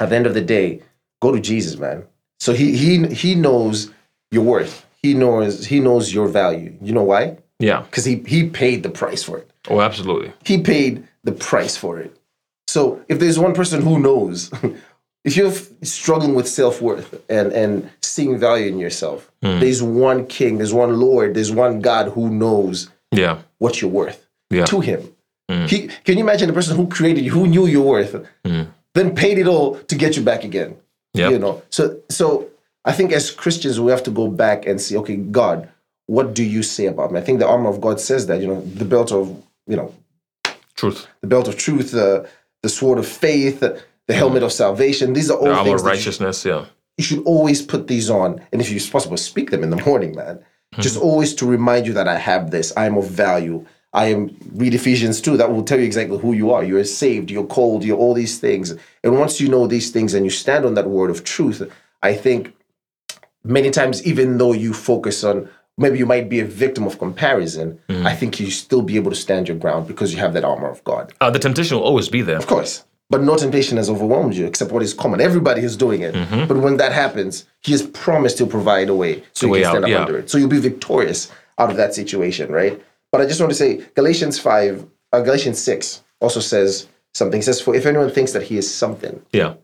at 0.00 0.08
the 0.08 0.16
end 0.16 0.26
of 0.26 0.32
the 0.34 0.40
day, 0.40 0.82
go 1.20 1.32
to 1.32 1.40
Jesus, 1.40 1.76
man. 1.78 2.04
So 2.40 2.52
he 2.52 2.76
he 2.76 3.06
he 3.08 3.34
knows 3.34 3.90
your 4.30 4.44
worth. 4.44 4.86
He 5.02 5.14
knows 5.14 5.66
he 5.66 5.80
knows 5.80 6.12
your 6.12 6.28
value. 6.28 6.76
You 6.80 6.92
know 6.92 7.02
why? 7.04 7.38
Yeah. 7.58 7.82
Because 7.82 8.04
he 8.04 8.16
he 8.26 8.48
paid 8.48 8.82
the 8.82 8.90
price 8.90 9.22
for 9.22 9.38
it. 9.38 9.50
Oh, 9.68 9.80
absolutely. 9.80 10.32
He 10.44 10.60
paid 10.60 11.06
the 11.24 11.32
price 11.32 11.76
for 11.76 11.98
it. 11.98 12.16
So 12.66 13.02
if 13.08 13.18
there's 13.18 13.38
one 13.38 13.54
person 13.54 13.82
who 13.82 13.98
knows, 13.98 14.50
if 15.24 15.36
you're 15.36 15.52
struggling 15.82 16.34
with 16.34 16.48
self 16.48 16.80
worth 16.82 17.20
and 17.30 17.52
and 17.52 17.90
seeing 18.02 18.38
value 18.38 18.66
in 18.66 18.78
yourself, 18.78 19.30
hmm. 19.42 19.60
there's 19.60 19.82
one 19.82 20.26
King, 20.26 20.58
there's 20.58 20.74
one 20.74 20.98
Lord, 21.00 21.34
there's 21.34 21.52
one 21.52 21.80
God 21.80 22.12
who 22.12 22.28
knows 22.30 22.90
Yeah. 23.12 23.38
what 23.58 23.80
you're 23.80 23.90
worth 23.90 24.26
Yeah. 24.50 24.66
to 24.66 24.80
Him. 24.80 25.00
Hmm. 25.50 25.66
He, 25.66 25.88
can 26.04 26.16
you 26.18 26.24
imagine 26.24 26.48
the 26.48 26.54
person 26.54 26.76
who 26.76 26.86
created 26.88 27.24
you, 27.24 27.30
who 27.30 27.46
knew 27.46 27.66
your 27.66 27.84
worth, 27.86 28.14
hmm. 28.44 28.62
then 28.94 29.14
paid 29.14 29.38
it 29.38 29.46
all 29.46 29.76
to 29.76 29.94
get 29.94 30.16
you 30.16 30.22
back 30.22 30.44
again? 30.44 30.76
Yep. 31.14 31.30
You 31.32 31.38
know, 31.38 31.62
so 31.70 32.00
so 32.10 32.48
I 32.84 32.92
think 32.92 33.12
as 33.12 33.30
Christians 33.30 33.80
we 33.80 33.90
have 33.90 34.02
to 34.04 34.10
go 34.10 34.28
back 34.28 34.66
and 34.66 34.80
see, 34.80 34.96
okay, 34.98 35.16
God, 35.16 35.68
what 36.06 36.34
do 36.34 36.44
you 36.44 36.62
say 36.62 36.86
about 36.86 37.12
me? 37.12 37.18
I 37.20 37.22
think 37.22 37.38
the 37.38 37.48
armor 37.48 37.70
of 37.70 37.80
God 37.80 38.00
says 38.00 38.26
that, 38.26 38.40
you 38.40 38.46
know, 38.46 38.60
the 38.60 38.84
belt 38.84 39.10
of, 39.12 39.28
you 39.66 39.76
know, 39.76 39.94
Truth. 40.74 41.06
the 41.20 41.28
belt 41.28 41.46
of 41.48 41.56
truth, 41.56 41.92
the 41.92 42.28
the 42.62 42.68
sword 42.68 42.98
of 42.98 43.06
faith, 43.06 43.60
the 43.60 44.14
helmet 44.14 44.42
of 44.42 44.52
salvation. 44.52 45.12
These 45.12 45.30
are 45.30 45.38
all 45.38 45.44
The 45.44 45.50
armor 45.52 45.64
things 45.64 45.80
of 45.80 45.84
that 45.84 45.90
you, 45.92 45.96
righteousness. 45.98 46.44
Yeah. 46.44 46.64
you 46.98 47.04
should 47.04 47.22
always 47.24 47.62
put 47.62 47.86
these 47.86 48.10
on, 48.10 48.40
and 48.52 48.60
if 48.60 48.70
it's 48.70 48.88
possible, 48.90 49.16
speak 49.16 49.50
them 49.50 49.62
in 49.62 49.70
the 49.70 49.76
morning, 49.86 50.14
man. 50.16 50.40
Hmm. 50.74 50.80
Just 50.82 50.98
always 50.98 51.34
to 51.36 51.46
remind 51.46 51.86
you 51.86 51.92
that 51.94 52.08
I 52.08 52.16
have 52.18 52.50
this. 52.50 52.72
I 52.76 52.86
am 52.86 52.96
of 52.96 53.06
value. 53.08 53.64
I 53.94 54.06
am 54.06 54.36
read 54.52 54.74
Ephesians 54.74 55.20
2. 55.20 55.36
That 55.36 55.52
will 55.52 55.62
tell 55.62 55.78
you 55.78 55.86
exactly 55.86 56.18
who 56.18 56.32
you 56.32 56.50
are. 56.52 56.64
You're 56.64 56.84
saved, 56.84 57.30
you're 57.30 57.46
called, 57.46 57.84
you're 57.84 57.96
all 57.96 58.12
these 58.12 58.38
things. 58.38 58.74
And 59.04 59.18
once 59.18 59.40
you 59.40 59.48
know 59.48 59.66
these 59.66 59.90
things 59.90 60.14
and 60.14 60.26
you 60.26 60.30
stand 60.30 60.64
on 60.66 60.74
that 60.74 60.88
word 60.88 61.10
of 61.10 61.24
truth, 61.24 61.62
I 62.02 62.14
think 62.14 62.54
many 63.44 63.70
times, 63.70 64.04
even 64.04 64.36
though 64.38 64.52
you 64.52 64.74
focus 64.74 65.22
on 65.22 65.48
maybe 65.78 65.98
you 65.98 66.06
might 66.06 66.28
be 66.28 66.40
a 66.40 66.44
victim 66.44 66.86
of 66.86 66.98
comparison, 66.98 67.80
I 67.88 68.14
think 68.14 68.40
you 68.40 68.50
still 68.50 68.82
be 68.82 68.96
able 68.96 69.10
to 69.10 69.16
stand 69.16 69.48
your 69.48 69.56
ground 69.56 69.86
because 69.86 70.12
you 70.12 70.18
have 70.18 70.34
that 70.34 70.44
armor 70.44 70.68
of 70.68 70.82
God. 70.84 71.12
Uh, 71.20 71.30
the 71.30 71.38
temptation 71.38 71.76
will 71.76 71.84
always 71.84 72.08
be 72.08 72.22
there. 72.22 72.36
Of 72.36 72.46
course. 72.46 72.84
But 73.10 73.22
no 73.22 73.36
temptation 73.36 73.76
has 73.76 73.90
overwhelmed 73.90 74.34
you 74.34 74.46
except 74.46 74.72
what 74.72 74.82
is 74.82 74.94
common. 74.94 75.20
Everybody 75.20 75.62
is 75.62 75.76
doing 75.76 76.00
it. 76.02 76.14
But 76.48 76.56
when 76.56 76.78
that 76.78 76.92
happens, 76.92 77.44
he 77.60 77.72
has 77.72 77.82
promised 77.82 78.38
to 78.38 78.46
provide 78.46 78.88
a 78.88 78.94
way 78.94 79.22
so 79.34 79.46
you 79.46 79.52
way 79.52 79.62
can 79.62 79.70
stand 79.70 79.84
out, 79.84 79.90
up 79.90 79.90
yeah. 79.90 80.00
under 80.00 80.18
it. 80.18 80.30
So 80.30 80.38
you'll 80.38 80.48
be 80.48 80.58
victorious 80.58 81.30
out 81.58 81.70
of 81.70 81.76
that 81.76 81.94
situation, 81.94 82.50
right? 82.50 82.82
But 83.14 83.20
I 83.20 83.26
just 83.26 83.38
want 83.38 83.52
to 83.52 83.56
say 83.56 83.76
Galatians 83.94 84.40
5, 84.40 84.86
uh, 85.12 85.20
Galatians 85.20 85.62
6 85.62 86.02
also 86.20 86.40
says 86.40 86.88
something. 87.12 87.38
It 87.38 87.44
says, 87.44 87.60
For 87.60 87.72
if 87.72 87.86
anyone 87.86 88.10
thinks 88.10 88.32
that 88.32 88.42
he 88.42 88.56
is 88.56 88.68
something, 88.68 89.22
Yeah. 89.32 89.54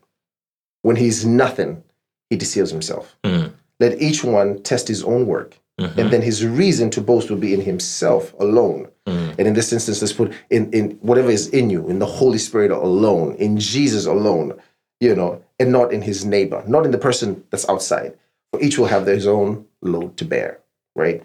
when 0.82 0.94
he's 0.94 1.26
nothing, 1.26 1.82
he 2.28 2.36
deceives 2.36 2.70
himself. 2.70 3.16
Mm-hmm. 3.24 3.48
Let 3.80 4.00
each 4.00 4.22
one 4.22 4.62
test 4.62 4.86
his 4.86 5.02
own 5.02 5.26
work, 5.26 5.58
and 5.78 5.88
mm-hmm. 5.88 6.10
then 6.10 6.22
his 6.22 6.46
reason 6.46 6.90
to 6.90 7.00
boast 7.00 7.28
will 7.28 7.38
be 7.38 7.52
in 7.52 7.60
himself 7.60 8.32
alone. 8.38 8.86
Mm-hmm. 9.08 9.32
And 9.36 9.48
in 9.48 9.54
this 9.54 9.72
instance, 9.72 10.00
let's 10.00 10.12
put 10.12 10.32
in, 10.50 10.72
in 10.72 10.90
whatever 11.00 11.32
is 11.32 11.48
in 11.48 11.70
you, 11.70 11.88
in 11.88 11.98
the 11.98 12.06
Holy 12.06 12.38
Spirit 12.38 12.70
alone, 12.70 13.34
in 13.34 13.58
Jesus 13.58 14.06
alone, 14.06 14.60
you 15.00 15.16
know, 15.16 15.42
and 15.58 15.72
not 15.72 15.92
in 15.92 16.02
his 16.02 16.24
neighbor, 16.24 16.62
not 16.68 16.84
in 16.84 16.92
the 16.92 16.98
person 16.98 17.42
that's 17.50 17.68
outside. 17.68 18.16
For 18.52 18.62
each 18.62 18.78
will 18.78 18.86
have 18.86 19.06
his 19.06 19.26
own 19.26 19.66
load 19.82 20.16
to 20.18 20.24
bear, 20.24 20.60
right? 20.94 21.24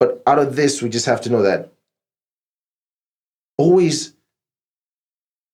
But 0.00 0.22
out 0.26 0.38
of 0.38 0.56
this, 0.56 0.82
we 0.82 0.88
just 0.88 1.06
have 1.06 1.20
to 1.22 1.30
know 1.30 1.42
that 1.42 1.72
always, 3.56 4.14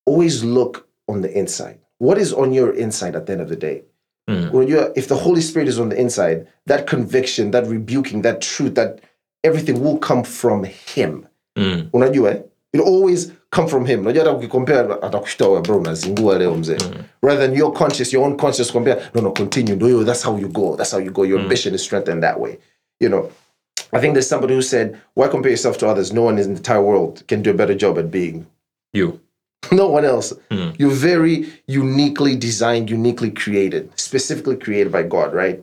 always 0.06 0.44
look 0.44 0.88
on 1.08 1.22
the 1.22 1.32
inside. 1.38 1.78
What 1.98 2.18
is 2.18 2.32
on 2.32 2.52
your 2.52 2.72
inside 2.74 3.16
at 3.16 3.26
the 3.26 3.32
end 3.32 3.40
of 3.42 3.48
the 3.48 3.56
day? 3.56 3.84
When 4.26 4.68
you, 4.68 4.92
if 4.96 5.08
the 5.08 5.16
Holy 5.16 5.42
Spirit 5.42 5.68
is 5.68 5.78
on 5.78 5.90
the 5.90 6.00
inside, 6.00 6.46
that 6.66 6.86
conviction, 6.86 7.50
that 7.50 7.66
rebuking, 7.66 8.22
that 8.22 8.40
truth, 8.40 8.74
that 8.74 9.00
everything 9.42 9.82
will 9.82 9.98
come 9.98 10.24
from 10.24 10.64
Him. 10.64 11.28
Mm. 11.58 11.90
Unajua 11.90 12.34
eh? 12.34 12.42
It 12.72 12.80
always 12.80 13.32
come 13.50 13.68
from 13.68 13.84
Him. 13.84 14.00
Unajua 14.00 14.24
hata 14.24 14.32
ukicompare 14.32 14.94
atakushtua 15.02 15.60
bro 15.60 15.78
unazingua 15.78 16.38
leo 16.38 16.54
mzee. 16.54 16.78
Rather 17.22 17.46
than 17.46 17.56
your 17.58 17.72
conscious, 17.72 18.12
your 18.12 18.24
own 18.24 18.36
conscious 18.36 18.70
compare, 18.72 19.10
no 19.14 19.20
no 19.20 19.30
continue. 19.30 19.76
No, 19.76 19.88
yo, 19.88 20.04
that's 20.04 20.22
how 20.22 20.38
you 20.38 20.48
go. 20.48 20.76
That's 20.76 20.92
how 20.92 21.00
you 21.00 21.10
go. 21.10 21.24
Your 21.24 21.40
ambition 21.40 21.74
is 21.74 21.82
strengthened 21.82 22.22
that 22.22 22.40
way. 22.40 22.58
You 23.00 23.08
know. 23.08 23.30
I 23.92 24.00
think 24.00 24.14
there's 24.14 24.28
somebody 24.28 24.54
who 24.54 24.62
said, 24.62 25.00
"Why 25.14 25.28
compare 25.28 25.50
yourself 25.50 25.78
to 25.78 25.88
others? 25.88 26.12
No 26.12 26.22
one 26.22 26.38
in 26.38 26.50
the 26.50 26.56
entire 26.56 26.82
world 26.82 27.22
can 27.28 27.42
do 27.42 27.50
a 27.50 27.54
better 27.54 27.74
job 27.74 27.98
at 27.98 28.10
being 28.10 28.46
You. 28.92 29.20
no 29.72 29.88
one 29.88 30.04
else. 30.04 30.32
Hmm. 30.50 30.70
You're 30.78 30.90
very 30.90 31.52
uniquely 31.66 32.36
designed, 32.36 32.90
uniquely 32.90 33.30
created, 33.30 33.90
specifically 33.98 34.56
created 34.56 34.92
by 34.92 35.04
God, 35.04 35.32
right? 35.32 35.62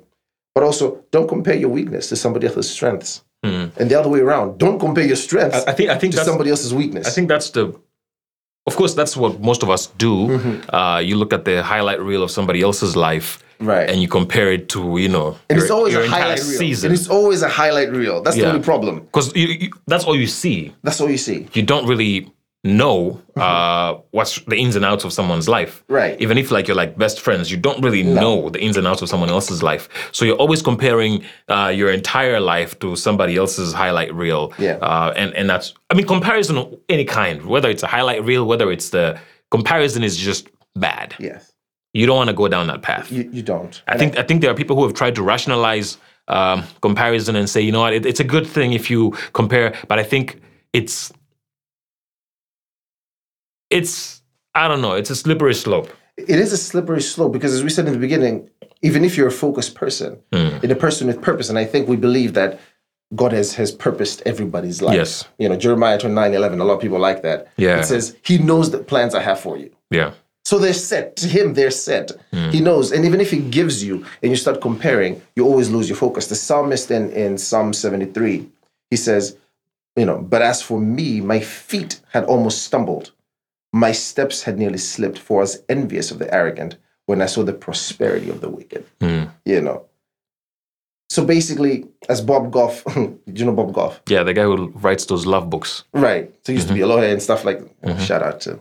But 0.53 0.63
also, 0.63 1.03
don't 1.11 1.27
compare 1.27 1.55
your 1.55 1.69
weakness 1.69 2.09
to 2.09 2.15
somebody 2.15 2.47
else's 2.47 2.69
strengths. 2.69 3.23
Hmm. 3.43 3.67
And 3.77 3.89
the 3.89 3.99
other 3.99 4.09
way 4.09 4.19
around, 4.19 4.59
don't 4.59 4.79
compare 4.79 5.05
your 5.05 5.15
strengths 5.15 5.63
I 5.65 5.73
think. 5.73 5.89
I 5.89 5.97
think 5.97 6.13
to 6.13 6.23
somebody 6.23 6.49
else's 6.49 6.73
weakness. 6.73 7.07
I 7.07 7.11
think 7.11 7.27
that's 7.27 7.49
the. 7.49 7.79
Of 8.67 8.75
course, 8.75 8.93
that's 8.93 9.17
what 9.17 9.41
most 9.41 9.63
of 9.63 9.69
us 9.71 9.87
do. 9.87 10.27
Mm-hmm. 10.27 10.75
Uh, 10.75 10.99
you 10.99 11.15
look 11.15 11.33
at 11.33 11.45
the 11.45 11.63
highlight 11.63 11.99
reel 11.99 12.21
of 12.21 12.29
somebody 12.29 12.61
else's 12.61 12.95
life, 12.95 13.43
Right. 13.61 13.89
and 13.89 14.01
you 14.01 14.07
compare 14.07 14.51
it 14.51 14.69
to 14.69 14.97
you 14.97 15.09
know 15.09 15.37
and 15.49 15.57
your, 15.57 15.63
it's 15.65 15.71
always 15.71 15.95
a 15.95 16.07
highlight 16.07 16.39
reel. 16.39 16.59
season 16.59 16.91
And 16.91 16.99
it's 16.99 17.09
always 17.09 17.41
a 17.41 17.49
highlight 17.49 17.91
reel. 17.91 18.21
That's 18.21 18.37
the 18.37 18.47
only 18.47 18.61
problem. 18.63 19.01
because 19.01 19.33
that's 19.87 20.05
all 20.05 20.15
you 20.15 20.27
see. 20.27 20.73
That's 20.83 20.99
all 21.01 21.09
you 21.09 21.17
see. 21.17 21.47
You 21.53 21.63
don't 21.63 21.87
really 21.87 22.31
know 22.63 23.19
uh, 23.35 23.95
what's 24.11 24.39
the 24.41 24.55
ins 24.55 24.75
and 24.75 24.85
outs 24.85 25.03
of 25.03 25.11
someone's 25.11 25.49
life. 25.49 25.83
Right. 25.87 26.19
Even 26.21 26.37
if 26.37 26.51
like 26.51 26.67
you're 26.67 26.77
like 26.77 26.97
best 26.97 27.19
friends, 27.19 27.49
you 27.49 27.57
don't 27.57 27.81
really 27.81 28.03
know 28.03 28.49
the 28.49 28.61
ins 28.61 28.77
and 28.77 28.85
outs 28.85 29.01
of 29.01 29.09
someone 29.09 29.29
else's 29.29 29.63
life. 29.63 29.89
So 30.11 30.25
you're 30.25 30.35
always 30.35 30.61
comparing 30.61 31.23
uh, 31.49 31.71
your 31.75 31.91
entire 31.91 32.39
life 32.39 32.77
to 32.79 32.95
somebody 32.95 33.35
else's 33.35 33.73
highlight 33.73 34.13
reel. 34.13 34.53
Yeah. 34.59 34.73
Uh, 34.75 35.13
and 35.15 35.33
and 35.33 35.49
that's 35.49 35.73
I 35.89 35.95
mean 35.95 36.05
comparison 36.05 36.57
of 36.57 36.79
any 36.87 37.05
kind, 37.05 37.45
whether 37.45 37.69
it's 37.69 37.83
a 37.83 37.87
highlight 37.87 38.23
reel, 38.23 38.45
whether 38.45 38.71
it's 38.71 38.89
the 38.89 39.19
comparison 39.49 40.03
is 40.03 40.15
just 40.17 40.47
bad. 40.75 41.15
Yes. 41.19 41.50
You 41.93 42.05
don't 42.05 42.15
want 42.15 42.29
to 42.29 42.33
go 42.35 42.47
down 42.47 42.67
that 42.67 42.81
path. 42.81 43.11
You, 43.11 43.29
you 43.33 43.41
don't. 43.43 43.81
I 43.87 43.97
think 43.97 44.17
I 44.17 44.23
think 44.23 44.41
there 44.41 44.51
are 44.51 44.55
people 44.55 44.75
who 44.77 44.83
have 44.83 44.93
tried 44.93 45.15
to 45.15 45.23
rationalize 45.23 45.97
um, 46.27 46.63
comparison 46.81 47.35
and 47.35 47.49
say, 47.49 47.59
you 47.61 47.71
know 47.71 47.81
what, 47.81 47.93
it, 47.93 48.05
it's 48.05 48.19
a 48.21 48.23
good 48.23 48.47
thing 48.47 48.71
if 48.73 48.89
you 48.89 49.11
compare, 49.33 49.75
but 49.89 49.99
I 49.99 50.03
think 50.03 50.39
it's 50.73 51.11
it's 53.69 54.21
I 54.55 54.67
don't 54.67 54.81
know, 54.81 54.93
it's 54.93 55.09
a 55.09 55.15
slippery 55.15 55.53
slope. 55.53 55.89
it 56.17 56.29
is 56.39 56.51
a 56.53 56.57
slippery 56.57 57.01
slope 57.01 57.31
because 57.33 57.53
as 57.53 57.63
we 57.63 57.69
said 57.69 57.87
in 57.87 57.93
the 57.93 57.99
beginning 57.99 58.49
even 58.81 59.03
if 59.05 59.15
you're 59.17 59.27
a 59.27 59.31
focused 59.45 59.75
person 59.75 60.19
Hmm. 60.33 60.57
in 60.63 60.69
a 60.71 60.75
person 60.75 61.07
with 61.07 61.21
purpose 61.21 61.47
and 61.49 61.57
i 61.57 61.65
think 61.71 61.87
we 61.87 61.95
believe 62.07 62.33
that 62.33 62.59
god 63.15 63.31
has 63.31 63.55
has 63.55 63.71
purposed 63.71 64.21
everybody's 64.25 64.81
life 64.81 64.95
Yes. 65.01 65.25
you 65.39 65.47
know 65.49 65.55
jeremiah 65.55 65.97
29 65.97 66.33
11 66.33 66.59
a 66.59 66.65
lot 66.65 66.73
of 66.75 66.81
people 66.81 66.99
like 66.99 67.21
that 67.27 67.47
Yeah. 67.57 67.79
it 67.79 67.85
says 67.85 68.15
he 68.29 68.37
knows 68.37 68.71
the 68.71 68.79
plans 68.91 69.15
i 69.15 69.21
have 69.21 69.39
for 69.39 69.55
you 69.57 69.69
Yeah. 69.89 70.11
So 70.43 70.57
they're 70.57 70.73
set. 70.73 71.15
To 71.17 71.27
him 71.27 71.53
they're 71.53 71.71
set. 71.71 72.11
He 72.31 72.57
hmm. 72.57 72.63
knows. 72.63 72.91
And 72.91 73.05
even 73.05 73.21
if 73.21 73.31
he 73.31 73.39
gives 73.39 73.83
you 73.83 74.05
and 74.21 74.31
you 74.31 74.35
start 74.35 74.61
comparing 74.61 75.21
you 75.35 75.45
always 75.45 75.69
lose 75.69 75.87
your 75.87 75.97
focus. 75.97 76.27
The 76.27 76.35
psalmist 76.35 76.91
in, 76.91 77.11
in 77.11 77.37
psalm 77.37 77.73
73 77.73 78.49
he 78.89 78.97
says 78.97 79.37
you 79.95 80.05
know 80.05 80.19
but 80.19 80.41
as 80.41 80.61
for 80.61 80.79
me 80.79 81.21
my 81.21 81.39
feet 81.39 82.01
had 82.11 82.25
almost 82.25 82.63
stumbled. 82.63 83.11
My 83.73 83.93
steps 83.93 84.43
had 84.43 84.57
nearly 84.57 84.77
slipped 84.77 85.17
for 85.17 85.39
i 85.39 85.43
was 85.43 85.63
envious 85.69 86.11
of 86.11 86.19
the 86.19 86.33
arrogant 86.33 86.75
when 87.05 87.21
i 87.21 87.25
saw 87.25 87.43
the 87.43 87.53
prosperity 87.53 88.29
of 88.29 88.41
the 88.41 88.49
wicked. 88.49 88.85
Hmm. 88.99 89.25
You 89.45 89.61
know. 89.61 89.85
So 91.09 91.23
basically 91.25 91.85
as 92.09 92.19
bob 92.19 92.51
goff 92.51 92.83
did 92.93 93.39
you 93.39 93.45
know 93.45 93.53
bob 93.53 93.73
goff? 93.73 94.01
Yeah, 94.07 94.23
the 94.23 94.33
guy 94.33 94.43
who 94.43 94.69
writes 94.69 95.05
those 95.05 95.25
love 95.27 95.49
books. 95.49 95.83
right. 95.93 96.33
So 96.43 96.51
he 96.51 96.57
used 96.57 96.67
to 96.69 96.73
be 96.73 96.79
mm-hmm. 96.79 96.91
a 96.91 96.95
lawyer 96.95 97.09
and 97.09 97.21
stuff 97.21 97.45
like 97.45 97.59
mm-hmm. 97.59 97.99
shout 97.99 98.23
out 98.23 98.41
to 98.41 98.59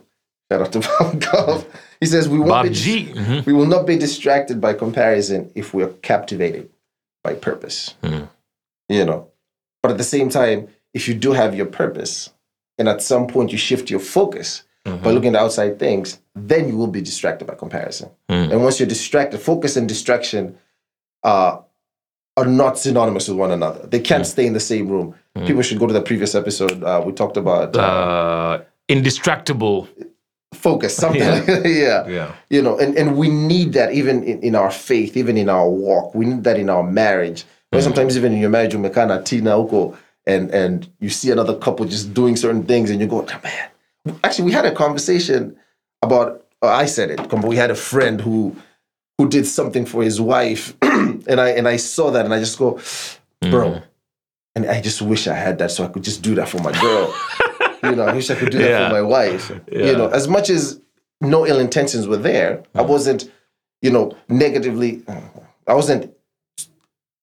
shout 0.50 0.62
out 0.62 0.72
to 0.72 1.64
he 2.00 2.06
says 2.06 2.28
we 2.28 2.38
won't 2.38 2.64
be 2.68 2.70
G. 2.74 3.06
Mhm. 3.14 3.46
we 3.46 3.52
will 3.52 3.66
not 3.66 3.86
be 3.86 3.96
distracted 3.96 4.60
by 4.60 4.72
comparison 4.74 5.50
if 5.54 5.72
we're 5.74 5.88
captivated 6.02 6.68
by 7.22 7.34
purpose. 7.34 7.94
You 8.88 9.04
know, 9.04 9.28
but 9.82 9.92
at 9.92 9.98
the 9.98 10.04
same 10.04 10.28
time, 10.30 10.66
if 10.94 11.06
you 11.08 11.14
do 11.14 11.32
have 11.32 11.54
your 11.54 11.66
purpose, 11.66 12.30
and 12.78 12.88
at 12.88 13.00
some 13.02 13.26
point 13.28 13.52
you 13.52 13.58
shift 13.58 13.88
your 13.90 14.00
focus 14.00 14.64
by 14.84 15.10
looking 15.12 15.36
at 15.36 15.40
outside 15.42 15.78
things, 15.78 16.18
then 16.34 16.66
you 16.68 16.76
will 16.76 16.88
be 16.88 17.00
distracted 17.00 17.44
by 17.46 17.54
comparison. 17.54 18.08
And 18.28 18.62
once 18.64 18.80
you're 18.80 18.88
distracted, 18.88 19.38
focus 19.40 19.76
and 19.76 19.86
distraction 19.88 20.58
uh, 21.22 21.58
are 22.36 22.46
not 22.46 22.78
synonymous 22.78 23.28
with 23.28 23.38
one 23.38 23.52
another. 23.52 23.86
They 23.86 24.00
can't 24.00 24.26
stay 24.26 24.46
in 24.46 24.54
the 24.54 24.60
same 24.60 24.88
room. 24.88 25.14
People 25.46 25.62
should 25.62 25.78
go 25.78 25.86
to 25.86 25.92
the 25.92 26.02
previous 26.02 26.34
episode. 26.34 26.82
Uh, 26.82 27.00
we 27.06 27.12
talked 27.12 27.36
about 27.36 27.76
uh, 27.76 27.80
Uh, 27.80 28.62
indistractable. 28.88 29.86
Focus, 30.52 30.96
something 31.04 31.22
Yeah. 31.22 31.34
like 31.48 31.64
yeah. 31.64 32.06
Yeah. 32.06 32.34
you 32.50 32.62
know 32.62 32.78
and, 32.78 32.96
and 32.96 33.16
we 33.16 33.28
need 33.28 33.72
that 33.74 33.92
even 33.92 34.22
in, 34.24 34.40
in 34.42 34.54
our 34.54 34.70
faith 34.70 35.16
even 35.16 35.36
in 35.36 35.48
our 35.48 35.68
walk. 35.68 36.14
We 36.14 36.26
need 36.26 36.44
that 36.44 36.58
in 36.58 36.70
our 36.70 36.82
marriage. 36.82 37.44
But 37.72 37.84
sometimes 37.84 38.16
even 38.16 38.32
in 38.32 38.40
your 38.40 38.50
marriage 38.50 38.72
you 38.72 38.80
umekana 38.80 39.24
tina 39.24 39.50
uko 39.50 39.96
and 40.26 40.50
and 40.50 40.88
you 41.00 41.08
see 41.08 41.30
another 41.30 41.56
couple 41.56 41.86
just 41.86 42.12
doing 42.14 42.36
certain 42.36 42.64
things 42.64 42.90
and 42.90 43.00
you 43.00 43.06
go 43.06 43.24
oh, 43.28 43.40
man. 43.44 44.14
Actually 44.24 44.46
we 44.46 44.52
had 44.52 44.66
a 44.66 44.74
conversation 44.74 45.56
about 46.02 46.44
uh, 46.62 46.68
i 46.68 46.86
said 46.86 47.10
it 47.10 47.16
but 47.28 47.44
we 47.44 47.56
had 47.56 47.70
a 47.70 47.74
friend 47.74 48.20
who 48.20 48.56
who 49.18 49.28
did 49.28 49.46
something 49.46 49.84
for 49.84 50.02
his 50.02 50.20
wife 50.20 50.74
and 50.82 51.40
i 51.40 51.50
and 51.50 51.68
i 51.68 51.76
saw 51.76 52.10
that 52.10 52.24
and 52.24 52.34
i 52.34 52.38
just 52.38 52.58
go 52.58 52.80
bro 53.50 53.80
and 54.54 54.66
i 54.66 54.80
just 54.80 55.02
wish 55.02 55.26
i 55.26 55.34
had 55.34 55.58
that 55.58 55.70
so 55.70 55.84
i 55.84 55.88
could 55.88 56.02
just 56.02 56.22
do 56.22 56.34
that 56.34 56.48
for 56.48 56.58
my 56.58 56.72
girl 56.80 57.14
you 57.82 57.94
know 57.96 58.02
i 58.04 58.12
wish 58.14 58.30
i 58.30 58.34
could 58.34 58.50
do 58.50 58.58
that 58.58 58.68
Yeah. 58.70 58.88
for 58.88 58.94
my 58.94 59.02
wife 59.02 59.50
Yeah. 59.70 59.86
you 59.86 59.96
know 59.96 60.08
as 60.08 60.28
much 60.28 60.50
as 60.50 60.80
no 61.20 61.46
ill 61.46 61.58
intentions 61.60 62.06
were 62.08 62.16
there 62.16 62.62
i 62.74 62.82
wasn't 62.82 63.30
you 63.82 63.90
know 63.90 64.16
negatively 64.28 65.02
i 65.66 65.74
wasn't 65.74 66.12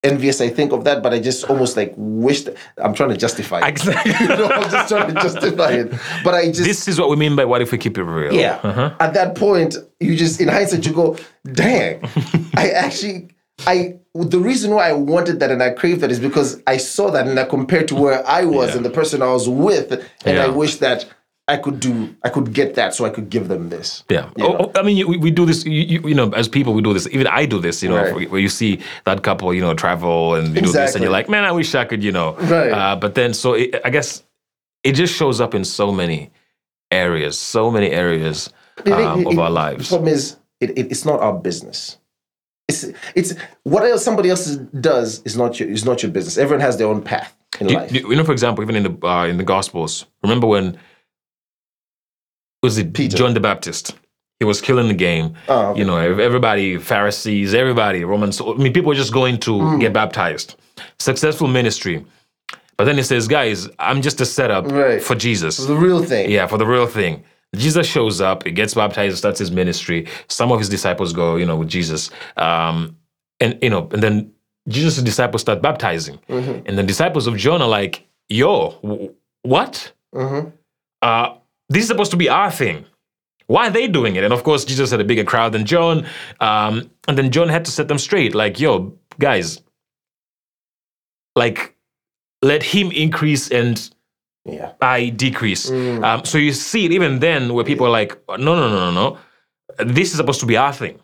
envious 0.04 0.40
i 0.40 0.48
think 0.48 0.70
of 0.72 0.84
that 0.84 1.02
but 1.02 1.12
i 1.12 1.18
just 1.18 1.44
almost 1.50 1.76
like 1.76 1.92
wished 1.96 2.48
i'm 2.78 2.94
trying 2.94 3.08
to 3.10 3.16
justify 3.16 3.58
it 3.60 3.68
Exactly. 3.68 4.12
you 4.20 4.28
know 4.28 4.46
i'm 4.48 4.70
just 4.70 4.88
trying 4.88 5.12
to 5.12 5.20
justify 5.20 5.70
it 5.72 5.90
but 6.22 6.34
i 6.34 6.46
just 6.46 6.62
this 6.64 6.86
is 6.86 7.00
what 7.00 7.10
we 7.10 7.16
mean 7.16 7.34
by 7.34 7.44
what 7.44 7.60
if 7.62 7.72
we 7.72 7.78
keep 7.78 7.98
it 7.98 8.04
real? 8.04 8.32
yeah. 8.32 8.60
Uh-huh. 8.62 8.94
At 9.00 9.14
that 9.14 9.34
point, 9.34 9.76
you 9.98 10.14
just 10.16 10.40
in 10.40 10.46
hindsight 10.48 10.86
you 10.86 10.92
go, 10.92 11.16
dang, 11.52 12.00
I 12.56 12.70
actually 12.70 13.28
I 13.66 13.98
the 14.14 14.38
reason 14.38 14.70
why 14.72 14.88
I 14.88 14.92
wanted 14.92 15.40
that 15.40 15.50
and 15.50 15.62
I 15.62 15.70
craved 15.70 16.00
that 16.00 16.10
is 16.10 16.18
because 16.20 16.60
I 16.66 16.76
saw 16.76 17.10
that 17.10 17.26
and 17.26 17.38
I 17.38 17.44
compared 17.44 17.88
to 17.88 17.94
where 17.94 18.26
I 18.26 18.44
was 18.44 18.70
Yeah. 18.70 18.76
and 18.76 18.84
the 18.84 18.90
person 18.90 19.22
I 19.22 19.32
was 19.32 19.48
with, 19.48 19.92
and 20.24 20.38
I 20.38 20.48
wish 20.48 20.76
that 20.76 21.06
I 21.46 21.56
could 21.56 21.80
do 21.80 22.14
I 22.24 22.28
could 22.28 22.52
get 22.52 22.74
that 22.74 22.94
so 22.94 23.04
I 23.04 23.10
could 23.10 23.30
give 23.30 23.48
them 23.48 23.68
this. 23.68 24.04
Yeah. 24.10 24.30
You 24.36 24.46
Oh, 24.46 24.52
know? 24.52 24.72
oh, 24.74 24.78
I 24.78 24.82
mean, 24.82 25.06
we, 25.08 25.16
we 25.16 25.30
do 25.30 25.46
this, 25.46 25.64
you, 25.64 26.00
you, 26.04 26.14
know, 26.14 26.30
as 26.32 26.46
people, 26.48 26.74
we 26.74 26.82
do 26.82 26.92
this. 26.92 27.06
Even 27.10 27.26
I 27.26 27.46
do 27.46 27.58
this, 27.58 27.82
you 27.82 27.88
know, 27.88 27.96
Right. 27.96 28.30
where- 28.30 28.40
you 28.40 28.48
see 28.50 28.80
that 29.04 29.22
couple, 29.22 29.52
you 29.54 29.60
know, 29.62 29.72
travel 29.74 30.34
and 30.34 30.54
you 30.54 30.62
do 30.62 30.72
this, 30.72 30.94
and 30.94 31.02
you're 31.02 31.12
like, 31.12 31.28
man, 31.28 31.44
I 31.44 31.52
wish 31.52 31.74
I 31.74 31.84
could, 31.84 32.02
you 32.04 32.12
know. 32.12 32.34
Right. 32.34 32.70
Uh, 32.72 32.96
but 32.96 33.14
then, 33.14 33.32
so 33.34 33.54
it, 33.54 33.74
I 33.84 33.90
guess 33.90 34.22
it 34.84 34.92
just 34.92 35.14
shows 35.14 35.40
up 35.40 35.54
in 35.54 35.64
so 35.64 35.90
many 35.90 36.30
areas, 36.90 37.38
so 37.38 37.70
many 37.70 37.90
areas 37.90 38.50
It- 38.84 38.88
it- 38.88 38.92
um, 38.94 39.20
it- 39.22 39.26
of 39.28 39.38
our 39.38 39.50
lives. 39.50 39.88
The 39.88 39.96
problem 39.96 40.12
is 40.14 40.36
it, 40.60 40.70
it, 40.76 40.90
it's 40.90 41.04
not 41.06 41.20
our 41.20 41.32
business. 41.32 41.96
It's 42.68 42.84
it's 43.14 43.34
what 43.62 43.82
else 43.84 44.04
somebody 44.04 44.28
else 44.30 44.56
does 44.80 45.22
is 45.24 45.36
not 45.36 45.58
your 45.58 45.68
is 45.70 45.84
not 45.84 46.02
your 46.02 46.12
business. 46.12 46.36
Everyone 46.36 46.60
has 46.60 46.76
their 46.76 46.86
own 46.86 47.00
path 47.02 47.34
in 47.60 47.68
You, 47.70 47.76
life. 47.76 47.92
you 47.92 48.14
know, 48.14 48.24
for 48.24 48.32
example, 48.32 48.62
even 48.62 48.76
in 48.76 48.82
the 48.82 49.06
uh, 49.06 49.24
in 49.26 49.38
the 49.38 49.44
Gospels, 49.44 50.04
remember 50.22 50.46
when 50.46 50.76
was 52.62 52.76
it 52.78 52.92
Peter. 52.92 53.16
John 53.16 53.34
the 53.34 53.40
Baptist? 53.40 53.96
He 54.38 54.44
was 54.44 54.60
killing 54.60 54.86
the 54.88 54.94
game. 54.94 55.34
Oh, 55.48 55.68
okay. 55.70 55.80
You 55.80 55.84
know, 55.86 55.96
everybody, 55.96 56.78
Pharisees, 56.78 57.54
everybody, 57.54 58.04
Romans. 58.04 58.40
I 58.40 58.52
mean, 58.54 58.72
people 58.72 58.88
were 58.90 58.94
just 58.94 59.12
going 59.12 59.38
to 59.40 59.60
Hmm. 59.60 59.78
get 59.78 59.92
baptized. 59.92 60.54
Successful 60.98 61.48
ministry. 61.48 62.04
But 62.76 62.84
then 62.84 62.96
he 62.96 63.02
says, 63.02 63.26
guys, 63.26 63.68
I'm 63.80 64.00
just 64.00 64.20
a 64.20 64.26
setup 64.26 64.70
Right. 64.70 65.02
for 65.02 65.16
Jesus. 65.16 65.56
the 65.56 65.74
real 65.74 66.04
thing. 66.04 66.30
Yeah, 66.30 66.46
for 66.46 66.56
the 66.58 66.66
real 66.66 66.86
thing. 66.86 67.24
Jesus 67.56 67.86
shows 67.86 68.20
up, 68.20 68.44
he 68.44 68.50
gets 68.50 68.74
baptized, 68.74 69.16
starts 69.18 69.38
his 69.38 69.50
ministry. 69.50 70.06
Some 70.28 70.52
of 70.52 70.58
his 70.58 70.68
disciples 70.68 71.12
go, 71.12 71.36
you 71.36 71.46
know, 71.46 71.56
with 71.56 71.68
Jesus. 71.68 72.10
Um, 72.36 72.96
and, 73.40 73.58
you 73.62 73.70
know, 73.70 73.88
and 73.92 74.02
then 74.02 74.32
Jesus' 74.68 75.02
disciples 75.02 75.40
start 75.42 75.62
baptizing. 75.62 76.18
And 76.28 76.76
the 76.78 76.82
disciples 76.82 77.26
of 77.26 77.36
John 77.36 77.62
are 77.62 77.68
like, 77.68 78.06
yo, 78.28 78.72
w- 78.82 79.14
what? 79.42 79.92
Mhm. 80.14 80.52
Uh, 81.00 81.34
this 81.70 81.82
is 81.82 81.88
supposed 81.88 82.10
to 82.10 82.16
be 82.18 82.28
our 82.28 82.50
thing. 82.50 82.84
Why 83.46 83.68
are 83.68 83.70
they 83.70 83.88
doing 83.88 84.16
it? 84.16 84.24
And 84.24 84.32
of 84.34 84.44
course, 84.44 84.66
Jesus 84.66 84.90
had 84.90 85.00
a 85.00 85.04
bigger 85.04 85.24
crowd 85.24 85.52
than 85.52 85.64
John. 85.64 86.04
Um, 86.40 86.90
and 87.06 87.16
then 87.16 87.30
John 87.30 87.48
had 87.48 87.64
to 87.64 87.70
set 87.70 87.88
them 87.88 87.98
straight 87.98 88.34
like, 88.34 88.60
yo, 88.60 88.92
guys, 89.18 89.62
like, 91.34 91.74
let 92.42 92.62
him 92.62 92.90
increase 92.92 93.50
and 93.50 93.90
Yeah. 94.48 94.72
I 94.80 95.10
decrease. 95.10 95.70
Um, 95.70 96.24
so 96.24 96.38
you 96.38 96.52
see 96.52 96.86
it 96.86 96.92
even 96.92 97.18
then 97.20 97.54
where 97.54 97.64
people 97.64 97.86
are 97.86 97.90
like, 97.90 98.16
no, 98.28 98.36
no, 98.36 98.68
no, 98.68 98.90
no, 98.90 98.90
no. 98.90 99.18
This 99.84 100.10
is 100.10 100.16
supposed 100.16 100.40
to 100.40 100.46
be 100.46 100.56
our 100.56 100.72
thing. 100.72 100.98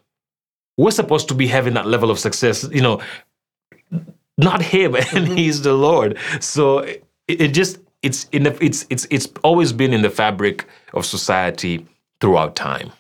We're 0.77 0.91
supposed 0.91 1.29
to 1.29 1.35
be 1.35 1.47
having 1.47 1.75
that 1.75 1.87
level 1.87 2.11
of 2.11 2.19
success, 2.19 2.67
you 2.73 2.81
know, 2.81 3.01
not 4.37 4.63
him, 4.63 4.97
and 5.13 5.29
he's 5.29 5.63
the 5.63 5.75
Lord. 5.75 6.19
So 6.41 6.79
it, 6.79 7.05
it 7.29 7.49
just 7.49 7.79
it's 8.03 8.25
in 8.33 8.45
the 8.45 8.65
it's 8.65 8.87
it's 8.91 9.07
it's 9.11 9.29
always 9.43 9.73
been 9.73 9.93
in 9.93 10.03
the 10.03 10.11
fabric 10.11 10.67
of 10.93 11.07
society 11.07 11.87
throughout 12.21 12.57
time. 12.57 12.93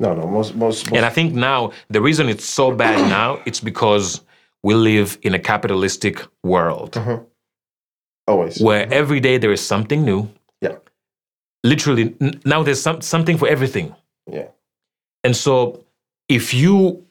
No, 0.00 0.14
no, 0.14 0.26
most 0.26 0.54
most, 0.54 0.86
most 0.86 0.96
And 0.96 1.04
I 1.04 1.10
think 1.10 1.34
now 1.34 1.72
the 1.90 2.00
reason 2.00 2.28
it's 2.28 2.44
so 2.44 2.70
bad 2.72 3.08
now 3.18 3.40
it's 3.46 3.60
because 3.60 4.20
we 4.62 4.74
live 4.74 5.18
in 5.22 5.34
a 5.34 5.38
capitalistic 5.38 6.24
world 6.42 6.96
always. 8.28 8.60
where 8.60 8.86
every 8.92 9.20
day 9.20 9.38
there 9.38 9.52
is 9.52 9.60
something 9.66 10.04
new. 10.04 10.28
Yeah. 10.60 10.76
Literally, 11.64 12.14
n- 12.20 12.40
now 12.44 12.62
there's 12.62 12.80
some, 12.82 13.00
something 13.00 13.36
for 13.38 13.48
everything. 13.48 13.94
Yeah. 14.30 14.48
And 15.24 15.34
so, 15.36 15.84
if 16.28 16.52
you 16.54 17.04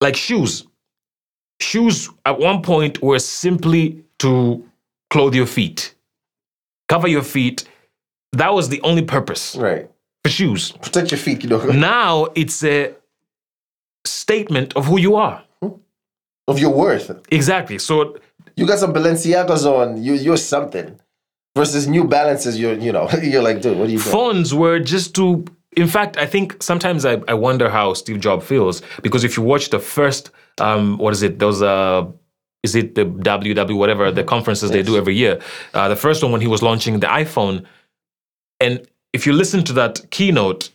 like 0.00 0.16
shoes, 0.16 0.66
shoes 1.60 2.08
at 2.24 2.38
one 2.38 2.62
point 2.62 3.02
were 3.02 3.18
simply 3.18 4.04
to 4.18 4.64
clothe 5.10 5.34
your 5.34 5.46
feet, 5.46 5.94
cover 6.88 7.08
your 7.08 7.22
feet. 7.24 7.64
That 8.32 8.54
was 8.54 8.68
the 8.68 8.80
only 8.82 9.02
purpose 9.02 9.56
Right. 9.56 9.90
for 10.22 10.30
shoes. 10.30 10.72
Protect 10.72 11.10
your 11.10 11.18
feet, 11.18 11.42
you 11.42 11.48
know, 11.50 11.58
Now 11.92 12.26
it's 12.36 12.62
a 12.62 12.94
statement 14.06 14.74
of 14.76 14.86
who 14.86 14.98
you 15.00 15.16
are. 15.16 15.42
Hmm. 15.60 15.74
of 16.46 16.58
your 16.58 16.72
worth. 16.72 17.10
Exactly. 17.32 17.78
So 17.78 18.16
You 18.60 18.66
got 18.66 18.78
some 18.78 18.92
Balenciagas 18.92 19.64
on, 19.64 20.02
you 20.02 20.12
you're 20.12 20.36
something. 20.36 21.00
versus 21.56 21.88
New 21.88 22.04
Balances. 22.04 22.60
You're 22.60 22.74
you 22.74 22.92
know 22.92 23.08
you're 23.22 23.42
like, 23.42 23.62
dude, 23.62 23.78
what 23.78 23.88
are 23.88 23.92
you 23.92 23.98
doing? 23.98 24.12
phones 24.12 24.54
were 24.54 24.78
just 24.78 25.14
to 25.14 25.44
in 25.76 25.86
fact 25.86 26.16
i 26.16 26.26
think 26.26 26.60
sometimes 26.60 27.04
i, 27.04 27.14
I 27.28 27.34
wonder 27.34 27.70
how 27.70 27.94
steve 27.94 28.18
jobs 28.18 28.44
feels 28.44 28.82
because 29.02 29.22
if 29.22 29.36
you 29.36 29.42
watch 29.44 29.70
the 29.70 29.78
first 29.78 30.30
um, 30.58 30.98
what 30.98 31.12
is 31.12 31.22
it 31.22 31.38
those 31.38 31.62
uh 31.62 32.06
is 32.64 32.74
it 32.74 32.96
the 32.96 33.04
ww 33.04 33.76
whatever 33.76 34.10
the 34.10 34.24
conferences 34.24 34.72
they 34.72 34.82
do 34.82 34.96
every 34.96 35.14
year 35.14 35.38
uh, 35.74 35.88
the 35.88 35.94
first 35.94 36.24
one 36.24 36.32
when 36.32 36.40
he 36.40 36.48
was 36.48 36.60
launching 36.60 36.98
the 36.98 37.06
iphone 37.22 37.64
and 38.58 38.84
if 39.12 39.26
you 39.26 39.32
listen 39.32 39.62
to 39.62 39.72
that 39.72 40.10
keynote 40.10 40.70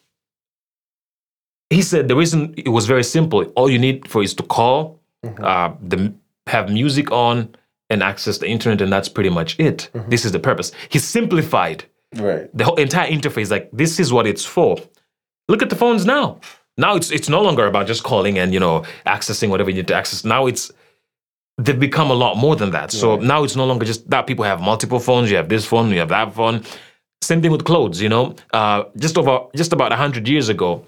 he 1.69 1.81
said 1.81 2.07
the 2.07 2.15
reason 2.15 2.53
it 2.55 2.69
was 2.69 2.85
very 2.85 3.03
simple 3.03 3.43
all 3.57 3.69
you 3.69 3.77
need 3.77 4.07
for 4.07 4.23
is 4.23 4.33
to 4.33 4.43
call 4.43 5.01
uh, 5.39 5.73
the, 5.81 6.13
have 6.47 6.69
music 6.69 7.11
on 7.11 7.53
and 7.89 8.01
access 8.03 8.37
the 8.39 8.47
internet 8.47 8.81
and 8.81 8.91
that's 8.91 9.09
pretty 9.09 9.29
much 9.29 9.59
it. 9.59 9.89
This 10.07 10.25
is 10.25 10.31
the 10.31 10.39
purpose. 10.39 10.71
He 10.89 10.99
simplified 10.99 11.85
Right. 12.15 12.49
the 12.57 12.63
whole 12.63 12.75
entire 12.75 13.09
interface 13.11 13.51
like 13.51 13.69
this 13.73 13.99
is 13.99 14.11
what 14.13 14.25
it's 14.25 14.45
for. 14.45 14.77
Look 15.49 15.61
at 15.61 15.69
the 15.69 15.75
phones 15.75 16.05
now. 16.05 16.39
Now 16.77 16.95
it's 16.95 17.11
it's 17.11 17.29
no 17.29 17.41
longer 17.41 17.65
about 17.67 17.87
just 17.87 18.03
calling 18.03 18.37
and 18.39 18.53
you 18.53 18.59
know 18.59 18.83
accessing 19.05 19.49
whatever 19.49 19.69
you 19.69 19.77
need 19.77 19.87
to 19.87 19.95
access. 19.95 20.23
Now 20.25 20.47
it's 20.47 20.71
they've 21.57 21.79
become 21.79 22.09
a 22.11 22.13
lot 22.13 22.35
more 22.37 22.55
than 22.55 22.71
that. 22.71 22.91
So 22.91 23.15
now 23.17 23.43
it's 23.43 23.55
no 23.55 23.65
longer 23.65 23.85
just 23.85 24.09
that 24.09 24.27
people 24.27 24.45
have 24.45 24.59
multiple 24.61 24.99
phones 24.99 25.29
you 25.29 25.37
have 25.37 25.49
this 25.49 25.65
phone 25.65 25.89
you 25.91 25.99
have 25.99 26.09
that 26.09 26.33
phone. 26.33 26.63
Same 27.21 27.41
thing 27.41 27.51
with 27.51 27.63
clothes 27.65 28.01
you 28.01 28.09
know? 28.09 28.35
Uh, 28.53 28.83
just 28.97 29.17
over 29.17 29.47
just 29.55 29.73
about 29.73 29.91
100 29.91 30.27
years 30.27 30.49
ago 30.49 30.83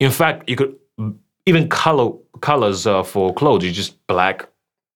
in 0.00 0.10
fact 0.10 0.48
you 0.48 0.56
could 0.56 0.74
even 1.46 1.68
color 1.68 2.12
colors 2.40 2.86
uh, 2.86 3.02
for 3.02 3.32
clothes 3.34 3.64
you 3.64 3.70
just 3.72 4.04
black 4.06 4.48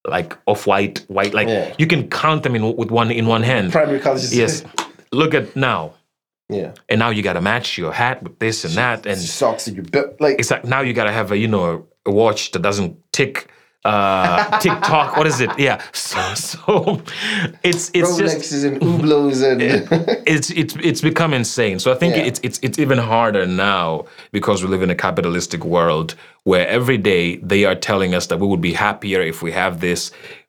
like 0.09 0.36
off 0.46 0.66
white 0.66 1.04
white 1.09 1.34
like 1.34 1.48
Yeah. 1.48 1.74
you 1.78 1.86
can 1.86 2.09
count 2.09 2.42
them 2.42 2.54
in 2.54 2.76
with 2.76 2.90
one 2.90 3.11
in 3.11 3.26
one 3.26 3.42
hand 3.42 3.72
Primary 3.72 4.00
colors. 4.00 4.34
yes 4.42 4.64
look 5.12 5.34
at 5.34 5.54
now 5.57 5.94
Yeah. 6.48 6.72
and 6.88 6.98
now 6.98 7.11
you 7.11 7.22
got 7.22 7.34
to 7.34 7.40
match 7.40 7.76
your 7.78 7.92
hat 7.92 8.22
with 8.22 8.38
this 8.38 8.64
and 8.64 8.74
that 8.74 9.07
and 9.07 9.18
Socks 9.20 9.66
and 9.66 9.76
your 9.76 9.84
belt. 9.84 10.20
like 10.20 10.36
it's 10.38 10.50
like 10.50 10.64
now 10.64 10.80
you 10.80 10.92
got 10.92 11.04
to 11.04 11.12
have 11.12 11.32
a 11.32 11.36
you 11.36 11.48
know 11.48 11.86
a 12.07 12.11
watch 12.11 12.52
that 12.52 12.62
doesn't 12.62 12.96
tick 13.12 13.50
uh 13.87 14.59
tick 14.59 14.72
tock 14.82 15.16
what 15.16 15.26
is 15.26 15.41
it? 15.41 15.51
Yeah. 15.59 15.76
So 15.93 16.20
so 16.34 17.03
it's 17.62 17.91
it's 17.95 18.16
just 18.22 18.37
Rolexes 18.37 18.62
and 18.68 18.76
Hublots 18.80 19.41
and 19.51 19.61
it's 20.26 20.49
it's 20.51 20.74
it's 20.89 21.01
become 21.11 21.32
insane. 21.43 21.78
So 21.78 21.93
i 21.95 21.97
think 22.01 22.14
Yeah. 22.16 22.28
it's 22.28 22.41
it's 22.47 22.59
it's 22.66 22.78
even 22.84 22.99
harder 22.99 23.45
now 23.47 23.87
because 24.32 24.62
we 24.62 24.68
live 24.74 24.82
in 24.82 24.91
a 24.91 24.95
capitalistic 25.07 25.62
world 25.64 26.14
where 26.45 26.66
every 26.78 26.99
day 26.99 27.24
they 27.53 27.64
are 27.64 27.74
telling 27.91 28.14
us 28.14 28.26
that 28.28 28.39
we 28.43 28.47
would 28.47 28.61
be 28.70 28.72
happier 28.72 29.20
if 29.32 29.43
we 29.43 29.51
have 29.53 29.80
this. 29.80 30.01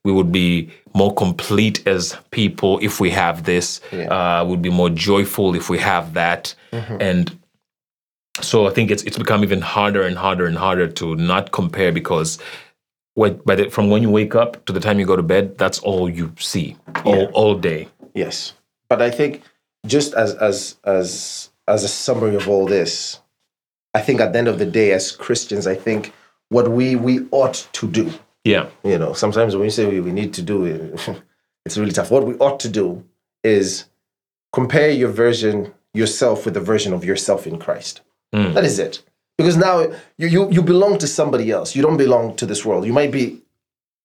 We 0.06 0.12
would 0.18 0.32
be 0.32 0.70
more 0.94 1.14
complete 1.14 1.78
as 1.88 2.16
people 2.32 2.80
if 2.82 3.00
we 3.04 3.10
have 3.12 3.44
this. 3.52 3.82
Yeah. 3.92 4.08
uh 4.20 4.46
would 4.50 4.62
be 4.62 4.74
more 4.82 4.90
joyful 5.10 5.56
if 5.56 5.70
we 5.70 5.78
have 5.80 6.06
that. 6.14 6.56
And 7.08 7.26
so 8.42 8.68
I 8.68 8.72
think 8.76 8.92
it's 8.92 9.04
it's 9.08 9.18
become 9.18 9.42
even 9.44 9.62
harder 9.62 10.04
and 10.10 10.16
harder 10.18 10.46
and 10.46 10.58
harder 10.58 10.88
to 11.00 11.16
not 11.16 11.52
compare 11.52 11.92
because 11.92 12.38
the, 13.18 13.70
from 13.72 13.90
when 13.90 14.02
you 14.02 14.10
wake 14.10 14.36
up 14.36 14.64
to 14.66 14.74
the 14.74 14.80
time 14.80 15.00
you 15.00 15.06
go 15.06 15.16
to 15.16 15.24
bed, 15.24 15.58
that's 15.58 15.80
all 15.80 16.10
you 16.10 16.32
see 16.40 16.76
all, 17.06 17.16
Yeah. 17.16 17.26
all 17.34 17.56
day. 17.56 17.88
yes. 18.14 18.54
But 18.90 19.02
I 19.02 19.10
think 19.12 19.42
just 19.86 20.14
as 20.14 20.34
as 20.36 20.78
as 20.86 21.50
as 21.68 21.84
a 21.84 21.88
summary 21.88 22.36
of 22.36 22.48
all 22.48 22.66
this, 22.66 23.20
I 23.94 24.02
think 24.02 24.22
at 24.22 24.32
the 24.34 24.40
end 24.40 24.48
of 24.48 24.58
the 24.60 24.66
day, 24.66 24.92
as 24.94 25.12
Christians, 25.12 25.68
I 25.68 25.76
think 25.76 26.14
what 26.50 26.70
we 26.70 26.96
we 26.96 27.28
ought 27.32 27.68
to 27.74 27.88
do 27.88 28.10
Yeah, 28.46 28.68
you 28.84 28.98
know 28.98 29.12
sometimes 29.14 29.56
when 29.56 29.66
you 29.66 29.72
say 29.72 29.86
we, 29.86 30.00
we 30.00 30.14
need 30.14 30.34
to 30.36 30.42
do 30.42 30.64
it 30.66 30.80
it's 31.66 31.78
really 31.78 31.92
tough 31.92 32.10
what 32.12 32.26
we 32.26 32.36
ought 32.36 32.60
to 32.62 32.70
do 32.70 33.04
is 33.44 33.86
compare 34.54 34.90
your 34.90 35.10
version 35.12 35.74
yourself 35.94 36.46
with 36.46 36.54
the 36.54 36.62
version 36.62 36.94
of 36.94 37.04
yourself 37.04 37.46
in 37.48 37.58
christ 37.60 38.02
Mm. 38.34 38.54
that 38.54 38.64
is 38.66 38.78
it 38.80 39.02
because 39.38 39.58
now 39.58 39.82
you, 40.18 40.28
you 40.28 40.52
you 40.52 40.62
belong 40.62 40.98
to 41.00 41.08
somebody 41.08 41.52
else. 41.52 41.76
You 41.76 41.82
don't 41.82 41.98
belong 41.98 42.36
to 42.38 42.46
this 42.46 42.66
world. 42.66 42.86
You 42.86 42.94
might 42.94 43.12
be 43.12 43.42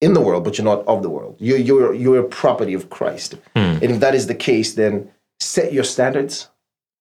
in 0.00 0.14
the 0.14 0.20
world 0.20 0.44
but 0.44 0.58
you're 0.58 0.64
not 0.64 0.86
of 0.86 1.02
the 1.02 1.10
world. 1.10 1.36
You're 1.38 1.58
you're, 1.58 1.94
you're 1.94 2.20
a 2.20 2.28
property 2.28 2.74
of 2.74 2.90
christ. 2.90 3.34
Hmm. 3.56 3.78
And 3.82 3.84
if 3.84 4.00
that 4.00 4.14
is 4.14 4.26
the 4.26 4.34
case 4.34 4.74
then 4.74 5.10
set 5.40 5.72
your 5.72 5.84
standards 5.84 6.48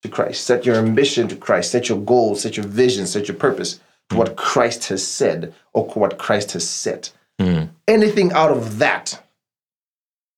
to 0.03 0.09
christ. 0.09 0.45
Set 0.45 0.65
your 0.65 0.75
ambition 0.75 1.27
to 1.27 1.35
christ. 1.35 1.71
Set 1.71 1.89
your 1.89 1.99
goals. 1.99 2.41
Set 2.41 2.57
your 2.57 2.65
vision. 2.65 3.05
Set 3.05 3.27
your 3.27 3.37
purpose 3.37 3.79
to 4.09 4.15
what 4.15 4.35
christ 4.35 4.87
has 4.89 5.05
said 5.05 5.53
or 5.73 5.85
what 5.85 6.17
christ 6.17 6.53
has 6.53 6.67
set. 6.67 7.11
Hmm. 7.39 7.63
Anything 7.87 8.31
out 8.33 8.51
of 8.51 8.79
that 8.79 9.21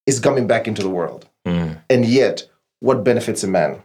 is 0.06 0.20
coming 0.20 0.48
back 0.48 0.68
into 0.68 0.82
the 0.82 0.90
world. 0.90 1.28
Hmm. 1.46 1.74
And 1.90 2.06
yet, 2.06 2.50
what 2.80 3.04
benefits 3.04 3.44
a 3.44 3.48
man? 3.48 3.82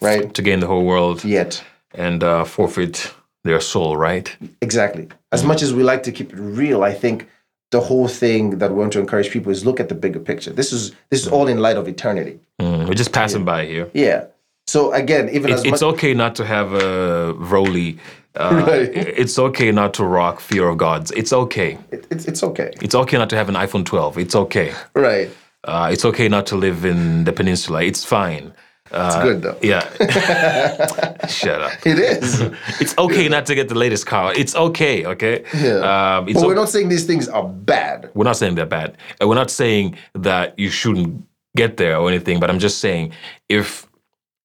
Right? 0.00 0.32
to 0.34 0.42
gain 0.42 0.60
the 0.60 0.66
whole 0.66 0.84
world. 0.84 1.24
Yet, 1.24 1.62
and 1.92 2.22
uh, 2.22 2.44
forfeit 2.44 3.12
their 3.44 3.60
soul, 3.60 3.96
right? 3.96 4.36
exactly. 4.60 5.08
As 5.32 5.44
much 5.44 5.62
as 5.62 5.72
we 5.72 5.82
like 5.82 6.02
to 6.04 6.12
keep 6.12 6.32
it 6.32 6.36
real, 6.38 6.82
I 6.82 6.92
think 6.92 7.28
the 7.70 7.80
whole 7.80 8.08
thing 8.08 8.58
that 8.58 8.70
we 8.70 8.76
want 8.76 8.92
to 8.92 9.00
encourage 9.00 9.30
people 9.30 9.52
is 9.52 9.64
look 9.64 9.80
at 9.80 9.88
the 9.88 9.94
bigger 9.94 10.18
picture. 10.18 10.52
This 10.52 10.72
is 10.72 10.92
this 11.10 11.22
is 11.22 11.28
all 11.28 11.46
in 11.48 11.58
light 11.58 11.76
of 11.76 11.86
eternity. 11.88 12.40
Mm, 12.60 12.88
we're 12.88 12.94
just 12.94 13.12
passing 13.12 13.44
by 13.44 13.64
here. 13.66 13.90
Yeah. 13.94 14.26
So 14.66 14.92
again, 14.92 15.28
even 15.30 15.50
It's, 15.50 15.60
as 15.60 15.64
it's 15.66 15.82
much 15.82 15.94
okay 15.94 16.14
not 16.14 16.34
to 16.36 16.44
have 16.44 16.72
a 16.72 17.32
Roly. 17.34 17.98
Uh, 18.36 18.64
Right. 18.66 18.88
It's 18.94 19.38
okay 19.38 19.72
not 19.72 19.94
to 19.94 20.04
rock 20.04 20.38
Fear 20.40 20.68
of 20.68 20.78
Gods. 20.78 21.10
It's 21.12 21.32
okay. 21.32 21.78
it, 21.90 22.06
it's 22.10 22.26
it's 22.26 22.42
okay. 22.42 22.72
It's 22.80 22.94
okay 22.94 23.18
not 23.18 23.30
to 23.30 23.36
have 23.36 23.48
an 23.48 23.56
iPhone 23.56 23.84
12. 23.84 24.18
It's 24.18 24.36
okay. 24.36 24.72
Right. 24.94 25.30
Uh, 25.64 25.90
it's 25.92 26.04
okay 26.04 26.28
not 26.28 26.46
to 26.46 26.56
live 26.56 26.84
in 26.84 27.24
the 27.24 27.32
peninsula. 27.32 27.82
It's 27.82 28.04
fine. 28.04 28.52
It's 28.92 29.16
good 29.16 29.42
though. 29.42 29.56
Yeah. 29.62 29.80
Shut 31.28 31.60
up. 31.62 31.72
It 31.86 31.98
is. 31.98 32.40
It's 32.80 32.96
okay 32.98 33.28
not 33.28 33.46
to 33.46 33.54
get 33.54 33.68
the 33.68 33.74
latest 33.74 34.06
car. 34.06 34.32
It's 34.34 34.54
okay, 34.56 35.06
okay? 35.06 35.44
Yeah. 35.54 36.16
Um, 36.18 36.28
it's 36.28 36.40
but 36.40 36.46
we're 36.48 36.54
not 36.54 36.68
saying 36.68 36.88
these 36.88 37.04
things 37.06 37.28
are 37.28 37.46
bad. 37.48 38.10
we're 38.14 38.24
not 38.24 38.36
saying 38.36 38.54
they're 38.56 38.66
bad. 38.66 38.96
And 39.20 39.28
we're 39.28 39.36
not 39.36 39.50
saying 39.50 39.96
that 40.14 40.58
you 40.58 40.70
shouldn't 40.70 41.24
get 41.56 41.76
there 41.76 41.96
or 41.98 42.08
anything, 42.08 42.40
but 42.40 42.50
I'm 42.50 42.58
just 42.58 42.78
saying 42.78 43.12
if 43.48 43.86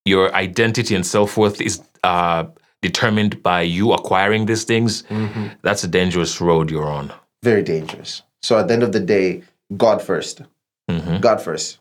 your 0.06 0.34
identity 0.36 0.96
and 0.96 1.06
self 1.06 1.38
worth 1.38 1.60
is 1.62 1.82
uh, 2.04 2.46
determined 2.82 3.42
by 3.42 3.62
you 3.62 3.94
acquiring 3.94 4.46
these 4.46 4.64
things, 4.64 5.04
Mm-hmm. 5.04 5.48
that's 5.64 5.84
a 5.84 5.88
dangerous 5.88 6.40
road 6.40 6.70
you're 6.70 6.88
on. 6.88 7.12
Very 7.44 7.64
dangerous. 7.64 8.22
So 8.44 8.58
at 8.60 8.68
the 8.68 8.74
end 8.76 8.84
of 8.84 8.92
the 8.92 9.00
day, 9.00 9.44
God 9.76 10.00
1st 10.02 10.46
Mm-hmm. 10.92 11.18
God 11.18 11.42
first. 11.42 11.80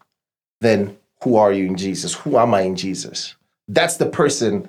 Then 0.62 0.96
who 1.24 1.36
are 1.36 1.52
you 1.52 1.64
in 1.66 1.76
Jesus? 1.76 2.14
Who 2.14 2.36
am 2.38 2.52
I 2.54 2.60
in 2.62 2.76
Jesus? 2.76 3.34
That's 3.66 3.96
the 3.96 4.06
person 4.06 4.68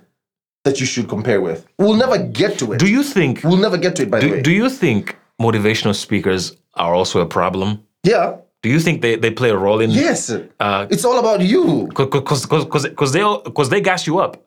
that 0.63 0.79
you 0.79 0.85
should 0.85 1.07
compare 1.09 1.41
with. 1.41 1.67
We'll 1.77 1.93
never 2.05 2.17
get 2.17 2.57
to 2.59 2.71
it. 2.73 2.79
Do 2.79 2.87
you 2.87 3.03
think? 3.03 3.43
we'll 3.43 3.57
never 3.67 3.77
get 3.77 3.95
to 3.97 4.03
it, 4.03 4.09
by 4.09 4.19
the 4.19 4.27
Do, 4.27 4.31
way. 4.33 4.41
do 4.41 4.51
you 4.51 4.69
think 4.69 5.15
motivational 5.39 5.93
speakers 5.93 6.55
are 6.75 6.93
also 6.95 7.19
a 7.21 7.25
problem? 7.25 7.83
yeah. 8.03 8.37
Do 8.63 8.71
you 8.71 8.79
think 8.79 9.03
they, 9.03 9.15
they 9.15 9.29
play 9.29 9.51
a 9.51 9.57
role 9.57 9.79
in? 9.79 9.91
Yes. 9.91 10.31
Uh, 10.31 10.87
it's 10.89 11.05
all 11.05 11.19
about 11.19 11.41
you. 11.41 11.85
Because 11.95 12.47
because 12.47 13.11
they 13.11 13.21
because 13.43 13.69
they 13.69 13.79
gas 13.79 14.07
you 14.07 14.17
up. 14.17 14.43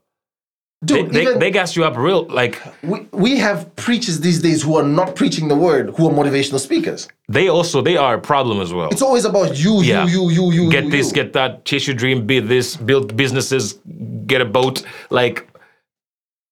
They, 0.80 1.02
Dude, 1.02 1.12
they, 1.12 1.22
even 1.22 1.38
they 1.40 1.50
gas 1.50 1.74
you 1.74 1.84
up 1.84 1.96
real 1.96 2.22
like 2.28 2.62
we, 2.84 3.00
we 3.10 3.36
have 3.38 3.74
preachers 3.74 4.20
these 4.20 4.40
days 4.40 4.62
who 4.62 4.76
are 4.76 4.84
not 4.84 5.16
preaching 5.16 5.48
the 5.48 5.56
word, 5.56 5.90
who 5.96 6.08
are 6.08 6.12
motivational 6.12 6.60
speakers. 6.60 7.08
they 7.28 7.48
also 7.48 7.82
they 7.82 7.96
are 7.96 8.14
a 8.14 8.20
problem 8.20 8.60
as 8.60 8.72
well. 8.72 8.88
It's 8.90 9.02
always 9.02 9.24
about 9.24 9.58
you, 9.58 9.82
Yeah. 9.82 10.06
you, 10.06 10.30
you, 10.30 10.50
you, 10.52 10.62
you. 10.64 10.70
get 10.70 10.84
you, 10.84 10.90
this, 10.90 11.08
you. 11.08 11.14
get 11.14 11.32
that, 11.32 11.64
chase 11.64 11.88
your 11.88 11.96
dream, 11.96 12.26
be 12.28 12.38
this, 12.38 12.76
build 12.76 13.16
businesses, 13.16 13.80
get 14.26 14.40
a 14.40 14.44
boat. 14.44 14.84
Like, 15.10 15.48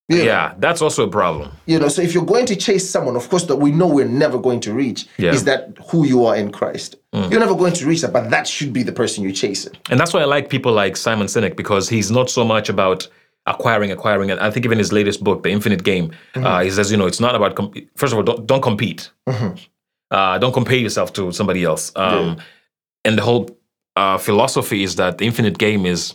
yeah, 0.09 0.55
that's 0.59 0.83
also 0.83 1.05
a 1.07 1.11
problem. 1.11 1.53
You 1.66 1.79
know, 1.79 1.89
so 1.89 2.03
if 2.03 2.12
you're 2.12 2.24
going 2.24 2.47
to 2.47 2.57
chase 2.57 2.89
someone, 2.89 3.14
of 3.16 3.29
course, 3.29 3.45
that 3.45 3.57
we 3.57 3.70
know 3.72 3.87
we're 3.89 4.07
never 4.09 4.39
going 4.39 4.59
to 4.61 4.72
reach 4.74 5.07
Yeah. 5.18 5.31
Mm. 5.31 5.35
is 5.35 5.45
that 5.45 5.77
who 5.91 6.05
you 6.05 6.24
are 6.27 6.35
in 6.37 6.51
Christ. 6.51 6.97
You're 7.12 7.41
never 7.41 7.55
going 7.55 7.72
to 7.74 7.87
reach 7.87 8.03
that, 8.03 8.12
but 8.12 8.29
that 8.31 8.47
should 8.47 8.72
be 8.74 8.83
the 8.83 8.93
person 8.93 9.24
you 9.24 9.33
chase 9.33 9.66
it. 9.66 9.79
And 9.89 9.99
that's 9.99 10.12
why 10.12 10.20
I 10.20 10.24
like 10.27 10.51
people 10.51 10.72
like 10.72 10.97
Simon 10.97 11.29
Sinek 11.29 11.57
because 11.57 11.89
he's 11.89 12.11
not 12.11 12.29
so 12.29 12.45
much 12.45 12.68
about 12.68 13.09
acquiring, 13.47 13.90
acquiring. 13.92 14.30
And 14.30 14.40
I 14.40 14.51
think 14.51 14.64
even 14.66 14.78
his 14.78 14.92
latest 14.92 15.22
book, 15.22 15.42
The 15.42 15.51
Infinite 15.51 15.82
Game, 15.84 16.11
uh, 16.34 16.62
he 16.62 16.70
says, 16.70 16.90
you 16.90 16.97
know, 16.97 17.07
it's 17.07 17.20
not 17.20 17.34
about, 17.34 17.55
com- 17.55 17.72
first 17.97 18.12
of 18.12 18.18
all, 18.18 18.24
don't, 18.24 18.47
don't 18.47 18.62
compete. 18.62 19.11
Uh, 20.11 20.38
don't 20.38 20.53
compare 20.53 20.76
yourself 20.78 21.12
to 21.14 21.32
somebody 21.32 21.64
else. 21.64 21.92
Um, 21.97 22.38
And 23.05 23.16
the 23.16 23.22
whole 23.22 23.49
uh, 23.94 24.18
philosophy 24.18 24.82
is 24.82 24.97
that 24.97 25.18
the 25.18 25.24
infinite 25.26 25.59
game 25.59 25.86
is 25.86 26.14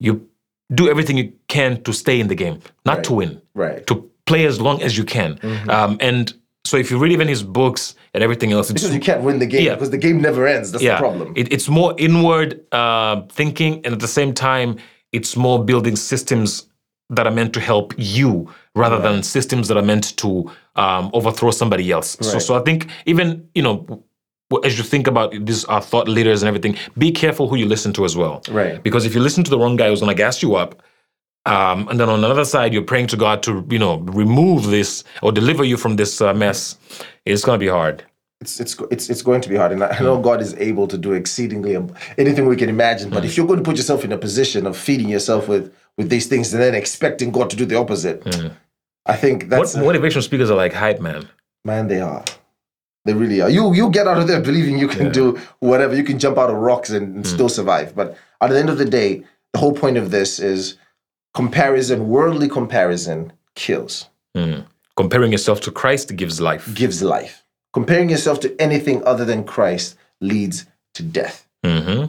you 0.00 0.28
do 0.74 0.88
everything 0.88 1.16
you 1.16 1.32
can 1.48 1.82
to 1.84 1.92
stay 1.92 2.20
in 2.20 2.28
the 2.28 2.34
game, 2.34 2.58
not 2.84 3.04
to 3.04 3.14
win. 3.14 3.40
Right. 3.54 3.86
to 3.86 4.10
play 4.26 4.46
as 4.46 4.60
long 4.60 4.82
as 4.82 4.96
you 4.98 5.04
can. 5.04 5.38
Um, 5.68 5.96
and 6.00 6.32
so 6.66 6.76
if 6.78 6.90
you 6.90 6.98
read 6.98 7.12
even 7.12 7.28
his 7.28 7.42
books 7.42 7.94
and 8.14 8.22
everything 8.22 8.52
else, 8.52 8.70
it's 8.70 8.82
Because 8.82 8.94
you 8.94 9.00
can't 9.00 9.22
win 9.22 9.38
the 9.38 9.46
game 9.46 9.64
Yeah. 9.66 9.74
because 9.74 9.90
the 9.90 9.98
game 9.98 10.20
never 10.20 10.46
ends. 10.46 10.72
That's 10.72 10.82
yeah, 10.84 10.94
the 10.96 11.00
problem. 11.00 11.32
It, 11.36 11.52
it's 11.52 11.68
more 11.68 11.94
inward 11.98 12.60
uh, 12.72 13.22
thinking, 13.28 13.72
and 13.84 13.92
at 13.94 14.00
the 14.00 14.08
same 14.08 14.32
time, 14.32 14.76
it's 15.14 15.36
more 15.36 15.64
building 15.64 15.96
systems 15.96 16.68
that 17.10 17.26
are 17.26 17.34
meant 17.38 17.52
to 17.54 17.60
help 17.60 17.94
you 17.96 18.48
rather 18.74 18.98
than 18.98 19.22
systems 19.22 19.68
that 19.68 19.76
are 19.76 19.82
meant 19.92 20.16
to 20.16 20.50
um, 20.76 21.10
overthrow 21.12 21.50
somebody 21.50 21.90
else. 21.96 22.16
So, 22.20 22.32
Right. 22.32 22.42
so 22.42 22.54
I 22.60 22.62
think 22.66 22.88
even 23.06 23.26
you 23.54 23.62
know 23.62 23.76
as 24.64 24.76
you 24.78 24.84
think 24.84 25.06
about 25.06 25.28
these 25.48 25.64
uh, 25.68 25.80
thought 25.80 26.08
leaders 26.08 26.42
and 26.42 26.48
everything, 26.48 26.76
be 26.98 27.10
careful 27.10 27.48
who 27.48 27.56
you 27.56 27.66
listen 27.66 27.92
to 27.94 28.04
as 28.04 28.14
well. 28.16 28.42
Right. 28.50 28.82
Because 28.82 29.04
if 29.06 29.14
you 29.14 29.20
listen 29.20 29.42
to 29.44 29.50
the 29.50 29.58
wrong 29.58 29.76
guy 29.76 29.88
who's 29.88 30.00
going 30.00 30.14
to 30.16 30.22
gas 30.22 30.42
you 30.42 30.54
up, 30.54 30.82
um, 31.46 31.88
and 31.88 31.98
then 32.00 32.08
on 32.08 32.18
another 32.24 32.44
side 32.44 32.72
you're 32.72 32.82
praying 32.92 33.08
to 33.08 33.16
God 33.16 33.42
to 33.42 33.64
you 33.70 33.78
know 33.78 33.98
remove 34.22 34.60
this 34.76 35.04
or 35.22 35.32
deliver 35.32 35.64
you 35.64 35.76
from 35.76 35.96
this 35.96 36.20
uh, 36.20 36.32
mess, 36.34 36.76
it's 37.24 37.44
going 37.44 37.58
to 37.58 37.64
be 37.64 37.70
hard. 37.70 38.04
It's, 38.44 38.60
it's 38.60 38.76
it's 38.90 39.08
it's 39.08 39.22
going 39.22 39.40
to 39.40 39.48
be 39.48 39.56
hard, 39.56 39.72
and 39.72 39.82
I 39.82 39.98
know 40.00 40.20
God 40.20 40.42
is 40.42 40.52
able 40.70 40.86
to 40.88 40.98
do 40.98 41.14
exceedingly 41.14 41.74
anything 42.18 42.44
we 42.44 42.56
can 42.56 42.68
imagine. 42.68 43.08
But 43.08 43.22
mm. 43.22 43.26
if 43.26 43.38
you're 43.38 43.46
going 43.46 43.62
to 43.62 43.64
put 43.64 43.78
yourself 43.78 44.04
in 44.04 44.12
a 44.12 44.18
position 44.18 44.66
of 44.66 44.76
feeding 44.76 45.08
yourself 45.08 45.48
with 45.48 45.74
with 45.96 46.10
these 46.10 46.26
things 46.26 46.52
and 46.52 46.62
then 46.62 46.74
expecting 46.74 47.32
God 47.32 47.48
to 47.48 47.56
do 47.56 47.64
the 47.64 47.76
opposite, 47.76 48.22
mm. 48.22 48.52
I 49.06 49.16
think 49.16 49.48
that's 49.48 49.74
What 49.74 49.96
motivational 49.96 50.22
speakers 50.22 50.50
are 50.50 50.56
like 50.56 50.74
hype, 50.74 51.00
man. 51.00 51.26
man. 51.64 51.88
They 51.88 52.02
are, 52.02 52.22
they 53.06 53.14
really 53.14 53.40
are. 53.40 53.48
You 53.48 53.72
you 53.72 53.88
get 53.88 54.06
out 54.06 54.18
of 54.18 54.26
there 54.26 54.42
believing 54.42 54.78
you 54.78 54.88
can 54.88 55.10
do 55.10 55.40
whatever. 55.60 55.96
You 55.96 56.04
can 56.04 56.18
jump 56.18 56.36
out 56.36 56.50
of 56.50 56.56
rocks 56.56 56.90
and, 56.90 57.16
and 57.16 57.24
mm. 57.24 57.34
still 57.36 57.48
survive. 57.48 57.96
But 57.96 58.18
at 58.42 58.50
the 58.50 58.58
end 58.58 58.68
of 58.68 58.76
the 58.76 58.90
day, 59.00 59.24
the 59.54 59.58
whole 59.58 59.72
point 59.72 59.96
of 59.96 60.10
this 60.10 60.38
is 60.38 60.76
comparison. 61.32 62.08
Worldly 62.08 62.48
comparison 62.48 63.32
kills. 63.54 64.10
Comparing 64.96 65.32
yourself 65.32 65.60
to 65.62 65.70
Christ 65.70 66.14
gives 66.14 66.40
life. 66.40 66.72
gives 66.74 67.02
life. 67.02 67.43
Comparing 67.74 68.08
yourself 68.08 68.40
to 68.40 68.60
anything 68.60 69.04
other 69.04 69.24
than 69.24 69.44
Christ 69.44 69.96
leads 70.20 70.66
to 70.94 71.02
death. 71.02 71.46
hmm 71.64 72.04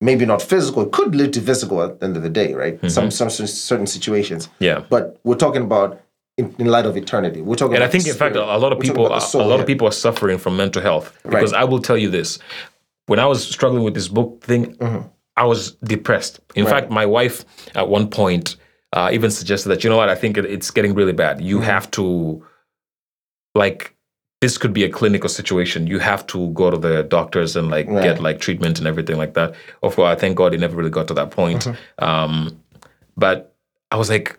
Maybe 0.00 0.26
not 0.26 0.42
physical, 0.42 0.82
it 0.82 0.92
could 0.92 1.14
lead 1.14 1.32
to 1.34 1.40
physical 1.40 1.82
at 1.82 2.00
the 2.00 2.06
end 2.06 2.16
of 2.16 2.22
the 2.22 2.28
day, 2.28 2.52
right? 2.52 2.76
Mm-hmm. 2.76 2.88
Some, 2.88 3.10
some 3.10 3.30
certain 3.30 3.86
situations. 3.86 4.48
Yeah. 4.58 4.84
But 4.90 5.18
we're 5.24 5.36
talking 5.36 5.62
about 5.62 6.00
in, 6.36 6.54
in 6.58 6.66
light 6.66 6.84
of 6.84 6.96
eternity. 6.96 7.40
We're 7.40 7.54
talking 7.54 7.76
And 7.76 7.84
I 7.84 7.88
think, 7.88 8.06
in 8.06 8.14
fact, 8.14 8.36
a 8.36 8.40
lot 8.58 8.72
of 8.72 8.78
We're 8.78 8.82
people, 8.82 9.06
about 9.06 9.20
the 9.20 9.24
a 9.24 9.28
soul 9.28 9.46
lot 9.46 9.60
of 9.60 9.66
people 9.66 9.86
are 9.86 9.92
suffering 9.92 10.36
from 10.36 10.56
mental 10.56 10.82
health. 10.82 11.16
Because 11.22 11.52
I 11.52 11.64
will 11.64 11.80
tell 11.80 11.96
you 11.96 12.10
this: 12.10 12.38
when 13.06 13.18
I 13.18 13.26
was 13.26 13.46
struggling 13.46 13.84
with 13.84 13.94
this 13.94 14.08
book 14.08 14.42
thing, 14.42 14.76
I 15.36 15.44
was 15.44 15.72
depressed. 15.76 16.40
In 16.54 16.66
fact, 16.66 16.90
my 16.90 17.06
wife 17.06 17.44
at 17.74 17.88
one 17.88 18.08
point 18.08 18.56
uh, 18.92 19.10
even 19.12 19.30
suggested 19.30 19.68
that 19.68 19.84
you 19.84 19.90
know 19.90 19.96
what, 19.96 20.08
I 20.08 20.14
think 20.14 20.36
it, 20.36 20.44
it's 20.44 20.70
getting 20.70 20.94
really 20.94 21.12
bad. 21.12 21.40
You 21.40 21.60
have 21.60 21.90
to, 21.92 22.44
like, 23.54 23.93
this 24.40 24.58
could 24.58 24.72
be 24.72 24.84
a 24.84 24.90
clinical 24.90 25.28
situation. 25.28 25.86
You 25.86 25.98
have 26.00 26.26
to 26.28 26.50
go 26.50 26.70
to 26.70 26.76
the 26.76 27.02
doctors 27.04 27.56
and 27.56 27.70
like 27.70 27.88
get 27.88 28.20
like 28.20 28.40
treatment 28.40 28.78
and 28.78 28.86
everything 28.86 29.16
like 29.16 29.34
that. 29.34 29.54
Of 29.82 29.96
course, 29.96 30.16
I 30.16 30.20
thank 30.20 30.36
God 30.36 30.52
it 30.52 30.60
never 30.60 30.76
really 30.76 30.90
got 30.90 31.08
to 31.08 31.14
that 31.14 31.30
point. 31.30 31.66
Um, 31.98 32.60
but 33.16 33.54
I 33.90 33.96
was 33.96 34.10
like, 34.10 34.38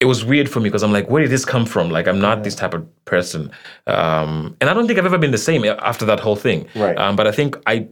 it 0.00 0.04
was 0.04 0.24
weird 0.24 0.48
for 0.48 0.60
me 0.60 0.68
because 0.68 0.82
I'm 0.84 0.92
like, 0.92 1.10
where 1.10 1.22
did 1.22 1.30
this 1.30 1.44
come 1.44 1.66
from? 1.66 1.90
Like, 1.90 2.06
I'm 2.06 2.20
not 2.20 2.44
this 2.44 2.54
type 2.54 2.72
of 2.72 2.86
person, 3.04 3.50
um, 3.88 4.56
and 4.60 4.70
I 4.70 4.74
don't 4.74 4.86
think 4.86 4.98
I've 4.98 5.06
ever 5.06 5.18
been 5.18 5.32
the 5.32 5.38
same 5.38 5.64
after 5.64 6.04
that 6.06 6.20
whole 6.20 6.36
thing. 6.36 6.68
Right. 6.76 6.96
Um, 6.96 7.16
but 7.16 7.26
I 7.26 7.32
think 7.32 7.56
I, 7.66 7.88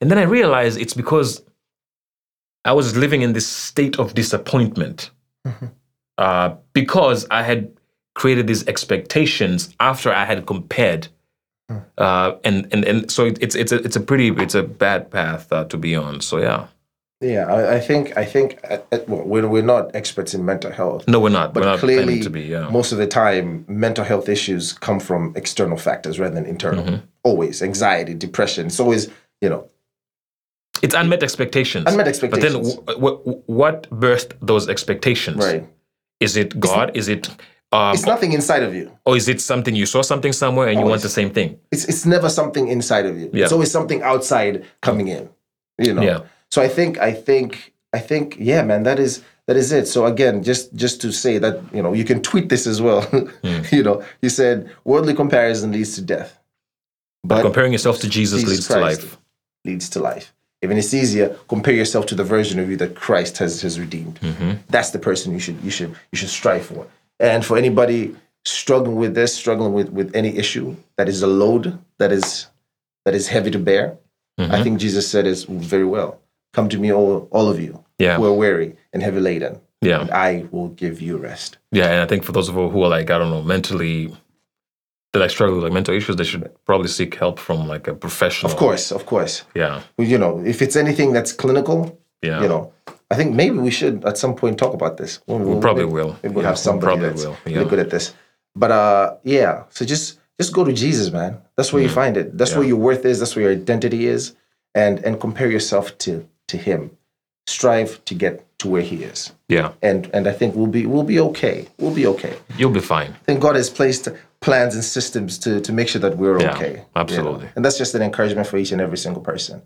and 0.00 0.10
then 0.10 0.18
I 0.18 0.24
realized 0.24 0.78
it's 0.78 0.92
because 0.92 1.42
I 2.66 2.72
was 2.72 2.94
living 2.96 3.22
in 3.22 3.32
this 3.32 3.46
state 3.46 3.98
of 3.98 4.12
disappointment 4.12 5.10
uh, 6.18 6.54
because 6.74 7.26
I 7.30 7.42
had 7.42 7.72
created 8.18 8.46
these 8.48 8.66
expectations 8.66 9.74
after 9.78 10.12
I 10.12 10.24
had 10.24 10.44
compared. 10.46 11.08
Uh, 11.98 12.36
and, 12.44 12.66
and 12.72 12.84
and 12.84 13.10
so 13.10 13.26
it's 13.26 13.54
it's 13.54 13.72
a 13.72 13.78
it's 13.86 13.96
a 13.96 14.00
pretty 14.00 14.28
it's 14.44 14.54
a 14.54 14.62
bad 14.62 15.10
path 15.10 15.52
uh, 15.52 15.64
to 15.64 15.76
be 15.76 15.94
on. 15.94 16.20
So 16.22 16.38
yeah, 16.38 16.66
Yeah, 17.20 17.44
I, 17.56 17.76
I 17.76 17.80
think 17.88 18.16
I 18.16 18.24
think 18.24 18.58
uh, 18.64 18.78
uh, 18.90 18.98
well, 19.06 19.22
we're, 19.32 19.46
we're 19.46 19.70
not 19.74 19.94
experts 19.94 20.32
in 20.34 20.44
mental 20.44 20.72
health. 20.72 21.06
no, 21.06 21.20
we're 21.20 21.28
not. 21.40 21.52
But 21.52 21.60
we're 21.62 21.70
not 21.72 21.78
clearly, 21.80 22.20
to 22.22 22.30
be. 22.30 22.40
Yeah. 22.54 22.70
most 22.70 22.90
of 22.92 22.98
the 22.98 23.06
time, 23.06 23.64
mental 23.68 24.04
health 24.04 24.28
issues 24.30 24.72
come 24.72 24.98
from 25.00 25.32
external 25.36 25.76
factors 25.76 26.18
rather 26.18 26.34
than 26.34 26.46
internal. 26.46 26.84
Mm-hmm. 26.84 27.04
Always 27.22 27.62
anxiety, 27.62 28.14
depression. 28.14 28.66
It's 28.68 28.80
always, 28.80 29.10
you 29.42 29.50
know, 29.52 29.68
It's 30.82 30.94
unmet 30.94 31.22
expectations. 31.22 31.84
Unmet 31.86 32.08
expectations. 32.08 32.54
But 32.54 32.86
then, 32.86 32.96
w- 32.96 33.18
w- 33.24 33.42
what 33.46 33.90
birthed 33.90 34.32
those 34.40 34.68
expectations? 34.70 35.36
right. 35.44 35.64
Is 36.20 36.36
it 36.36 36.58
God? 36.58 36.96
Is 36.96 37.08
it, 37.08 37.28
um, 37.72 37.94
It's 37.94 38.06
nothing 38.06 38.32
inside 38.32 38.62
of 38.62 38.74
you. 38.74 38.90
or 39.04 39.16
is 39.16 39.28
it 39.28 39.40
something 39.40 39.74
you 39.74 39.86
saw 39.86 40.02
something 40.02 40.32
somewhere 40.32 40.68
and 40.68 40.78
you 40.80 40.86
want 40.86 41.02
the 41.02 41.08
same 41.08 41.30
thing? 41.30 41.58
It's 41.70 41.84
it's 41.84 42.04
never 42.06 42.28
something 42.28 42.68
inside 42.68 43.06
of 43.06 43.18
you. 43.18 43.30
Yeah. 43.32 43.44
It's 43.44 43.52
always 43.52 43.70
something 43.70 44.02
outside 44.02 44.64
coming 44.80 45.08
in. 45.08 45.28
You 45.78 45.94
know. 45.94 46.02
Yeah. 46.02 46.20
So 46.50 46.62
I 46.62 46.68
think 46.68 46.98
I 46.98 47.12
think 47.12 47.72
I 47.92 47.98
think 48.00 48.36
yeah, 48.38 48.62
man, 48.62 48.82
that 48.84 48.98
is 48.98 49.22
that 49.46 49.56
is 49.56 49.70
it. 49.72 49.86
So 49.88 50.06
again, 50.06 50.42
just 50.42 50.74
just 50.74 51.00
to 51.02 51.12
say 51.12 51.38
that 51.38 51.60
you 51.72 51.82
know 51.82 51.92
you 51.92 52.04
can 52.04 52.20
tweet 52.22 52.48
this 52.48 52.66
as 52.66 52.80
well. 52.80 53.02
Hmm. 53.44 53.62
you 53.76 53.82
know, 53.82 54.02
you 54.22 54.28
said 54.30 54.70
worldly 54.84 55.14
comparison 55.14 55.72
leads 55.72 55.94
to 55.96 56.02
death, 56.02 56.38
but 57.24 57.42
Comparing 57.42 57.72
yourself 57.72 57.98
to 58.00 58.08
Jesus, 58.08 58.40
Jesus 58.40 58.50
leads 58.54 58.68
to 58.68 58.80
life. 58.80 59.16
leads 59.64 59.88
to 59.90 60.00
life. 60.00 60.32
Even 60.62 60.76
it's 60.76 60.92
easier, 60.92 61.36
compare 61.48 61.74
yourself 61.74 62.04
to 62.06 62.14
the 62.16 62.24
version 62.24 62.58
of 62.58 62.68
you 62.68 62.76
that 62.78 62.94
Christ 62.96 63.38
has 63.38 63.62
has 63.62 63.78
redeemed. 63.78 64.18
Mm-hmm. 64.20 64.52
That's 64.70 64.90
the 64.90 64.98
person 64.98 65.32
you 65.32 65.38
should 65.38 65.60
you 65.62 65.70
should 65.70 65.90
you 66.12 66.16
should 66.18 66.30
strive 66.30 66.64
for. 66.66 66.86
And 67.20 67.44
for 67.44 67.56
anybody 67.56 68.14
struggling 68.44 68.96
with 68.96 69.14
this, 69.14 69.34
struggling 69.34 69.72
with 69.72 69.90
with 69.90 70.14
any 70.14 70.36
issue 70.36 70.76
that 70.96 71.08
is 71.08 71.22
a 71.22 71.26
load 71.26 71.78
that 71.98 72.12
is 72.12 72.46
that 73.04 73.14
is 73.14 73.28
heavy 73.28 73.50
to 73.50 73.58
bear, 73.58 73.98
Mm-hmm. 74.40 74.54
I 74.54 74.62
think 74.62 74.78
Jesus 74.78 75.10
said 75.10 75.26
it 75.26 75.44
very 75.48 75.84
well. 75.84 76.20
Come 76.52 76.68
to 76.68 76.78
me, 76.78 76.92
all 76.92 77.26
all 77.32 77.48
of 77.50 77.58
you 77.60 77.84
Yeah. 77.98 78.16
who 78.16 78.24
are 78.26 78.32
weary 78.32 78.76
and 78.92 79.02
heavy 79.02 79.18
laden, 79.18 79.60
Yeah. 79.82 80.00
and 80.00 80.10
I 80.12 80.46
will 80.52 80.68
give 80.68 81.02
you 81.02 81.16
rest. 81.18 81.58
Yeah. 81.72 81.90
And 81.90 82.00
I 82.02 82.06
think 82.06 82.22
for 82.22 82.30
those 82.30 82.48
of 82.48 82.54
you 82.54 82.68
who 82.70 82.82
are 82.84 82.88
like, 82.98 83.10
I 83.10 83.18
don't 83.18 83.30
know, 83.30 83.42
mentally, 83.42 84.14
that 85.12 85.18
like 85.18 85.30
struggle 85.30 85.56
with 85.56 85.64
like 85.64 85.72
mental 85.72 85.92
issues, 85.96 86.14
they 86.16 86.22
should 86.24 86.48
probably 86.66 86.86
seek 86.88 87.16
help 87.16 87.40
from 87.40 87.66
like 87.66 87.88
a 87.90 87.94
professional. 87.94 88.52
Of 88.52 88.56
course, 88.58 88.92
of 88.92 89.06
course. 89.06 89.42
Yeah. 89.56 89.82
You 89.98 90.18
know, 90.18 90.38
if 90.46 90.62
it's 90.62 90.76
anything 90.76 91.12
that's 91.12 91.32
clinical, 91.32 91.98
Yeah. 92.22 92.40
you 92.42 92.48
know, 92.48 92.72
I 93.10 93.14
think 93.16 93.34
maybe 93.34 93.56
we 93.58 93.70
should 93.70 94.04
at 94.04 94.18
some 94.18 94.34
point 94.34 94.58
talk 94.58 94.74
about 94.74 94.96
this. 94.98 95.20
We'll, 95.26 95.38
we'll- 95.38 95.60
probably 95.60 95.84
maybe- 95.84 95.94
will. 95.94 96.16
Maybe 96.22 96.34
we'll 96.34 96.44
Yeah, 96.44 96.50
have 96.50 96.58
somebody 96.58 96.86
probably 96.86 97.08
that's 97.08 97.24
will, 97.24 97.36
really 97.46 97.64
good 97.64 97.78
at 97.78 97.90
this. 97.90 98.14
But 98.54 98.70
uh, 98.70 99.16
yeah, 99.24 99.64
so 99.70 99.84
just 99.84 100.18
just 100.40 100.52
go 100.52 100.64
to 100.64 100.72
Jesus, 100.72 101.10
man. 101.12 101.38
That's 101.56 101.72
where 101.72 101.82
you 101.82 101.88
find 101.88 102.16
it. 102.16 102.36
That's 102.38 102.54
where 102.54 102.64
your 102.64 102.76
worth 102.76 103.04
is. 103.04 103.18
That's 103.18 103.34
where 103.34 103.44
your 103.46 103.52
identity 103.52 104.06
is, 104.06 104.34
and 104.74 104.98
and 105.04 105.20
compare 105.20 105.50
yourself 105.50 105.96
to 105.98 106.28
to 106.48 106.56
Him. 106.56 106.90
Strive 107.46 108.04
to 108.04 108.14
get 108.14 108.44
to 108.58 108.68
where 108.68 108.82
He 108.82 109.04
is, 109.04 109.32
Yeah. 109.48 109.72
and 109.80 110.10
and 110.12 110.26
I 110.28 110.32
think 110.32 110.54
we'll 110.54 110.66
be 110.66 110.84
we'll 110.86 111.04
be 111.14 111.18
okay. 111.20 111.66
We'll 111.78 111.94
be 111.94 112.06
okay. 112.08 112.36
You'll 112.58 112.72
be 112.72 112.80
fine. 112.80 113.12
I 113.12 113.24
think 113.24 113.40
God 113.40 113.56
has 113.56 113.70
placed 113.70 114.08
plans 114.40 114.74
and 114.74 114.84
systems 114.84 115.38
to 115.38 115.60
to 115.60 115.72
make 115.72 115.88
sure 115.88 116.00
that 116.02 116.16
we're 116.18 116.38
Yeah, 116.40 116.54
okay. 116.56 116.70
you 116.70 116.76
know? 116.76 116.84
absolutely. 116.96 117.48
And 117.56 117.64
that's 117.64 117.78
just 117.78 117.94
an 117.94 118.02
encouragement 118.02 118.46
for 118.48 118.58
each 118.58 118.72
and 118.72 118.80
every 118.82 118.98
single 118.98 119.22
person 119.22 119.62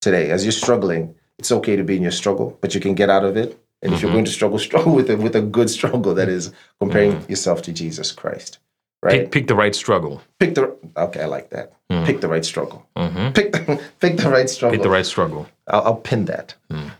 today. 0.00 0.30
As 0.30 0.44
you're 0.44 0.52
struggling, 0.52 1.14
it's 1.38 1.50
okay 1.52 1.76
to 1.76 1.84
be 1.84 1.96
in 1.96 2.02
your 2.02 2.12
struggle, 2.12 2.58
but 2.60 2.74
you 2.74 2.80
can 2.80 2.94
get 2.94 3.10
out 3.10 3.24
of 3.24 3.36
it. 3.36 3.58
And 3.82 3.92
if 3.92 3.98
Mm-hmm. 3.98 4.06
you're 4.06 4.12
going 4.14 4.24
to 4.26 4.30
struggle, 4.30 4.58
struggle 4.70 4.94
with 4.94 5.10
it 5.10 5.18
with 5.18 5.34
a 5.36 5.42
good 5.42 5.68
struggle 5.70 6.14
that 6.14 6.28
is 6.28 6.52
comparing 6.80 7.28
yourself 7.28 7.62
to 7.62 7.72
Jesus 7.72 8.12
Christ. 8.12 8.58
Right? 9.02 9.14
Mm-hmm. 9.14 9.22
Pick, 9.24 9.32
pick 9.32 9.46
the 9.48 9.56
right 9.56 9.74
struggle. 9.74 10.22
Pick 10.38 10.54
the 10.54 10.76
okay, 10.96 11.22
I 11.22 11.26
like 11.26 11.50
that. 11.50 11.72
Pick 12.06 12.20
the 12.20 12.28
right 12.28 12.44
struggle. 12.44 12.86
Pick 13.34 13.52
the, 13.52 13.82
pick 14.00 14.16
the 14.16 14.30
right 14.30 14.48
struggle. 14.48 14.78
Mm-hmm. 14.78 14.78
Pick 14.78 14.82
the 14.82 14.90
right 14.90 15.04
struggle. 15.06 15.46
I'll, 15.68 15.82
I'll 15.82 15.96
pin 15.96 16.24
that. 16.26 16.54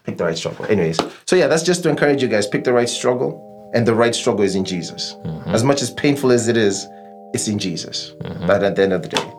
Pick 0.04 0.18
the 0.18 0.24
right 0.24 0.36
struggle. 0.36 0.66
Anyways, 0.66 0.98
so 1.26 1.36
yeah, 1.36 1.46
that's 1.46 1.62
just 1.62 1.82
to 1.84 1.88
encourage 1.88 2.20
you 2.20 2.28
guys. 2.28 2.46
Pick 2.46 2.64
the 2.64 2.72
right 2.74 2.88
struggle, 2.88 3.70
and 3.74 3.86
the 3.86 3.94
right 3.94 4.14
struggle 4.14 4.44
is 4.44 4.54
in 4.54 4.64
Jesus. 4.64 5.14
As 5.46 5.62
much 5.64 5.80
as 5.80 5.90
painful 5.92 6.30
as 6.32 6.48
it 6.48 6.56
is, 6.56 6.86
it's 7.32 7.48
in 7.48 7.58
Jesus. 7.58 8.12
But 8.46 8.62
at 8.64 8.74
the 8.76 8.82
end 8.82 8.92
of 8.92 9.02
the 9.02 9.08
day, 9.08 9.32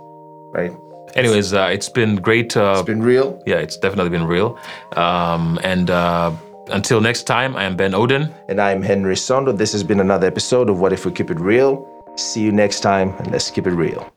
right? 0.54 0.72
Anyways, 1.16 1.54
uh, 1.54 1.70
it's 1.72 1.90
been 1.90 2.16
great. 2.16 2.56
Uh, 2.58 2.74
It's 2.78 2.86
been 2.86 3.02
real. 3.04 3.42
yeah, 3.46 3.58
it's 3.58 3.78
definitely 3.78 4.10
been 4.10 4.26
real. 4.28 4.58
Um, 4.96 5.60
and 5.64 5.90
uh, 5.90 6.32
until 6.72 7.02
next 7.02 7.24
time, 7.24 7.56
I 7.56 7.64
am 7.64 7.76
Ben 7.76 7.94
Odin. 7.94 8.34
And 8.50 8.60
I'm 8.60 8.82
Henry 8.82 9.16
Sondo. 9.16 9.56
This 9.56 9.72
has 9.74 9.84
been 9.84 10.00
another 10.00 10.28
episode 10.28 10.70
of 10.70 10.80
What 10.80 10.94
If 10.94 11.06
We 11.06 11.12
Keep 11.12 11.32
It 11.32 11.40
Real. 11.40 11.88
See 12.16 12.42
you 12.42 12.52
next 12.52 12.82
time, 12.82 13.10
and 13.20 13.32
let's 13.32 13.50
keep 13.50 13.66
it 13.68 13.72
real. 13.72 14.13